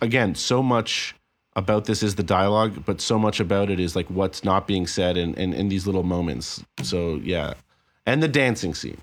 again 0.00 0.36
so 0.36 0.62
much 0.62 1.16
about 1.56 1.86
this 1.86 2.04
is 2.04 2.14
the 2.14 2.22
dialogue, 2.22 2.84
but 2.84 3.00
so 3.00 3.18
much 3.18 3.40
about 3.40 3.68
it 3.68 3.80
is 3.80 3.96
like 3.96 4.06
what's 4.10 4.44
not 4.44 4.68
being 4.68 4.86
said 4.86 5.16
and 5.16 5.36
in, 5.38 5.52
in, 5.52 5.68
these 5.68 5.86
little 5.86 6.02
moments. 6.04 6.62
So 6.82 7.16
yeah, 7.24 7.54
and 8.04 8.22
the 8.22 8.28
dancing 8.28 8.74
scene, 8.74 8.98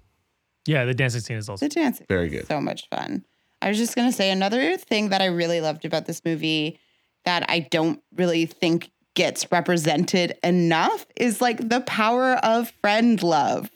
yeah, 0.65 0.85
the 0.85 0.93
dancing 0.93 1.19
scene 1.21 1.35
is 1.37 1.49
also 1.49 1.65
The 1.65 1.69
dancing. 1.73 2.05
very 2.07 2.29
good. 2.29 2.47
So 2.47 2.61
much 2.61 2.87
fun. 2.89 3.25
I 3.63 3.69
was 3.69 3.77
just 3.77 3.95
going 3.95 4.09
to 4.09 4.15
say 4.15 4.29
another 4.29 4.77
thing 4.77 5.09
that 5.09 5.21
I 5.21 5.25
really 5.27 5.61
loved 5.61 5.85
about 5.85 6.05
this 6.05 6.21
movie 6.25 6.79
that 7.25 7.45
I 7.49 7.59
don't 7.71 8.01
really 8.15 8.45
think 8.45 8.91
gets 9.15 9.51
represented 9.51 10.37
enough 10.43 11.05
is 11.15 11.39
like 11.41 11.69
the 11.69 11.81
power 11.81 12.33
of 12.43 12.71
friend 12.81 13.21
love. 13.23 13.71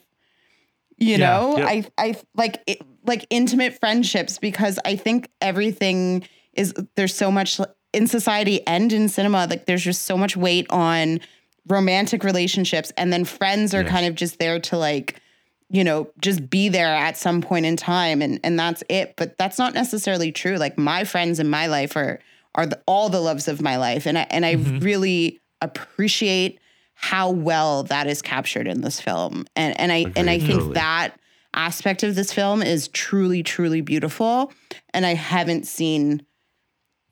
You 0.98 1.18
Yeah. 1.18 1.28
know, 1.30 1.58
Yep. 1.58 1.68
I 1.68 1.86
I 1.98 2.16
like 2.36 2.62
it, 2.68 2.82
like 3.06 3.26
intimate 3.30 3.80
friendships 3.80 4.40
because 4.40 4.80
I 4.84 4.96
think 4.96 5.30
everything 5.42 6.28
is 6.54 6.74
there's 6.96 7.14
so 7.16 7.32
much 7.32 7.62
in 7.94 8.08
society 8.08 8.66
and 8.68 8.92
in 8.92 9.08
cinema 9.08 9.48
like 9.50 9.68
there's 9.68 9.84
just 9.84 10.04
so 10.04 10.18
much 10.18 10.36
weight 10.36 10.66
on 10.70 11.20
romantic 11.68 12.24
relationships 12.24 12.92
and 12.98 13.14
then 13.14 13.24
friends 13.26 13.74
are 13.74 13.84
kind 13.84 14.06
of 14.08 14.16
just 14.16 14.40
there 14.40 14.60
to 14.60 14.78
like 14.78 15.22
you 15.70 15.84
know 15.84 16.09
just 16.22 16.49
be 16.49 16.70
there 16.70 16.93
at 16.93 17.18
some 17.18 17.41
point 17.41 17.65
in 17.65 17.76
time 17.76 18.22
and 18.22 18.39
and 18.43 18.59
that's 18.59 18.84
it 18.89 19.13
but 19.18 19.38
that's 19.38 19.57
not 19.57 19.74
necessarily 19.74 20.32
true 20.32 20.57
like 20.57 20.78
my 20.78 21.03
friends 21.03 21.39
in 21.39 21.49
my 21.49 21.68
life 21.68 21.95
are 21.95 22.20
are 22.55 22.65
the, 22.65 22.82
all 22.88 23.09
the 23.09 23.20
loves 23.20 23.47
of 23.47 23.61
my 23.61 23.78
life 23.78 24.05
and 24.05 24.18
I 24.18 24.28
and 24.30 24.45
I 24.45 24.55
mm-hmm. 24.55 24.80
really 24.80 25.39
appreciate 25.61 26.59
how 26.93 27.30
well 27.32 27.84
that 27.84 28.07
is 28.07 28.22
captured 28.22 28.68
in 28.68 28.82
this 28.82 28.99
film 28.99 29.45
and 29.55 29.80
and 29.80 29.91
I 29.91 30.05
and 30.15 30.30
I 30.30 30.39
think 30.39 30.59
totally. 30.59 30.74
that 30.74 31.20
aspect 31.53 32.03
of 32.03 32.15
this 32.15 32.32
film 32.32 32.61
is 32.61 32.88
truly 32.89 33.43
truly 33.43 33.82
beautiful 33.82 34.51
and 34.93 35.05
I 35.05 35.13
haven't 35.13 35.68
seen 35.68 36.26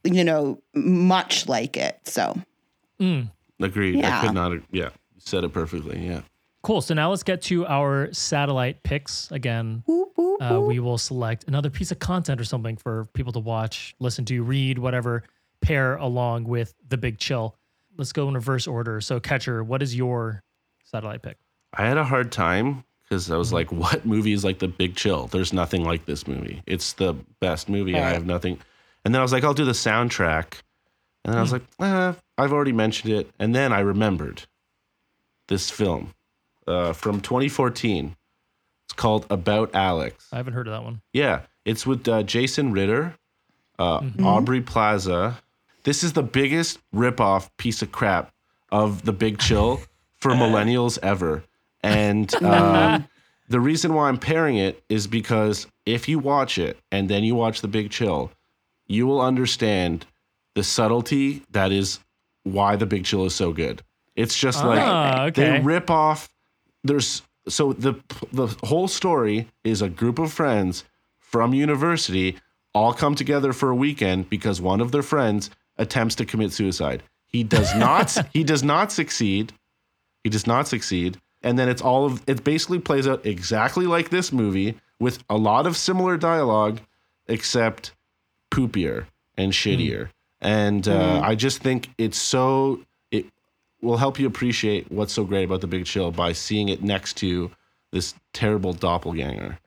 you 0.03 0.23
know 0.23 0.61
much 0.73 1.47
like 1.47 1.77
it 1.77 1.99
so 2.03 2.37
mm. 2.99 3.29
Agreed. 3.59 4.03
I 4.03 4.21
could 4.21 4.33
not. 4.33 4.57
Yeah, 4.71 4.89
said 5.17 5.43
it 5.43 5.53
perfectly. 5.53 6.05
Yeah. 6.05 6.21
Cool. 6.65 6.81
So 6.81 6.95
now 6.95 7.11
let's 7.11 7.21
get 7.21 7.43
to 7.43 7.65
our 7.67 8.11
satellite 8.11 8.81
picks 8.81 9.31
again. 9.31 9.83
Uh, 10.41 10.59
we 10.59 10.79
will 10.79 10.97
select 10.97 11.45
another 11.47 11.69
piece 11.69 11.91
of 11.91 11.99
content 11.99 12.41
or 12.41 12.43
something 12.43 12.75
for 12.75 13.05
people 13.13 13.31
to 13.33 13.39
watch, 13.39 13.95
listen 13.99 14.25
to, 14.25 14.43
read, 14.43 14.79
whatever, 14.79 15.23
pair 15.61 15.95
along 15.97 16.45
with 16.45 16.73
the 16.89 16.97
Big 16.97 17.19
Chill. 17.19 17.55
Let's 17.97 18.11
go 18.11 18.27
in 18.27 18.33
reverse 18.33 18.65
order. 18.65 18.99
So, 18.99 19.19
Catcher, 19.19 19.63
what 19.63 19.83
is 19.83 19.95
your 19.95 20.41
satellite 20.83 21.21
pick? 21.21 21.37
I 21.73 21.85
had 21.85 21.99
a 21.99 22.03
hard 22.03 22.31
time 22.31 22.83
because 23.03 23.29
I 23.29 23.37
was 23.37 23.53
like, 23.53 23.71
what 23.71 24.03
movie 24.03 24.33
is 24.33 24.43
like 24.43 24.57
the 24.57 24.67
big 24.67 24.95
chill? 24.95 25.27
There's 25.27 25.53
nothing 25.53 25.83
like 25.83 26.05
this 26.05 26.27
movie. 26.27 26.63
It's 26.65 26.93
the 26.93 27.13
best 27.39 27.69
movie. 27.69 27.95
I 27.95 28.09
have 28.09 28.25
nothing. 28.25 28.57
And 29.05 29.13
then 29.13 29.19
I 29.19 29.23
was 29.23 29.31
like, 29.31 29.43
I'll 29.43 29.53
do 29.53 29.65
the 29.65 29.71
soundtrack. 29.71 30.61
And 31.23 31.33
then 31.33 31.37
I 31.37 31.41
was 31.41 31.51
like, 31.51 31.61
eh, 31.79 32.13
I've 32.39 32.53
already 32.53 32.71
mentioned 32.71 33.13
it. 33.13 33.29
And 33.37 33.53
then 33.53 33.71
I 33.71 33.81
remembered 33.81 34.43
this 35.47 35.69
film 35.69 36.14
uh, 36.67 36.93
from 36.93 37.21
2014. 37.21 38.15
It's 38.85 38.93
called 38.93 39.25
About 39.29 39.73
Alex. 39.73 40.27
I 40.31 40.37
haven't 40.37 40.53
heard 40.53 40.67
of 40.67 40.73
that 40.73 40.83
one. 40.83 41.01
Yeah, 41.13 41.41
it's 41.65 41.85
with 41.87 42.07
uh, 42.07 42.23
Jason 42.23 42.71
Ritter, 42.71 43.15
uh, 43.79 44.01
Aubrey 44.23 44.61
Plaza. 44.61 45.39
This 45.83 46.03
is 46.03 46.13
the 46.13 46.23
biggest 46.23 46.79
ripoff 46.93 47.49
piece 47.57 47.81
of 47.81 47.91
crap 47.91 48.31
of 48.71 49.03
The 49.05 49.13
Big 49.13 49.39
Chill 49.39 49.81
for 50.17 50.31
millennials 50.33 50.99
ever. 51.01 51.43
And 51.83 52.33
uh, 52.43 52.99
the 53.49 53.59
reason 53.59 53.93
why 53.93 54.07
I'm 54.09 54.17
pairing 54.17 54.57
it 54.57 54.83
is 54.89 55.07
because 55.07 55.67
if 55.85 56.07
you 56.07 56.19
watch 56.19 56.57
it 56.57 56.79
and 56.91 57.09
then 57.09 57.23
you 57.23 57.35
watch 57.35 57.61
The 57.61 57.67
Big 57.67 57.91
Chill, 57.91 58.31
you 58.87 59.07
will 59.07 59.21
understand 59.21 60.05
the 60.53 60.63
subtlety 60.63 61.43
that 61.51 61.71
is 61.71 61.99
why 62.43 62.75
The 62.75 62.85
Big 62.85 63.05
Chill 63.05 63.25
is 63.25 63.35
so 63.35 63.51
good. 63.51 63.81
It's 64.15 64.37
just 64.37 64.63
like 64.63 64.79
Ah, 64.79 65.29
they 65.33 65.59
rip 65.59 65.89
off 65.89 66.29
there's 66.85 67.23
so 67.47 67.73
the 67.73 67.95
the 68.31 68.47
whole 68.63 68.87
story 68.87 69.47
is 69.63 69.81
a 69.81 69.89
group 69.89 70.19
of 70.19 70.31
friends 70.31 70.83
from 71.19 71.53
university 71.53 72.37
all 72.73 72.93
come 72.93 73.15
together 73.15 73.53
for 73.53 73.69
a 73.69 73.75
weekend 73.75 74.29
because 74.29 74.61
one 74.61 74.81
of 74.81 74.91
their 74.91 75.03
friends 75.03 75.49
attempts 75.77 76.15
to 76.15 76.25
commit 76.25 76.51
suicide. 76.51 77.03
He 77.25 77.43
does 77.43 77.75
not 77.77 78.15
he 78.33 78.43
does 78.43 78.63
not 78.63 78.91
succeed. 78.91 79.53
He 80.23 80.29
does 80.29 80.47
not 80.47 80.67
succeed. 80.67 81.19
And 81.43 81.59
then 81.59 81.69
it's 81.69 81.81
all 81.81 82.05
of 82.05 82.23
it 82.27 82.43
basically 82.43 82.79
plays 82.79 83.07
out 83.07 83.25
exactly 83.25 83.85
like 83.85 84.09
this 84.09 84.31
movie 84.31 84.75
with 84.99 85.23
a 85.29 85.37
lot 85.37 85.67
of 85.67 85.77
similar 85.77 86.17
dialogue 86.17 86.79
except 87.27 87.93
poopier 88.51 89.05
and 89.37 89.51
shittier. 89.51 90.09
And 90.41 90.87
uh, 90.87 91.21
I 91.23 91.35
just 91.35 91.61
think 91.61 91.89
it's 91.97 92.17
so 92.17 92.81
will 93.81 93.97
help 93.97 94.19
you 94.19 94.27
appreciate 94.27 94.91
what's 94.91 95.13
so 95.13 95.23
great 95.23 95.43
about 95.43 95.61
the 95.61 95.67
Big 95.67 95.85
Chill 95.85 96.11
by 96.11 96.31
seeing 96.31 96.69
it 96.69 96.81
next 96.83 97.17
to 97.17 97.51
this 97.91 98.13
terrible 98.33 98.73
doppelganger. 98.73 99.59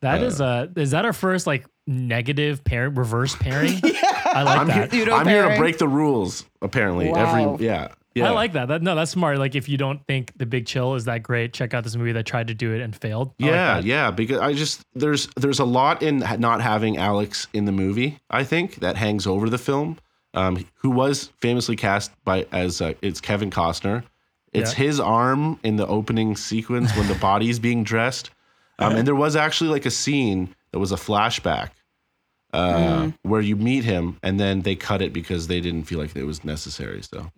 That 0.00 0.22
is 0.22 0.40
uh 0.40 0.68
is 0.76 0.92
that 0.92 1.04
our 1.04 1.12
first 1.12 1.46
like 1.46 1.66
negative 1.86 2.62
pair 2.64 2.88
reverse 2.88 3.34
pairing? 3.34 3.80
yeah. 3.84 4.22
I 4.26 4.42
like 4.42 4.58
I'm 4.60 4.66
that. 4.68 4.92
here, 4.92 5.10
I'm 5.12 5.26
here 5.26 5.48
to 5.48 5.56
break 5.56 5.78
the 5.78 5.88
rules. 5.88 6.44
Apparently, 6.62 7.10
Wow. 7.10 7.54
every 7.54 7.66
yeah, 7.66 7.88
yeah. 8.14 8.28
I 8.28 8.30
like 8.30 8.52
that. 8.52 8.68
That 8.68 8.82
no, 8.82 8.94
that's 8.94 9.10
smart. 9.10 9.38
Like 9.38 9.56
if 9.56 9.68
you 9.68 9.76
don't 9.76 10.04
think 10.06 10.32
the 10.36 10.46
Big 10.46 10.66
Chill 10.66 10.94
is 10.94 11.06
that 11.06 11.22
great, 11.24 11.52
check 11.52 11.74
out 11.74 11.82
this 11.82 11.96
movie 11.96 12.12
that 12.12 12.26
tried 12.26 12.46
to 12.48 12.54
do 12.54 12.72
it 12.74 12.80
and 12.80 12.94
failed. 12.94 13.32
I 13.40 13.46
Yeah, 13.46 13.74
that. 13.74 13.84
yeah, 13.84 14.10
because 14.12 14.38
I 14.38 14.52
just 14.52 14.82
there's 14.94 15.26
there's 15.36 15.58
a 15.58 15.64
lot 15.64 16.00
in 16.02 16.18
not 16.38 16.60
having 16.60 16.96
Alex 16.96 17.48
in 17.52 17.64
the 17.64 17.72
movie. 17.72 18.18
I 18.30 18.44
think 18.44 18.76
that 18.76 18.96
hangs 18.96 19.26
over 19.26 19.50
the 19.50 19.58
film. 19.58 19.98
Um, 20.34 20.64
who 20.76 20.90
was 20.90 21.32
famously 21.40 21.74
cast 21.76 22.12
by 22.24 22.46
as 22.52 22.80
uh, 22.80 22.94
it's 23.02 23.20
Kevin 23.20 23.50
Costner. 23.50 24.04
It's 24.52 24.72
Yeah. 24.78 24.84
his 24.84 25.00
arm 25.00 25.58
in 25.62 25.76
the 25.76 25.86
opening 25.86 26.36
sequence 26.36 26.94
when 26.96 27.08
the 27.08 27.14
body's 27.20 27.58
being 27.58 27.82
dressed. 27.84 28.30
Um, 28.78 28.94
and 28.96 29.06
there 29.08 29.14
was 29.14 29.36
actually 29.36 29.70
like 29.70 29.86
a 29.86 29.90
scene 29.90 30.54
that 30.72 30.78
was 30.78 30.92
a 30.92 30.96
flashback 30.96 31.70
uh, 32.52 33.10
where 33.22 33.40
you 33.40 33.56
meet 33.56 33.84
him, 33.84 34.18
and 34.22 34.38
then 34.40 34.62
they 34.62 34.74
cut 34.74 35.02
it 35.02 35.12
because 35.12 35.48
they 35.48 35.60
didn't 35.60 35.84
feel 35.84 35.98
like 35.98 36.14
it 36.16 36.24
was 36.24 36.44
necessary. 36.44 37.02
So, 37.02 37.30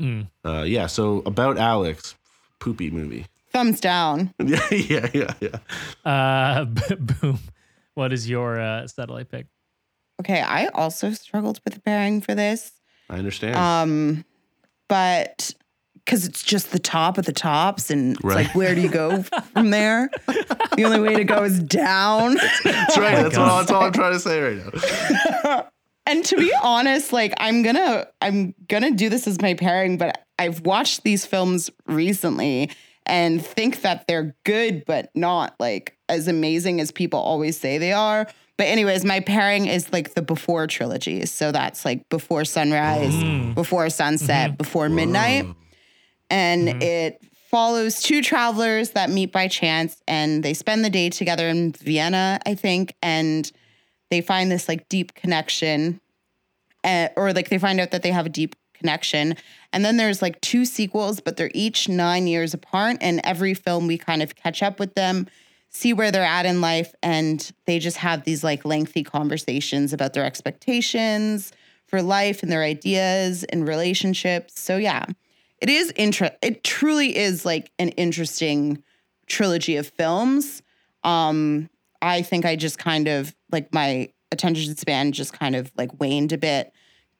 uh, 0.45 0.63
yeah. 0.63 0.87
So 0.87 1.23
about 1.27 1.59
Alex, 1.59 2.15
poopy 2.61 2.91
movie. 2.91 3.27
thumbs 3.53 3.81
down 3.81 4.33
yeah, 4.45 4.61
yeah, 4.71 5.09
yeah, 5.13 5.35
yeah. 5.41 5.59
Uh, 6.09 6.65
boom. 7.01 7.39
What 7.95 8.13
is 8.13 8.29
your 8.31 8.61
uh, 8.61 8.87
satellite 8.87 9.29
pick? 9.31 9.47
okay 10.21 10.43
i 10.43 10.67
also 10.75 11.11
struggled 11.13 11.59
with 11.65 11.73
the 11.73 11.81
pairing 11.81 12.21
for 12.21 12.35
this 12.35 12.73
I 13.11 13.17
understand. 13.19 13.57
um 13.57 14.25
but 14.89 15.53
because 16.05 16.25
it's 16.27 16.43
just 16.43 16.73
the 16.73 16.79
top 16.79 17.19
of 17.19 17.27
the 17.27 17.33
tops 17.33 17.91
and 17.91 18.15
it's 18.17 18.25
Right. 18.25 18.47
like 18.47 18.55
where 18.55 18.75
do 18.75 18.81
you 18.81 18.89
go 18.89 19.23
from 19.53 19.71
there 19.71 20.11
the 20.77 20.85
only 20.85 21.01
way 21.01 21.15
to 21.17 21.25
go 21.25 21.45
is 21.45 21.61
down 21.61 22.35
That's 22.65 22.99
right. 22.99 23.23
That's 23.23 23.37
all, 23.37 23.59
that's 23.59 23.71
all 23.71 23.83
I'm 23.85 23.93
trying 23.93 24.15
to 24.15 24.21
say 24.21 24.41
right 24.41 25.45
now. 25.45 25.69
and 26.07 26.25
to 26.25 26.37
be 26.37 26.53
honest 26.63 27.13
like 27.13 27.35
i'm 27.39 27.63
gonna 27.63 28.07
i'm 28.23 28.55
gonna 28.69 28.91
do 28.93 29.09
this 29.11 29.27
as 29.27 29.41
my 29.43 29.53
pairing 29.55 29.99
but 29.99 30.25
i've 30.39 30.63
watched 30.63 31.03
these 31.05 31.27
films 31.27 31.71
recently 31.87 32.71
and 33.07 33.45
think 33.45 33.83
that 33.83 34.07
they're 34.09 34.35
good 34.45 34.83
but 34.87 35.11
not 35.15 35.55
like 35.61 35.97
as 36.09 36.27
amazing 36.27 36.81
as 36.81 36.91
people 36.91 37.21
always 37.21 37.59
say 37.61 37.77
they 37.79 37.93
are 37.93 38.27
but 38.61 38.67
anyways 38.67 39.05
my 39.05 39.21
pairing 39.21 39.67
is 39.67 39.91
like 39.91 40.15
the 40.15 40.23
before 40.23 40.67
trilogy 40.67 41.25
so 41.25 41.51
that's 41.51 41.85
like 41.85 42.07
before 42.11 42.45
sunrise 42.45 43.15
mm. 43.15 43.55
before 43.55 43.89
sunset 43.89 44.49
mm-hmm. 44.49 44.57
before 44.57 44.89
midnight 44.89 45.47
and 46.31 46.69
mm-hmm. 46.69 46.83
it 46.83 47.23
follows 47.51 48.01
two 48.01 48.23
travelers 48.23 48.91
that 48.91 49.11
meet 49.11 49.33
by 49.33 49.49
chance 49.49 50.01
and 50.07 50.45
they 50.45 50.55
spend 50.55 50.85
the 50.85 50.91
day 50.91 51.11
together 51.11 51.49
in 51.49 51.73
Vienna, 51.73 52.39
I 52.47 52.55
think, 52.55 52.95
and 53.03 53.51
they 54.09 54.21
find 54.21 54.51
this 54.51 54.69
like 54.69 54.89
deep 54.89 55.15
connection. 55.15 56.01
uh, 56.85 57.09
or 57.17 57.33
like 57.33 57.49
they 57.49 57.59
find 57.59 57.81
out 57.81 57.91
that 57.91 58.03
they 58.03 58.13
have 58.13 58.27
a 58.27 58.31
deep 58.31 58.55
connection. 58.75 59.35
And 59.73 59.85
then 59.85 59.97
there's 59.97 60.23
like 60.23 60.41
two 60.41 60.65
sequels, 60.65 61.21
but 61.21 61.37
they're 61.37 61.51
each 61.53 61.89
nine 61.89 62.27
years 62.27 62.55
apart. 62.55 62.97
And 63.01 63.21
every 63.25 63.55
film 63.55 63.87
we 63.87 63.99
kind 63.99 64.23
of 64.23 64.37
catch 64.37 64.63
up 64.63 64.79
with 64.79 64.95
them, 64.95 65.27
see 65.71 65.93
where 65.93 66.11
they're 66.11 66.23
at 66.23 66.47
in 66.47 66.61
life, 66.61 66.95
and 67.03 67.51
they 67.65 67.79
just 67.79 67.97
have 67.99 68.25
these 68.25 68.45
like 68.45 68.65
lengthy 68.65 69.03
conversations 69.03 69.93
about 69.93 70.13
their 70.13 70.25
expectations 70.25 71.53
for 71.87 72.03
life 72.03 72.43
and 72.43 72.53
their 72.53 72.63
ideas 72.63 73.45
and 73.45 73.67
relationships. 73.67 74.61
So 74.61 74.77
yeah, 74.77 75.07
it 75.59 75.69
is 75.69 75.91
inter- 75.93 76.37
it 76.43 76.63
truly 76.63 77.17
is 77.17 77.45
like 77.45 77.71
an 77.79 77.91
interesting 77.91 78.83
trilogy 79.27 79.77
of 79.77 79.89
films. 79.89 80.63
Um, 81.05 81.71
I 82.03 82.23
think 82.23 82.45
I 82.45 82.57
just 82.57 82.79
kind 82.79 83.09
of 83.09 83.35
like 83.51 83.73
my 83.73 84.13
attention 84.33 84.77
span 84.77 85.13
just 85.13 85.33
kind 85.33 85.57
of 85.57 85.71
like 85.77 86.01
waned 86.01 86.33
a 86.33 86.39
bit 86.39 86.73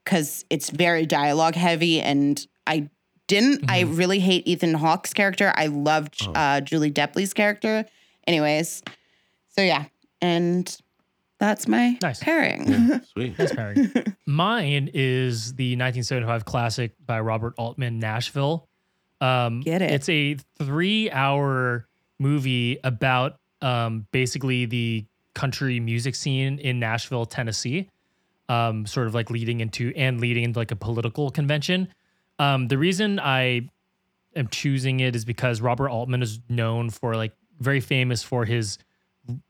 because 0.05 0.45
it's 0.51 0.71
very 0.71 1.07
dialogue 1.07 1.55
heavy 1.55 2.01
and 2.01 2.47
I 2.67 2.89
didn't 3.27 3.71
I 3.71 3.83
really 3.83 4.19
hate 4.19 4.47
Ethan 4.47 4.75
Hawke's 4.75 5.13
character. 5.13 5.53
I 5.55 5.67
loved 5.67 6.27
uh, 6.35 6.61
Julie 6.61 6.91
Delpy's 6.91 7.33
character. 7.33 7.87
Anyways, 8.27 8.83
so 9.49 9.63
yeah, 9.63 9.85
and 10.21 10.77
that's 11.39 11.67
my 11.67 11.99
Nice. 12.03 12.21
pairing. 12.23 13.01
Sweet. 13.13 13.39
Nice 13.39 13.55
pairing. 13.55 13.91
Mine 14.27 14.91
is 14.93 15.55
the 15.55 15.73
1975 15.73 16.45
classic 16.45 16.93
by 17.05 17.21
Robert 17.21 17.55
Altman, 17.57 17.99
Nashville. 17.99 18.69
Um, 19.21 19.61
Get 19.61 19.83
it. 19.83 19.91
It's 19.91 20.09
a 20.09 20.37
three-hour 20.59 21.87
movie 22.19 22.79
about 22.85 23.37
um, 23.63 24.07
basically 24.13 24.67
the 24.67 25.05
country 25.35 25.81
music 25.81 26.15
scene 26.15 26.59
in 26.59 26.79
Nashville, 26.81 27.27
Tennessee. 27.27 27.89
Um, 28.49 28.85
sort 28.85 29.07
of 29.07 29.15
like 29.15 29.31
leading 29.31 29.61
into 29.61 29.93
and 29.95 30.21
leading 30.21 30.43
into 30.43 30.59
like 30.59 30.73
a 30.73 30.77
political 30.77 31.31
convention. 31.31 31.89
Um, 32.41 32.67
the 32.67 32.79
reason 32.79 33.21
I 33.21 33.69
am 34.35 34.49
choosing 34.49 34.99
it 35.01 35.15
is 35.15 35.25
because 35.25 35.61
Robert 35.61 35.89
Altman 35.89 36.21
is 36.23 36.41
known 36.49 36.91
for 36.91 37.15
like 37.15 37.33
very 37.61 37.81
famous 37.81 38.23
for 38.23 38.45
his 38.45 38.79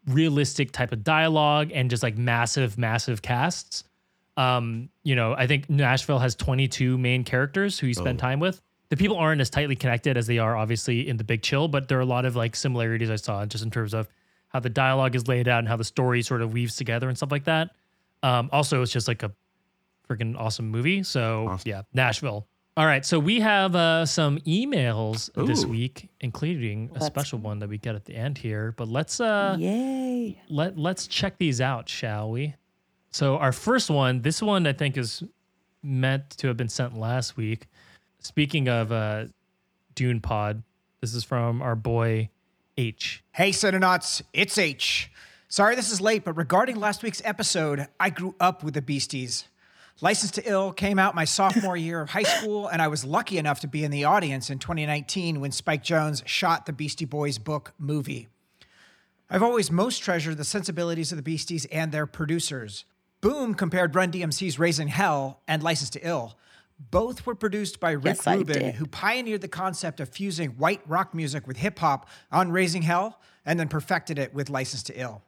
realistic 0.06 0.72
type 0.72 0.92
of 0.92 1.02
dialogue 1.04 1.70
and 1.72 1.88
just 1.90 2.02
like 2.02 2.18
massive, 2.18 2.76
massive 2.76 3.22
casts. 3.22 3.84
Um, 4.36 4.88
you 5.02 5.16
know, 5.16 5.34
I 5.34 5.46
think 5.46 5.68
Nashville 5.68 6.18
has 6.18 6.34
22 6.34 6.98
main 6.98 7.24
characters 7.24 7.78
who 7.78 7.86
you 7.86 7.94
spend 7.94 8.18
time 8.18 8.40
with. 8.40 8.61
The 8.88 8.96
people 8.96 9.16
aren't 9.16 9.40
as 9.40 9.50
tightly 9.50 9.76
connected 9.76 10.16
as 10.16 10.26
they 10.26 10.38
are 10.38 10.56
obviously 10.56 11.08
in 11.08 11.16
The 11.16 11.24
Big 11.24 11.42
Chill, 11.42 11.68
but 11.68 11.88
there 11.88 11.98
are 11.98 12.02
a 12.02 12.06
lot 12.06 12.24
of 12.24 12.36
like 12.36 12.56
similarities 12.56 13.11
I 13.11 13.16
saw 13.16 13.46
just 13.46 13.62
in 13.64 13.70
terms 13.70 13.94
of 13.94 14.08
how 14.48 14.61
the 14.61 14.70
dialogue 14.70 15.14
is 15.14 15.28
laid 15.28 15.46
out 15.46 15.61
and 15.61 15.68
how 15.68 15.76
the 15.76 15.84
story 15.84 16.22
sort 16.22 16.42
of 16.42 16.52
weaves 16.52 16.76
together 16.76 17.08
and 17.08 17.16
stuff 17.16 17.30
like 17.30 17.44
that. 17.44 17.70
Um, 18.22 18.50
also, 18.52 18.82
it's 18.82 18.92
just 18.92 19.06
like 19.08 19.22
a 19.22 19.32
freaking 20.08 20.36
awesome 20.36 20.68
movie. 20.68 21.02
So 21.04 21.56
yeah, 21.64 21.82
Nashville. 21.92 22.46
All 22.80 22.86
right, 22.86 23.04
so 23.04 23.18
we 23.18 23.40
have 23.40 23.76
uh, 23.76 24.06
some 24.06 24.38
emails 24.46 25.28
this 25.46 25.66
week, 25.66 26.08
including 26.22 26.90
a 26.94 27.04
special 27.04 27.38
one 27.38 27.58
that 27.58 27.68
we 27.68 27.76
get 27.76 27.94
at 27.94 28.06
the 28.06 28.14
end 28.16 28.38
here. 28.38 28.72
But 28.74 28.88
let's 28.88 29.20
uh, 29.20 29.54
Yay. 29.58 30.40
let 30.48 30.78
let's 30.78 31.06
check 31.06 31.36
these 31.36 31.60
out, 31.60 31.90
shall 31.90 32.30
we? 32.30 32.54
So 33.10 33.36
our 33.36 33.52
first 33.52 33.90
one, 33.90 34.22
this 34.22 34.40
one 34.40 34.66
I 34.66 34.72
think 34.72 34.96
is 34.96 35.22
meant 35.82 36.30
to 36.38 36.46
have 36.46 36.56
been 36.56 36.70
sent 36.70 36.96
last 36.96 37.36
week. 37.36 37.66
Speaking 38.20 38.66
of 38.70 38.90
uh, 38.90 39.26
Dune 39.94 40.22
Pod, 40.22 40.62
this 41.02 41.14
is 41.14 41.22
from 41.22 41.60
our 41.60 41.76
boy 41.76 42.30
H. 42.78 43.22
Hey, 43.32 43.50
Cinenauts, 43.50 44.22
it's 44.32 44.56
H. 44.56 45.12
Sorry 45.48 45.76
this 45.76 45.92
is 45.92 46.00
late, 46.00 46.24
but 46.24 46.32
regarding 46.32 46.76
last 46.76 47.02
week's 47.02 47.20
episode, 47.26 47.88
I 47.98 48.08
grew 48.08 48.34
up 48.40 48.64
with 48.64 48.72
the 48.72 48.80
Beasties. 48.80 49.44
License 50.03 50.30
to 50.32 50.48
Ill 50.48 50.72
came 50.72 50.98
out 50.98 51.14
my 51.14 51.26
sophomore 51.26 51.76
year 51.76 52.01
of 52.01 52.09
high 52.11 52.22
school, 52.22 52.68
and 52.68 52.80
I 52.80 52.88
was 52.88 53.05
lucky 53.05 53.36
enough 53.36 53.61
to 53.61 53.68
be 53.68 53.84
in 53.84 53.90
the 53.90 54.05
audience 54.05 54.48
in 54.48 54.59
2019 54.59 55.40
when 55.40 55.53
Spike 55.53 55.84
Jonze 55.84 56.26
shot 56.26 56.64
the 56.64 56.72
Beastie 56.72 57.05
Boys 57.05 57.36
book 57.36 57.74
movie. 57.78 58.28
I've 59.28 59.42
always 59.42 59.70
most 59.70 59.98
treasured 59.98 60.38
the 60.38 60.44
sensibilities 60.44 61.12
of 61.12 61.16
the 61.16 61.22
Beasties 61.22 61.66
and 61.66 61.92
their 61.92 62.07
producers. 62.07 62.86
Boom 63.20 63.55
compared 63.55 63.94
Run 63.94 64.11
DMC's 64.11 64.59
Raising 64.59 64.88
Hell 64.88 65.42
and 65.46 65.62
License 65.62 65.90
to 65.90 66.07
Ill. 66.07 66.38
Both 66.90 67.26
were 67.26 67.34
produced 67.34 67.78
by 67.78 67.90
Rick 67.90 68.05
Yes, 68.24 68.26
Rubin, 68.26 68.72
who 68.72 68.86
pioneered 68.86 69.42
the 69.42 69.48
concept 69.48 70.01
of 70.01 70.09
fusing 70.09 70.53
white 70.53 70.80
rock 70.86 71.12
music 71.12 71.46
with 71.46 71.59
hip 71.59 71.78
hop 71.78 72.09
on 72.32 72.51
Raising 72.51 72.82
Hell 72.82 73.20
and 73.44 73.61
then 73.61 73.68
perfected 73.68 74.18
it 74.18 74.32
with 74.32 74.48
License 74.48 74.82
to 74.84 74.98
Ill. 74.98 75.22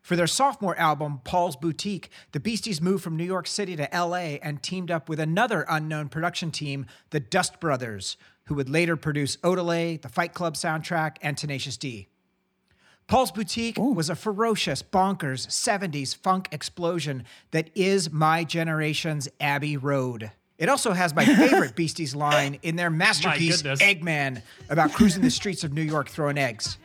For 0.00 0.16
their 0.16 0.26
sophomore 0.26 0.78
album, 0.78 1.20
Paul's 1.24 1.56
Boutique, 1.56 2.10
the 2.32 2.40
Beasties 2.40 2.80
moved 2.80 3.04
from 3.04 3.16
New 3.16 3.24
York 3.24 3.46
City 3.46 3.76
to 3.76 3.88
LA 3.92 4.38
and 4.42 4.62
teamed 4.62 4.90
up 4.90 5.08
with 5.08 5.20
another 5.20 5.66
unknown 5.68 6.08
production 6.08 6.50
team, 6.50 6.86
the 7.10 7.20
Dust 7.20 7.60
Brothers, 7.60 8.16
who 8.44 8.54
would 8.54 8.70
later 8.70 8.96
produce 8.96 9.36
Odelay, 9.38 10.00
the 10.00 10.08
Fight 10.08 10.32
Club 10.32 10.54
soundtrack, 10.54 11.16
and 11.20 11.36
Tenacious 11.36 11.76
D. 11.76 12.08
Paul's 13.06 13.32
Boutique 13.32 13.78
was 13.78 14.10
a 14.10 14.14
ferocious, 14.14 14.82
bonkers 14.82 15.46
70s 15.48 16.14
funk 16.14 16.48
explosion 16.52 17.24
that 17.52 17.70
is 17.74 18.12
my 18.12 18.44
generation's 18.44 19.28
Abbey 19.40 19.76
Road. 19.76 20.30
It 20.58 20.68
also 20.68 20.92
has 20.92 21.14
my 21.14 21.24
favorite 21.24 21.76
Beasties 21.76 22.16
line 22.16 22.58
in 22.62 22.74
their 22.74 22.90
masterpiece. 23.04 23.62
Eggman, 23.62 24.42
about 24.68 24.92
cruising 24.92 25.22
the 25.22 25.30
streets 25.30 25.62
of 25.62 25.72
New 25.72 25.82
York 25.82 26.08
throwing 26.08 26.36
eggs. 26.36 26.78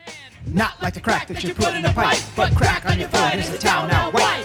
Not 0.46 0.80
like 0.80 0.94
the 0.94 1.00
crack 1.00 1.26
that 1.26 1.42
you 1.42 1.54
put 1.54 1.74
in 1.74 1.84
a 1.84 1.92
pipe, 1.92 2.20
but 2.36 2.54
crack 2.54 2.86
on 2.86 3.00
your 3.00 3.08
floor. 3.08 3.28
Here's 3.30 3.50
the 3.50 3.58
town 3.58 3.88
now 3.88 4.12
white. 4.12 4.44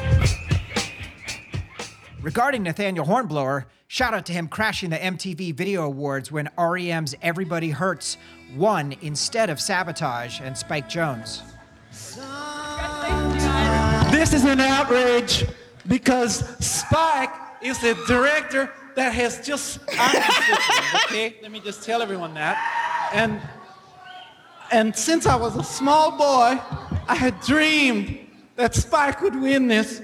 Regarding 2.22 2.64
Nathaniel 2.64 3.06
Hornblower, 3.06 3.68
shout 3.88 4.16
out 4.16 4.26
to 4.26 4.34
him 4.34 4.48
crashing 4.48 4.90
the 4.90 4.98
MTV 4.98 5.54
Video 5.54 5.84
Awards 5.86 6.32
when 6.32 6.50
REM's 6.58 7.14
Everybody 7.22 7.70
Hurts 7.70 8.18
won 8.56 8.96
instead 9.02 9.52
of 9.52 9.62
Sabotage 9.62 10.42
and 10.42 10.58
Spike 10.58 10.90
Jonze. 10.90 11.44
This 14.12 14.34
is 14.34 14.44
an 14.44 14.60
outrage 14.60 15.46
because 15.88 16.40
Spike 16.66 17.30
is 17.62 17.80
the 17.80 17.94
director 18.08 18.72
that 19.00 19.14
has 19.14 19.46
just 19.46 19.80
I'm 19.98 20.22
constituent, 20.22 21.06
okay? 21.06 21.36
Let 21.42 21.52
me 21.52 21.60
just 21.60 21.84
tell 21.84 22.02
everyone 22.02 22.34
that. 22.34 22.58
And 23.14 23.42
and 24.72 24.96
since 24.96 25.26
I 25.26 25.36
was 25.36 25.56
a 25.56 25.64
small 25.64 26.12
boy, 26.12 26.60
I 27.08 27.16
had 27.16 27.40
dreamed 27.42 28.20
that 28.56 28.76
Spike 28.76 29.22
would 29.22 29.36
win 29.36 29.68
this. 29.68 30.02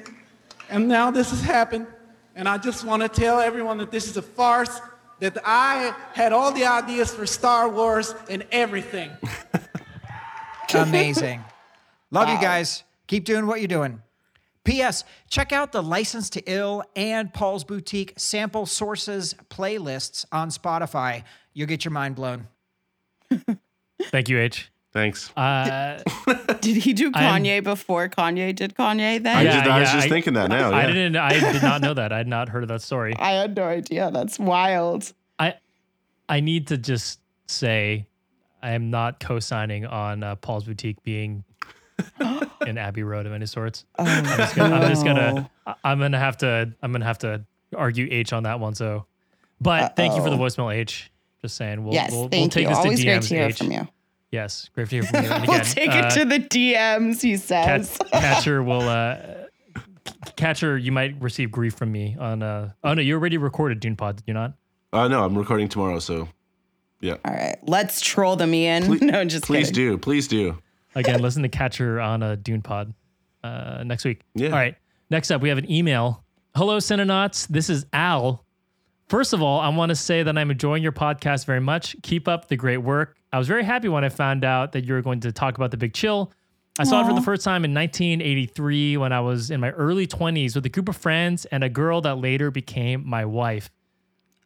And 0.69 0.87
now 0.87 1.11
this 1.11 1.29
has 1.29 1.41
happened. 1.41 1.87
And 2.35 2.49
I 2.49 2.57
just 2.57 2.83
want 2.83 3.03
to 3.03 3.09
tell 3.09 3.39
everyone 3.39 3.77
that 3.77 3.91
this 3.91 4.09
is 4.09 4.17
a 4.17 4.21
farce, 4.21 4.81
that 5.19 5.37
I 5.45 5.93
had 6.13 6.33
all 6.33 6.51
the 6.51 6.65
ideas 6.65 7.13
for 7.13 7.25
Star 7.25 7.69
Wars 7.69 8.15
and 8.29 8.45
everything. 8.51 9.11
Amazing. 10.73 11.43
Love 12.11 12.29
you 12.29 12.39
guys. 12.39 12.83
Keep 13.07 13.25
doing 13.25 13.45
what 13.45 13.59
you're 13.59 13.67
doing. 13.67 14.01
P.S. 14.66 15.03
Check 15.30 15.53
out 15.53 15.72
the 15.72 15.82
License 15.82 16.30
to 16.32 16.43
Ill 16.45 16.84
and 16.95 17.34
Paul's 17.34 17.63
Boutique 17.63 18.13
sample 18.18 18.66
sources 18.66 19.34
playlists 19.49 20.26
on 20.32 20.49
Spotify. 20.49 21.24
You'll 21.53 21.68
get 21.68 21.86
your 21.86 21.91
mind 21.93 22.16
blown. 22.16 22.47
Thank 24.11 24.28
you, 24.30 24.39
H. 24.39 24.70
Thanks. 24.91 25.30
Uh, 25.36 26.01
Did 26.61 26.78
he 26.78 26.93
do 26.93 27.11
I'm- 27.13 27.43
Kanye 27.43 27.63
before 27.63 28.07
Kanye 28.07 28.55
did 28.55 28.76
Kanye 28.76 29.22
then? 29.22 29.36
I, 29.38 29.43
just, 29.43 29.57
I 29.68 29.80
was 29.80 29.89
yeah, 29.89 29.93
just 29.95 30.07
I- 30.07 30.09
thinking 30.09 30.34
that 30.36 30.49
now. 30.49 30.72
I 30.72 30.82
yeah. 30.84 30.88
didn't. 30.88 31.16
I 31.18 31.39
did 31.51 31.61
not 31.61 31.82
know 31.82 31.93
that. 31.95 32.13
I 32.13 32.18
had 32.18 32.28
not 32.28 32.47
heard 32.49 32.63
of 32.63 32.70
that 32.70 32.82
story. 32.82 33.13
I 33.20 33.32
had 33.32 33.55
no 33.57 33.63
idea. 33.66 34.09
That's 34.11 34.39
wild. 34.39 35.11
I 35.38 35.55
I 36.30 36.39
need 36.39 36.68
to 36.68 36.78
just 36.78 37.20
say 37.47 38.07
I 38.63 38.72
am 38.72 38.89
not 38.89 39.20
co-signing 39.20 39.86
on 39.86 40.24
uh, 40.24 40.36
Paul's 40.38 40.63
Boutique 40.63 41.03
being 41.03 41.43
in 42.67 42.77
Abbey 42.77 43.03
Road 43.03 43.25
of 43.25 43.33
any 43.33 43.45
sorts. 43.45 43.85
I'm 43.97 44.25
just 44.25 44.55
gonna, 44.55 44.75
I'm 44.75 44.89
just 44.89 45.05
gonna 45.05 45.49
I- 45.65 45.75
I'm 45.83 45.99
gonna 45.99 46.19
have 46.19 46.37
to 46.37 46.73
I'm 46.81 46.91
gonna 46.91 47.05
have 47.05 47.19
to 47.19 47.45
argue 47.75 48.07
H 48.11 48.33
on 48.33 48.43
that 48.43 48.59
one. 48.59 48.73
So, 48.75 49.05
but 49.61 49.95
thank 49.95 50.15
you 50.15 50.21
for 50.23 50.29
the 50.29 50.37
voicemail, 50.37 50.73
H. 50.73 51.11
Just 51.41 51.55
saying, 51.57 51.83
we'll 51.83 51.93
yes, 51.93 52.11
we'll, 52.11 52.27
we'll 52.29 52.49
take 52.49 52.63
you. 52.63 52.69
this 52.69 52.77
Always 52.77 52.99
to 52.99 53.05
great 53.05 53.19
DMs. 53.21 53.27
to 53.29 53.35
hear 53.35 53.43
H. 53.45 53.57
from 53.57 53.71
you. 53.71 53.87
Yes, 54.31 54.69
great 54.73 54.89
to 54.89 54.95
hear 54.97 55.03
from 55.03 55.23
you. 55.25 55.29
And 55.31 55.41
We'll 55.47 55.59
again, 55.61 55.65
take 55.73 55.89
uh, 55.91 56.07
it 56.07 56.09
to 56.11 56.25
the 56.25 56.39
DMs, 56.39 57.21
he 57.21 57.37
Cat- 57.37 57.85
says. 57.85 57.97
Catcher 58.11 58.63
will 58.63 58.81
uh, 58.81 59.17
Catcher, 60.35 60.77
you 60.77 60.91
might 60.91 61.15
receive 61.21 61.51
grief 61.51 61.75
from 61.75 61.91
me 61.91 62.15
on 62.19 62.41
uh 62.43 62.71
oh 62.83 62.93
no, 62.93 63.01
you 63.01 63.13
already 63.15 63.37
recorded 63.37 63.79
Dune 63.79 63.95
Pod, 63.95 64.17
did 64.17 64.23
you 64.27 64.33
not? 64.33 64.53
Uh, 64.91 65.07
no, 65.07 65.23
I'm 65.23 65.37
recording 65.37 65.69
tomorrow, 65.69 65.99
so 65.99 66.27
yeah. 67.01 67.17
All 67.25 67.33
right, 67.33 67.57
let's 67.63 68.01
troll 68.01 68.35
them, 68.35 68.53
Ian. 68.53 68.97
no, 69.01 69.23
just 69.25 69.45
Please 69.45 69.67
kidding. 69.69 69.91
do. 69.91 69.97
Please 69.97 70.27
do. 70.27 70.57
Again, 70.95 71.21
listen 71.21 71.43
to 71.43 71.49
Catcher 71.49 71.99
on 71.99 72.23
a 72.23 72.35
Dune 72.37 72.61
Pod 72.61 72.93
uh, 73.43 73.83
next 73.83 74.05
week. 74.05 74.21
Yeah. 74.33 74.49
All 74.49 74.55
right. 74.55 74.75
Next 75.09 75.29
up, 75.29 75.41
we 75.41 75.49
have 75.49 75.57
an 75.57 75.69
email. 75.69 76.23
Hello, 76.55 76.77
Cinenauts. 76.77 77.47
This 77.47 77.69
is 77.69 77.85
Al. 77.93 78.43
First 79.07 79.33
of 79.33 79.41
all, 79.41 79.59
I 79.59 79.69
want 79.69 79.89
to 79.89 79.95
say 79.95 80.23
that 80.23 80.35
I'm 80.37 80.49
enjoying 80.49 80.81
your 80.81 80.93
podcast 80.93 81.45
very 81.45 81.59
much. 81.59 81.95
Keep 82.01 82.27
up 82.27 82.47
the 82.47 82.55
great 82.55 82.77
work. 82.77 83.17
I 83.31 83.37
was 83.37 83.47
very 83.47 83.63
happy 83.63 83.89
when 83.89 84.03
I 84.03 84.09
found 84.09 84.43
out 84.43 84.71
that 84.71 84.85
you 84.85 84.93
were 84.93 85.01
going 85.01 85.19
to 85.19 85.31
talk 85.31 85.57
about 85.57 85.69
the 85.71 85.77
Big 85.77 85.93
Chill. 85.93 86.31
I 86.79 86.83
saw 86.83 87.01
it 87.01 87.07
for 87.07 87.13
the 87.13 87.21
first 87.21 87.43
time 87.43 87.63
in 87.63 87.73
1983 87.73 88.97
when 88.97 89.13
I 89.13 89.21
was 89.21 89.49
in 89.49 89.61
my 89.61 89.71
early 89.71 90.07
20s 90.07 90.55
with 90.55 90.65
a 90.65 90.69
group 90.69 90.89
of 90.89 90.97
friends 90.97 91.45
and 91.45 91.63
a 91.63 91.69
girl 91.69 92.01
that 92.01 92.17
later 92.17 92.51
became 92.51 93.07
my 93.07 93.23
wife. 93.23 93.69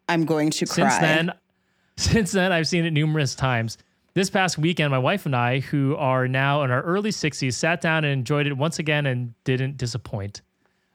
I'm 0.07 0.25
going 0.25 0.51
to 0.51 0.65
cry. 0.65 0.89
Since 0.89 0.97
then, 0.99 1.33
since 1.97 2.31
then, 2.31 2.51
I've 2.51 2.67
seen 2.67 2.85
it 2.85 2.91
numerous 2.91 3.33
times. 3.33 3.77
This 4.13 4.29
past 4.29 4.57
weekend, 4.57 4.91
my 4.91 4.97
wife 4.97 5.25
and 5.25 5.35
I, 5.35 5.59
who 5.59 5.95
are 5.95 6.27
now 6.27 6.63
in 6.63 6.71
our 6.71 6.81
early 6.81 7.11
60s, 7.11 7.53
sat 7.53 7.79
down 7.79 8.03
and 8.03 8.11
enjoyed 8.11 8.47
it 8.47 8.53
once 8.53 8.79
again 8.79 9.05
and 9.05 9.33
didn't 9.43 9.77
disappoint. 9.77 10.41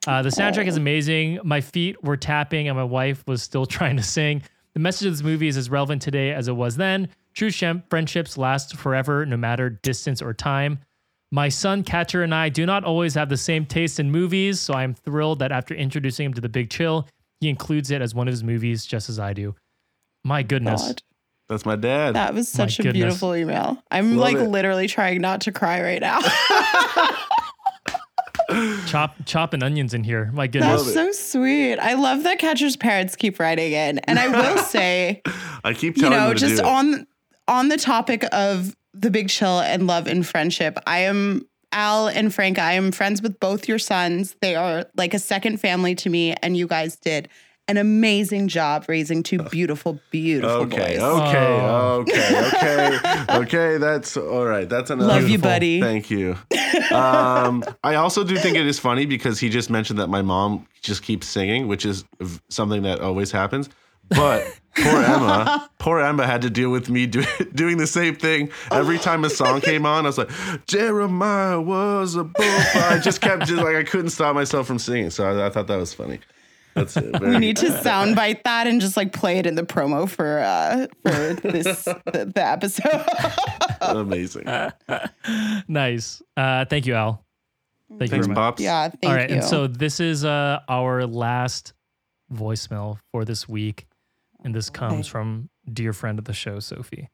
Uh, 0.06 0.22
the 0.22 0.28
soundtrack 0.28 0.66
is 0.66 0.76
amazing. 0.76 1.38
My 1.44 1.60
feet 1.60 2.02
were 2.02 2.16
tapping 2.16 2.68
and 2.68 2.76
my 2.76 2.84
wife 2.84 3.24
was 3.26 3.42
still 3.42 3.66
trying 3.66 3.96
to 3.96 4.02
sing. 4.02 4.42
The 4.74 4.80
message 4.80 5.06
of 5.06 5.12
this 5.14 5.22
movie 5.22 5.48
is 5.48 5.56
as 5.56 5.70
relevant 5.70 6.02
today 6.02 6.32
as 6.32 6.48
it 6.48 6.56
was 6.56 6.76
then. 6.76 7.08
True 7.32 7.50
friendships 7.50 8.36
last 8.36 8.76
forever, 8.76 9.24
no 9.24 9.36
matter 9.36 9.70
distance 9.70 10.20
or 10.20 10.34
time. 10.34 10.80
My 11.30 11.48
son 11.48 11.82
Catcher 11.82 12.22
and 12.22 12.34
I 12.34 12.48
do 12.48 12.64
not 12.66 12.84
always 12.84 13.14
have 13.14 13.28
the 13.28 13.36
same 13.36 13.66
taste 13.66 13.98
in 13.98 14.10
movies, 14.10 14.60
so 14.60 14.74
I 14.74 14.84
am 14.84 14.94
thrilled 14.94 15.40
that 15.40 15.50
after 15.50 15.74
introducing 15.74 16.26
him 16.26 16.34
to 16.34 16.40
The 16.40 16.48
Big 16.48 16.70
Chill, 16.70 17.08
he 17.40 17.48
includes 17.48 17.90
it 17.90 18.00
as 18.00 18.14
one 18.14 18.28
of 18.28 18.32
his 18.32 18.44
movies, 18.44 18.86
just 18.86 19.08
as 19.08 19.18
I 19.18 19.32
do. 19.32 19.54
My 20.22 20.42
goodness. 20.42 20.82
God, 20.82 21.02
That's 21.48 21.66
my 21.66 21.76
dad. 21.76 22.14
that 22.14 22.32
was 22.34 22.56
My 22.56 22.64
such 22.66 22.78
a 22.80 22.82
goodness. 22.84 23.02
beautiful 23.02 23.34
email. 23.34 23.76
I'm 23.90 24.16
Love 24.16 24.32
like 24.32 24.36
it. 24.42 24.48
literally 24.48 24.86
trying 24.88 25.20
not 25.20 25.42
to 25.42 25.52
cry 25.52 25.82
right 25.82 26.00
now. 26.00 26.20
Chop 28.86 29.16
chopping 29.24 29.62
onions 29.62 29.94
in 29.94 30.04
here. 30.04 30.30
My 30.32 30.46
That's 30.46 30.84
goodness. 30.84 31.18
so 31.18 31.38
sweet. 31.38 31.76
I 31.78 31.94
love 31.94 32.22
that 32.24 32.38
Catcher's 32.38 32.76
parents 32.76 33.16
keep 33.16 33.40
writing 33.40 33.72
in. 33.72 33.98
And 34.00 34.18
I 34.18 34.28
will 34.28 34.58
say, 34.64 35.22
I 35.64 35.72
keep 35.72 35.96
you 35.96 36.02
telling 36.04 36.18
know, 36.18 36.28
him 36.30 36.34
to 36.36 36.40
just 36.40 36.56
do 36.56 36.60
it. 36.60 36.66
on 36.66 37.06
on 37.48 37.68
the 37.68 37.76
topic 37.76 38.24
of 38.32 38.76
the 38.92 39.10
big 39.10 39.28
chill 39.28 39.60
and 39.60 39.86
love 39.86 40.06
and 40.06 40.26
friendship, 40.26 40.78
I 40.86 41.00
am 41.00 41.42
Al 41.72 42.06
and 42.08 42.32
Frank. 42.34 42.58
I 42.58 42.74
am 42.74 42.92
friends 42.92 43.22
with 43.22 43.40
both 43.40 43.66
your 43.66 43.78
sons. 43.78 44.36
They 44.40 44.54
are 44.56 44.84
like 44.96 45.14
a 45.14 45.18
second 45.18 45.58
family 45.58 45.94
to 45.96 46.10
me, 46.10 46.34
and 46.42 46.56
you 46.56 46.66
guys 46.66 46.96
did 46.96 47.28
an 47.66 47.76
amazing 47.78 48.48
job 48.48 48.84
raising 48.88 49.22
two 49.22 49.38
beautiful, 49.38 49.98
beautiful 50.10 50.62
Okay, 50.62 50.96
boys. 50.98 51.02
okay, 51.02 51.58
Oh. 51.62 52.04
okay, 52.06 52.48
okay, 52.48 53.24
okay. 53.38 53.76
That's 53.78 54.16
all 54.16 54.44
right. 54.44 54.68
That's 54.68 54.90
enough. 54.90 55.08
Love 55.08 55.28
you, 55.28 55.38
buddy. 55.38 55.80
Thank 55.80 56.10
you. 56.10 56.36
Um, 56.90 57.64
I 57.84 57.94
also 57.94 58.24
do 58.24 58.36
think 58.36 58.56
it 58.56 58.66
is 58.66 58.78
funny 58.78 59.06
because 59.06 59.38
he 59.40 59.48
just 59.48 59.70
mentioned 59.70 59.98
that 60.00 60.08
my 60.08 60.22
mom 60.22 60.66
just 60.82 61.02
keeps 61.02 61.26
singing, 61.26 61.66
which 61.68 61.86
is 61.86 62.04
something 62.50 62.82
that 62.82 63.00
always 63.00 63.30
happens. 63.30 63.68
But 64.08 64.44
poor 64.76 65.02
Emma, 65.02 65.70
poor 65.78 66.00
Emma 66.00 66.26
had 66.26 66.42
to 66.42 66.50
deal 66.50 66.70
with 66.70 66.90
me 66.90 67.06
do, 67.06 67.24
doing 67.54 67.78
the 67.78 67.86
same 67.86 68.16
thing 68.16 68.50
every 68.72 68.98
time 68.98 69.24
a 69.24 69.30
song 69.30 69.60
came 69.60 69.86
on. 69.86 70.04
I 70.04 70.08
was 70.08 70.18
like, 70.18 70.30
Jeremiah 70.66 71.60
was 71.60 72.16
a 72.16 72.24
bullfighter. 72.24 72.78
I 72.94 72.98
just 72.98 73.20
kept 73.20 73.46
just 73.46 73.62
like 73.62 73.76
I 73.76 73.84
couldn't 73.84 74.10
stop 74.10 74.34
myself 74.34 74.66
from 74.66 74.78
singing. 74.78 75.10
So 75.10 75.24
I, 75.24 75.46
I 75.46 75.50
thought 75.50 75.68
that 75.68 75.76
was 75.76 75.94
funny. 75.94 76.20
That's 76.74 76.96
it. 76.96 77.20
We 77.20 77.38
need 77.38 77.56
to 77.58 77.66
soundbite 77.66 78.42
that 78.44 78.66
and 78.66 78.80
just 78.80 78.96
like 78.96 79.12
play 79.12 79.38
it 79.38 79.46
in 79.46 79.54
the 79.54 79.62
promo 79.62 80.08
for 80.08 80.40
uh 80.40 80.86
for 81.02 81.34
this 81.48 81.84
the, 81.84 82.32
the 82.34 82.44
episode. 82.44 83.04
amazing. 83.80 84.44
Nice. 85.68 86.22
Uh, 86.36 86.64
thank 86.64 86.86
you, 86.86 86.94
Al. 86.94 87.24
Thank 87.88 88.00
you 88.02 88.08
Thanks, 88.08 88.26
very 88.26 88.28
much. 88.28 88.36
pops. 88.36 88.62
yeah, 88.62 88.88
thank 88.88 89.04
All 89.04 89.14
right, 89.14 89.28
you. 89.30 89.36
and 89.36 89.44
so 89.44 89.66
this 89.66 90.00
is 90.00 90.24
uh, 90.24 90.60
our 90.68 91.06
last 91.06 91.74
voicemail 92.32 92.98
for 93.12 93.24
this 93.24 93.48
week, 93.48 93.86
and 94.42 94.54
this 94.54 94.68
comes 94.70 94.92
Okay. 95.06 95.08
from 95.10 95.48
dear 95.72 95.92
friend 95.92 96.18
of 96.18 96.24
the 96.24 96.32
show, 96.32 96.58
Sophie. 96.60 97.08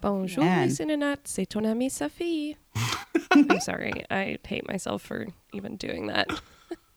Bonjour, 0.00 0.44
Man. 0.44 0.68
les 0.68 0.74
Cinénautes, 0.78 1.26
c'est 1.26 1.46
ton 1.48 1.64
ami 1.64 1.88
Sophie. 1.88 2.56
I'm 3.32 3.58
sorry, 3.60 4.04
I 4.10 4.38
hate 4.46 4.68
myself 4.68 5.02
for 5.02 5.26
even 5.52 5.76
doing 5.76 6.06
that. 6.06 6.28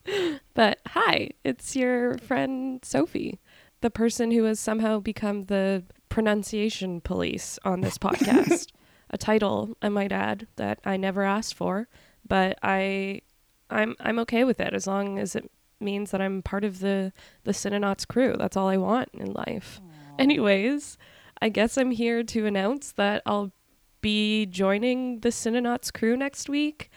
but 0.54 0.80
hi, 0.88 1.32
it's 1.44 1.76
your 1.76 2.18
friend 2.18 2.84
Sophie, 2.84 3.40
the 3.82 3.90
person 3.90 4.32
who 4.32 4.44
has 4.46 4.60
somehow 4.60 5.00
become 5.00 5.46
the 5.46 5.84
pronunciation 6.10 7.02
police 7.02 7.60
on 7.64 7.82
this 7.82 7.98
podcast. 8.00 8.68
A 9.10 9.18
title, 9.18 9.76
I 9.82 9.90
might 9.90 10.12
add, 10.12 10.48
that 10.56 10.80
I 10.86 10.98
never 10.98 11.24
asked 11.24 11.56
for, 11.56 11.88
but 12.28 12.58
I, 12.64 13.22
I'm 13.70 13.96
I'm 14.00 14.20
okay 14.20 14.44
with 14.44 14.60
it 14.60 14.74
as 14.74 14.88
long 14.88 15.20
as 15.20 15.36
it 15.36 15.52
means 15.82 16.12
that 16.12 16.22
I'm 16.22 16.42
part 16.42 16.64
of 16.64 16.80
the 16.80 17.12
the 17.44 17.52
Cinenauts 17.52 18.08
crew. 18.08 18.36
That's 18.38 18.56
all 18.56 18.70
I 18.70 18.78
want 18.78 19.10
in 19.14 19.34
life. 19.34 19.82
Anyways, 20.18 20.98
I 21.42 21.50
guess 21.50 21.78
I'm 21.78 21.92
here 21.92 22.24
to 22.24 22.46
announce 22.46 22.92
that 22.94 23.22
I'll 23.26 23.52
be 24.02 24.46
joining 24.46 25.20
the 25.20 25.30
Cinenauts 25.30 25.92
crew 25.94 26.16
next 26.16 26.48
week. 26.50 26.90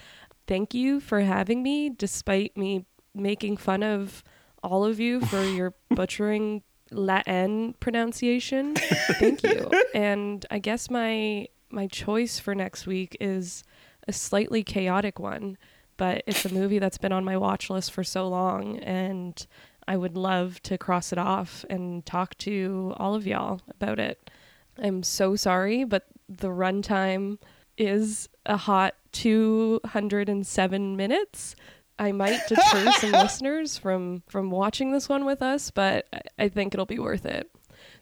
Thank 0.46 0.74
you 0.74 1.00
for 1.00 1.20
having 1.20 1.62
me, 1.62 1.88
despite 1.90 2.56
me 2.56 2.84
making 3.14 3.56
fun 3.56 3.82
of 3.82 4.22
all 4.62 4.84
of 4.84 4.98
you 5.00 5.20
for 5.20 5.42
your 5.44 5.74
butchering 5.90 6.62
Latin 6.90 7.74
pronunciation. 7.80 8.74
Thank 8.76 9.42
you. 9.42 9.70
And 9.94 10.44
I 10.50 10.58
guess 10.58 10.90
my 10.90 11.46
my 11.70 11.86
choice 11.86 12.38
for 12.38 12.54
next 12.54 12.86
week 12.86 13.16
is 13.20 13.62
a 14.08 14.12
slightly 14.12 14.64
chaotic 14.64 15.18
one, 15.18 15.56
but 15.96 16.24
it's 16.26 16.44
a 16.44 16.52
movie 16.52 16.78
that's 16.80 16.98
been 16.98 17.12
on 17.12 17.24
my 17.24 17.36
watch 17.36 17.70
list 17.70 17.92
for 17.92 18.02
so 18.02 18.28
long 18.28 18.78
and 18.78 19.46
I 19.86 19.96
would 19.96 20.16
love 20.16 20.62
to 20.62 20.78
cross 20.78 21.12
it 21.12 21.18
off 21.18 21.64
and 21.68 22.04
talk 22.06 22.36
to 22.38 22.94
all 22.96 23.14
of 23.14 23.26
y'all 23.26 23.60
about 23.68 23.98
it. 23.98 24.30
I'm 24.78 25.02
so 25.02 25.36
sorry, 25.36 25.84
but 25.84 26.06
the 26.28 26.48
runtime 26.48 27.38
is 27.76 28.28
a 28.46 28.56
hot 28.56 28.94
207 29.12 30.96
minutes. 30.96 31.54
I 31.98 32.12
might 32.12 32.40
deter 32.48 32.90
some 32.92 33.12
listeners 33.24 33.78
from 33.78 34.22
from 34.28 34.50
watching 34.50 34.92
this 34.92 35.08
one 35.08 35.24
with 35.24 35.42
us, 35.42 35.70
but 35.70 36.06
I- 36.38 36.48
think 36.48 36.74
it'll 36.74 36.86
be 36.86 36.98
worth 36.98 37.24
it. 37.26 37.50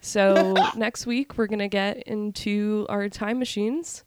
So 0.01 0.55
next 0.77 1.07
week 1.07 1.37
we're 1.37 1.47
gonna 1.47 1.69
get 1.69 1.99
into 2.05 2.87
our 2.89 3.09
time 3.09 3.39
machines 3.39 4.05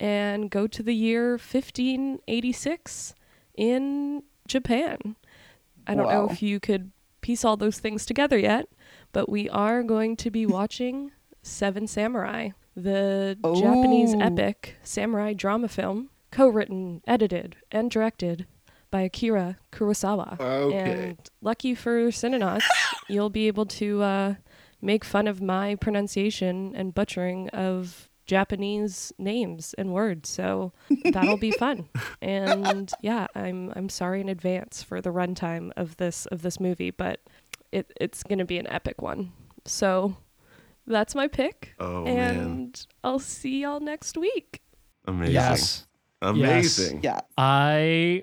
and 0.00 0.50
go 0.50 0.66
to 0.66 0.82
the 0.82 0.94
year 0.94 1.32
1586 1.32 3.14
in 3.54 4.22
Japan. 4.46 5.16
I 5.86 5.94
don't 5.94 6.08
know 6.08 6.28
if 6.30 6.42
you 6.42 6.60
could 6.60 6.92
piece 7.20 7.44
all 7.44 7.56
those 7.56 7.78
things 7.78 8.04
together 8.06 8.38
yet, 8.38 8.66
but 9.12 9.28
we 9.28 9.48
are 9.50 9.82
going 9.82 10.16
to 10.16 10.30
be 10.30 10.46
watching 10.58 11.12
Seven 11.42 11.86
Samurai, 11.86 12.50
the 12.76 13.36
Japanese 13.42 14.14
Oh. 14.14 14.20
epic 14.20 14.76
samurai 14.82 15.32
drama 15.34 15.68
film, 15.68 16.10
co-written, 16.30 17.02
edited, 17.06 17.56
and 17.70 17.90
directed 17.90 18.46
by 18.92 19.00
Akira 19.02 19.58
Kurosawa. 19.72 20.38
Okay. 20.40 21.08
And 21.08 21.18
lucky 21.40 21.74
for 21.74 22.08
Cinenauts, 22.10 22.62
you'll 23.08 23.30
be 23.30 23.48
able 23.48 23.66
to 23.66 24.02
uh, 24.02 24.34
make 24.80 25.04
fun 25.04 25.26
of 25.26 25.42
my 25.42 25.74
pronunciation 25.74 26.72
and 26.76 26.94
butchering 26.94 27.48
of 27.48 28.08
Japanese 28.26 29.12
names 29.18 29.74
and 29.76 29.92
words. 29.92 30.28
So 30.28 30.72
that'll 31.12 31.36
be 31.36 31.50
fun. 31.50 31.88
And 32.22 32.88
yeah, 33.02 33.26
I'm 33.34 33.72
I'm 33.74 33.88
sorry 33.88 34.20
in 34.20 34.28
advance 34.28 34.80
for 34.80 35.00
the 35.00 35.10
runtime 35.10 35.72
of 35.76 35.96
this 35.96 36.26
of 36.26 36.42
this 36.42 36.60
movie, 36.60 36.92
but 36.92 37.18
it 37.72 37.92
it's 38.00 38.22
gonna 38.22 38.44
be 38.44 38.58
an 38.58 38.68
epic 38.68 39.02
one. 39.02 39.32
So 39.64 40.16
that's 40.86 41.14
my 41.16 41.26
pick. 41.26 41.74
Oh 41.80 42.04
and 42.06 42.36
man, 42.38 42.72
I'll 43.02 43.18
see 43.18 43.62
y'all 43.62 43.80
next 43.80 44.16
week. 44.16 44.62
amazing, 45.08 45.34
Yes. 45.34 45.86
amazing. 46.22 47.00
yeah. 47.02 47.20
I, 47.36 48.22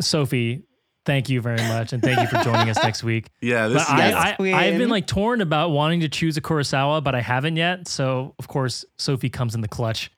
Sophie, 0.00 0.62
thank 1.04 1.28
you 1.28 1.40
very 1.40 1.56
much, 1.68 1.92
and 1.92 2.02
thank 2.02 2.18
you 2.20 2.26
for 2.26 2.42
joining 2.44 2.68
us 2.70 2.82
next 2.82 3.02
week. 3.04 3.30
Yeah, 3.40 3.68
this 3.68 3.84
But 3.88 3.98
is 4.08 4.14
I, 4.14 4.36
yes, 4.40 4.54
I, 4.54 4.66
I've 4.66 4.78
been 4.78 4.88
like 4.90 5.06
torn 5.06 5.40
about 5.40 5.70
wanting 5.70 6.00
to 6.00 6.08
choose 6.08 6.36
a 6.36 6.40
Kurosawa, 6.40 7.02
but 7.02 7.14
I 7.14 7.20
haven't 7.20 7.56
yet. 7.56 7.88
So 7.88 8.34
of 8.38 8.48
course, 8.48 8.84
Sophie 8.98 9.30
comes 9.30 9.54
in 9.54 9.60
the 9.60 9.68
clutch 9.68 10.10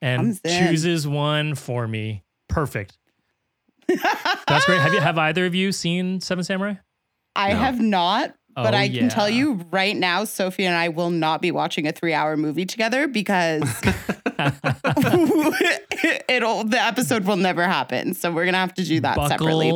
and 0.00 0.40
chooses 0.44 1.06
one 1.06 1.54
for 1.54 1.86
me. 1.86 2.24
Perfect. 2.48 2.98
That's 3.88 4.64
great. 4.66 4.80
Have 4.80 4.94
you 4.94 5.00
have 5.00 5.18
either 5.18 5.46
of 5.46 5.54
you 5.54 5.70
seen 5.72 6.20
Seven 6.20 6.44
Samurai? 6.44 6.74
I 7.36 7.52
No. 7.52 7.58
have 7.58 7.80
not, 7.80 8.34
but 8.54 8.74
Oh, 8.74 8.76
I 8.76 8.88
can 8.88 9.08
tell 9.08 9.28
you 9.28 9.64
right 9.70 9.96
now, 9.96 10.24
Sophie 10.24 10.66
and 10.66 10.74
I 10.74 10.88
will 10.88 11.10
not 11.10 11.40
be 11.40 11.50
watching 11.50 11.86
a 11.86 11.92
three-hour 11.92 12.36
movie 12.36 12.66
together 12.66 13.08
because 13.08 13.62
it'll 16.28 16.64
the 16.64 16.80
episode 16.80 17.24
will 17.24 17.36
never 17.36 17.66
happen. 17.66 18.14
So 18.14 18.30
we're 18.30 18.44
gonna 18.44 18.58
have 18.58 18.74
to 18.74 18.84
do 18.84 19.00
that 19.00 19.16
separately. 19.28 19.72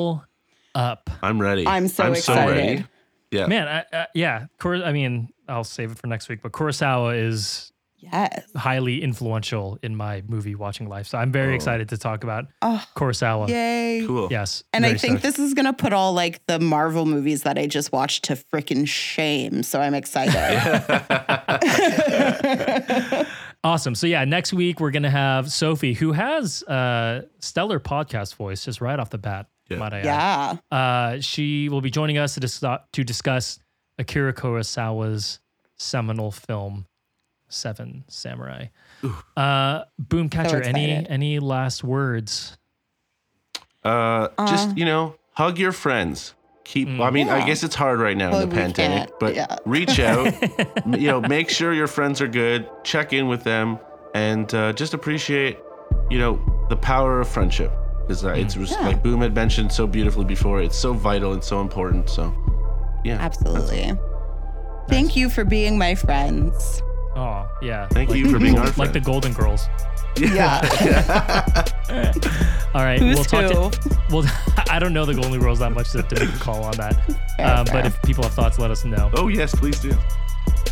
Up, 0.74 1.09
I'm 1.22 1.41
ready. 1.41 1.66
I'm 1.66 1.89
so 1.89 2.05
I'm 2.05 2.12
excited. 2.12 2.49
so 2.49 2.55
ready. 2.55 2.85
Yeah. 3.31 3.47
man. 3.47 3.68
I, 3.68 3.97
uh, 3.97 4.07
yeah, 4.14 4.47
Kur- 4.59 4.85
I 4.85 4.93
mean, 4.93 5.31
I'll 5.49 5.64
save 5.64 5.91
it 5.91 5.99
for 5.99 6.07
next 6.07 6.29
week. 6.29 6.41
But 6.43 6.53
Kurosawa 6.53 7.18
is 7.18 7.72
Yes. 8.12 8.44
highly 8.57 9.02
influential 9.02 9.78
in 9.82 9.96
my 9.96 10.22
movie 10.28 10.54
watching 10.54 10.88
life, 10.88 11.07
so 11.07 11.18
I'm 11.18 11.32
very 11.32 11.52
Oh. 11.52 11.57
excited 11.57 11.88
to 11.90 11.98
talk 11.98 12.24
about 12.24 12.46
Oh, 12.62 12.82
Kurosawa. 12.96 13.48
yay. 13.48 14.04
Cool. 14.07 14.28
Yes, 14.30 14.62
And 14.72 14.84
I 14.86 14.90
think 14.94 15.18
stoked. 15.18 15.22
this 15.22 15.38
is 15.38 15.54
gonna 15.54 15.72
put 15.72 15.92
all 15.92 16.12
like 16.12 16.44
the 16.46 16.59
Marvel 16.61 17.07
movies 17.07 17.42
that 17.42 17.59
I 17.59 17.66
just 17.66 17.92
watched 17.92 18.24
to 18.26 18.36
freaking 18.36 18.86
shame. 18.88 19.62
So 19.62 19.80
I'm 19.80 19.94
excited. 19.94 20.36
Awesome. 23.64 23.96
So 23.96 24.07
yeah, 24.07 24.24
next 24.24 24.52
week 24.52 24.78
we're 24.78 24.92
gonna 24.92 25.11
have 25.11 25.50
Sophie, 25.50 25.94
who 25.94 26.12
has 26.12 26.62
a 26.68 27.24
stellar 27.40 27.80
podcast 27.80 28.36
voice, 28.36 28.64
just 28.64 28.80
right 28.80 29.00
off 29.00 29.11
the 29.11 29.18
bat. 29.18 29.46
Yeah. 29.68 29.78
might 29.78 29.92
I 29.92 29.98
add. 30.00 30.61
Yeah. 30.70 30.78
Uh, 30.78 31.20
she 31.20 31.68
will 31.68 31.80
be 31.80 31.90
joining 31.90 32.18
us 32.18 32.34
to, 32.34 32.40
dis- 32.40 32.61
to 32.61 33.04
discuss 33.04 33.59
Akira 33.98 34.32
Kurosawa's 34.32 35.40
seminal 35.78 36.30
film, 36.30 36.86
Seven 37.57 38.04
Samurai. 38.09 38.66
Uh, 39.36 39.84
Boomcatcher, 40.02 40.64
any 40.64 40.90
excited. 40.90 41.07
any 41.11 41.38
last 41.38 41.82
words? 41.84 42.57
Uh, 43.84 44.28
just 44.46 44.76
you 44.76 44.84
know, 44.84 45.16
hug 45.32 45.59
your 45.59 45.72
friends. 45.72 46.34
Keep. 46.64 46.88
I 47.00 47.11
mean, 47.11 47.28
I 47.28 47.46
guess 47.46 47.62
it's 47.62 47.76
hard 47.76 48.00
right 48.00 48.16
now 48.16 48.32
Well, 48.32 48.40
in 48.42 48.48
the 48.48 48.54
pandemic, 48.57 49.09
can't, 49.09 49.20
but 49.20 49.34
yeah. 49.36 49.57
reach 49.64 50.00
out. 50.00 50.34
You 50.86 51.09
know, 51.09 51.20
make 51.20 51.50
sure 51.50 51.72
your 51.72 51.86
friends 51.88 52.20
are 52.20 52.28
good. 52.28 52.68
Check 52.84 53.12
in 53.12 53.28
with 53.28 53.42
them, 53.44 53.78
and 54.14 54.52
uh, 54.54 54.72
just 54.72 54.94
appreciate, 54.94 55.59
you 56.11 56.18
know, 56.18 56.40
the 56.68 56.76
power 56.76 57.20
of 57.20 57.28
friendship. 57.28 57.72
Because 58.00 58.24
uh, 58.24 58.30
it's 58.30 58.57
Yeah. 58.57 58.80
like 58.80 59.02
Boom 59.02 59.20
had 59.20 59.34
mentioned 59.34 59.70
so 59.72 59.86
beautifully 59.86 60.24
before. 60.24 60.61
It's 60.62 60.76
so 60.76 60.92
vital 60.92 61.32
and 61.32 61.42
so 61.42 61.61
important. 61.61 62.09
So, 62.09 62.32
yeah. 63.04 63.18
Absolutely. 63.18 63.92
Thank 64.88 65.16
you 65.16 65.28
for 65.28 65.44
being 65.44 65.76
my 65.78 65.94
friends. 65.96 66.82
Oh 67.16 67.48
yeah. 67.62 67.88
Thank 67.88 68.10
like, 68.10 68.18
you 68.18 68.30
for 68.30 68.38
being 68.38 68.58
our 68.58 68.70
like 68.72 68.92
the. 68.92 69.00
Golden 69.00 69.32
Girls. 69.32 69.66
Yeah. 70.16 70.60
All 72.74 72.82
right, 72.82 72.98
Who's 72.98 73.14
we'll 73.16 73.24
talk 73.24 73.44
who? 73.52 73.70
to. 73.70 73.98
Well, 74.10 74.24
I 74.70 74.78
don't 74.78 74.92
know 74.92 75.04
the 75.06 75.14
Golden 75.14 75.38
Girls 75.40 75.58
that 75.60 75.72
much 75.72 75.90
to, 75.92 76.02
to 76.02 76.20
make 76.24 76.34
a 76.34 76.38
call 76.38 76.64
on 76.64 76.72
that. 76.72 76.94
Fair, 77.36 77.46
Um, 77.54 77.66
but 77.72 77.86
if 77.86 78.00
people 78.02 78.24
have 78.24 78.34
thoughts, 78.34 78.58
let 78.58 78.70
us 78.70 78.84
know. 78.84 79.10
Oh 79.14 79.28
yes, 79.28 79.54
please 79.54 79.80
do. 79.80 79.94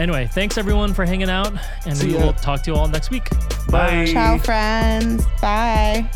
Anyway, 0.01 0.29
thanks 0.33 0.59
everyone 0.59 0.93
for 0.93 1.05
hanging 1.05 1.31
out, 1.31 1.53
and 1.87 1.97
See 1.97 2.09
we 2.09 2.15
ya. 2.15 2.27
will 2.27 2.33
talk 2.33 2.63
to 2.65 2.71
you 2.73 2.77
all 2.77 2.89
next 2.89 3.11
week. 3.11 3.29
Bye. 3.69 4.07
Ciao, 4.07 4.39
friends. 4.39 5.25
Bye. 5.41 6.11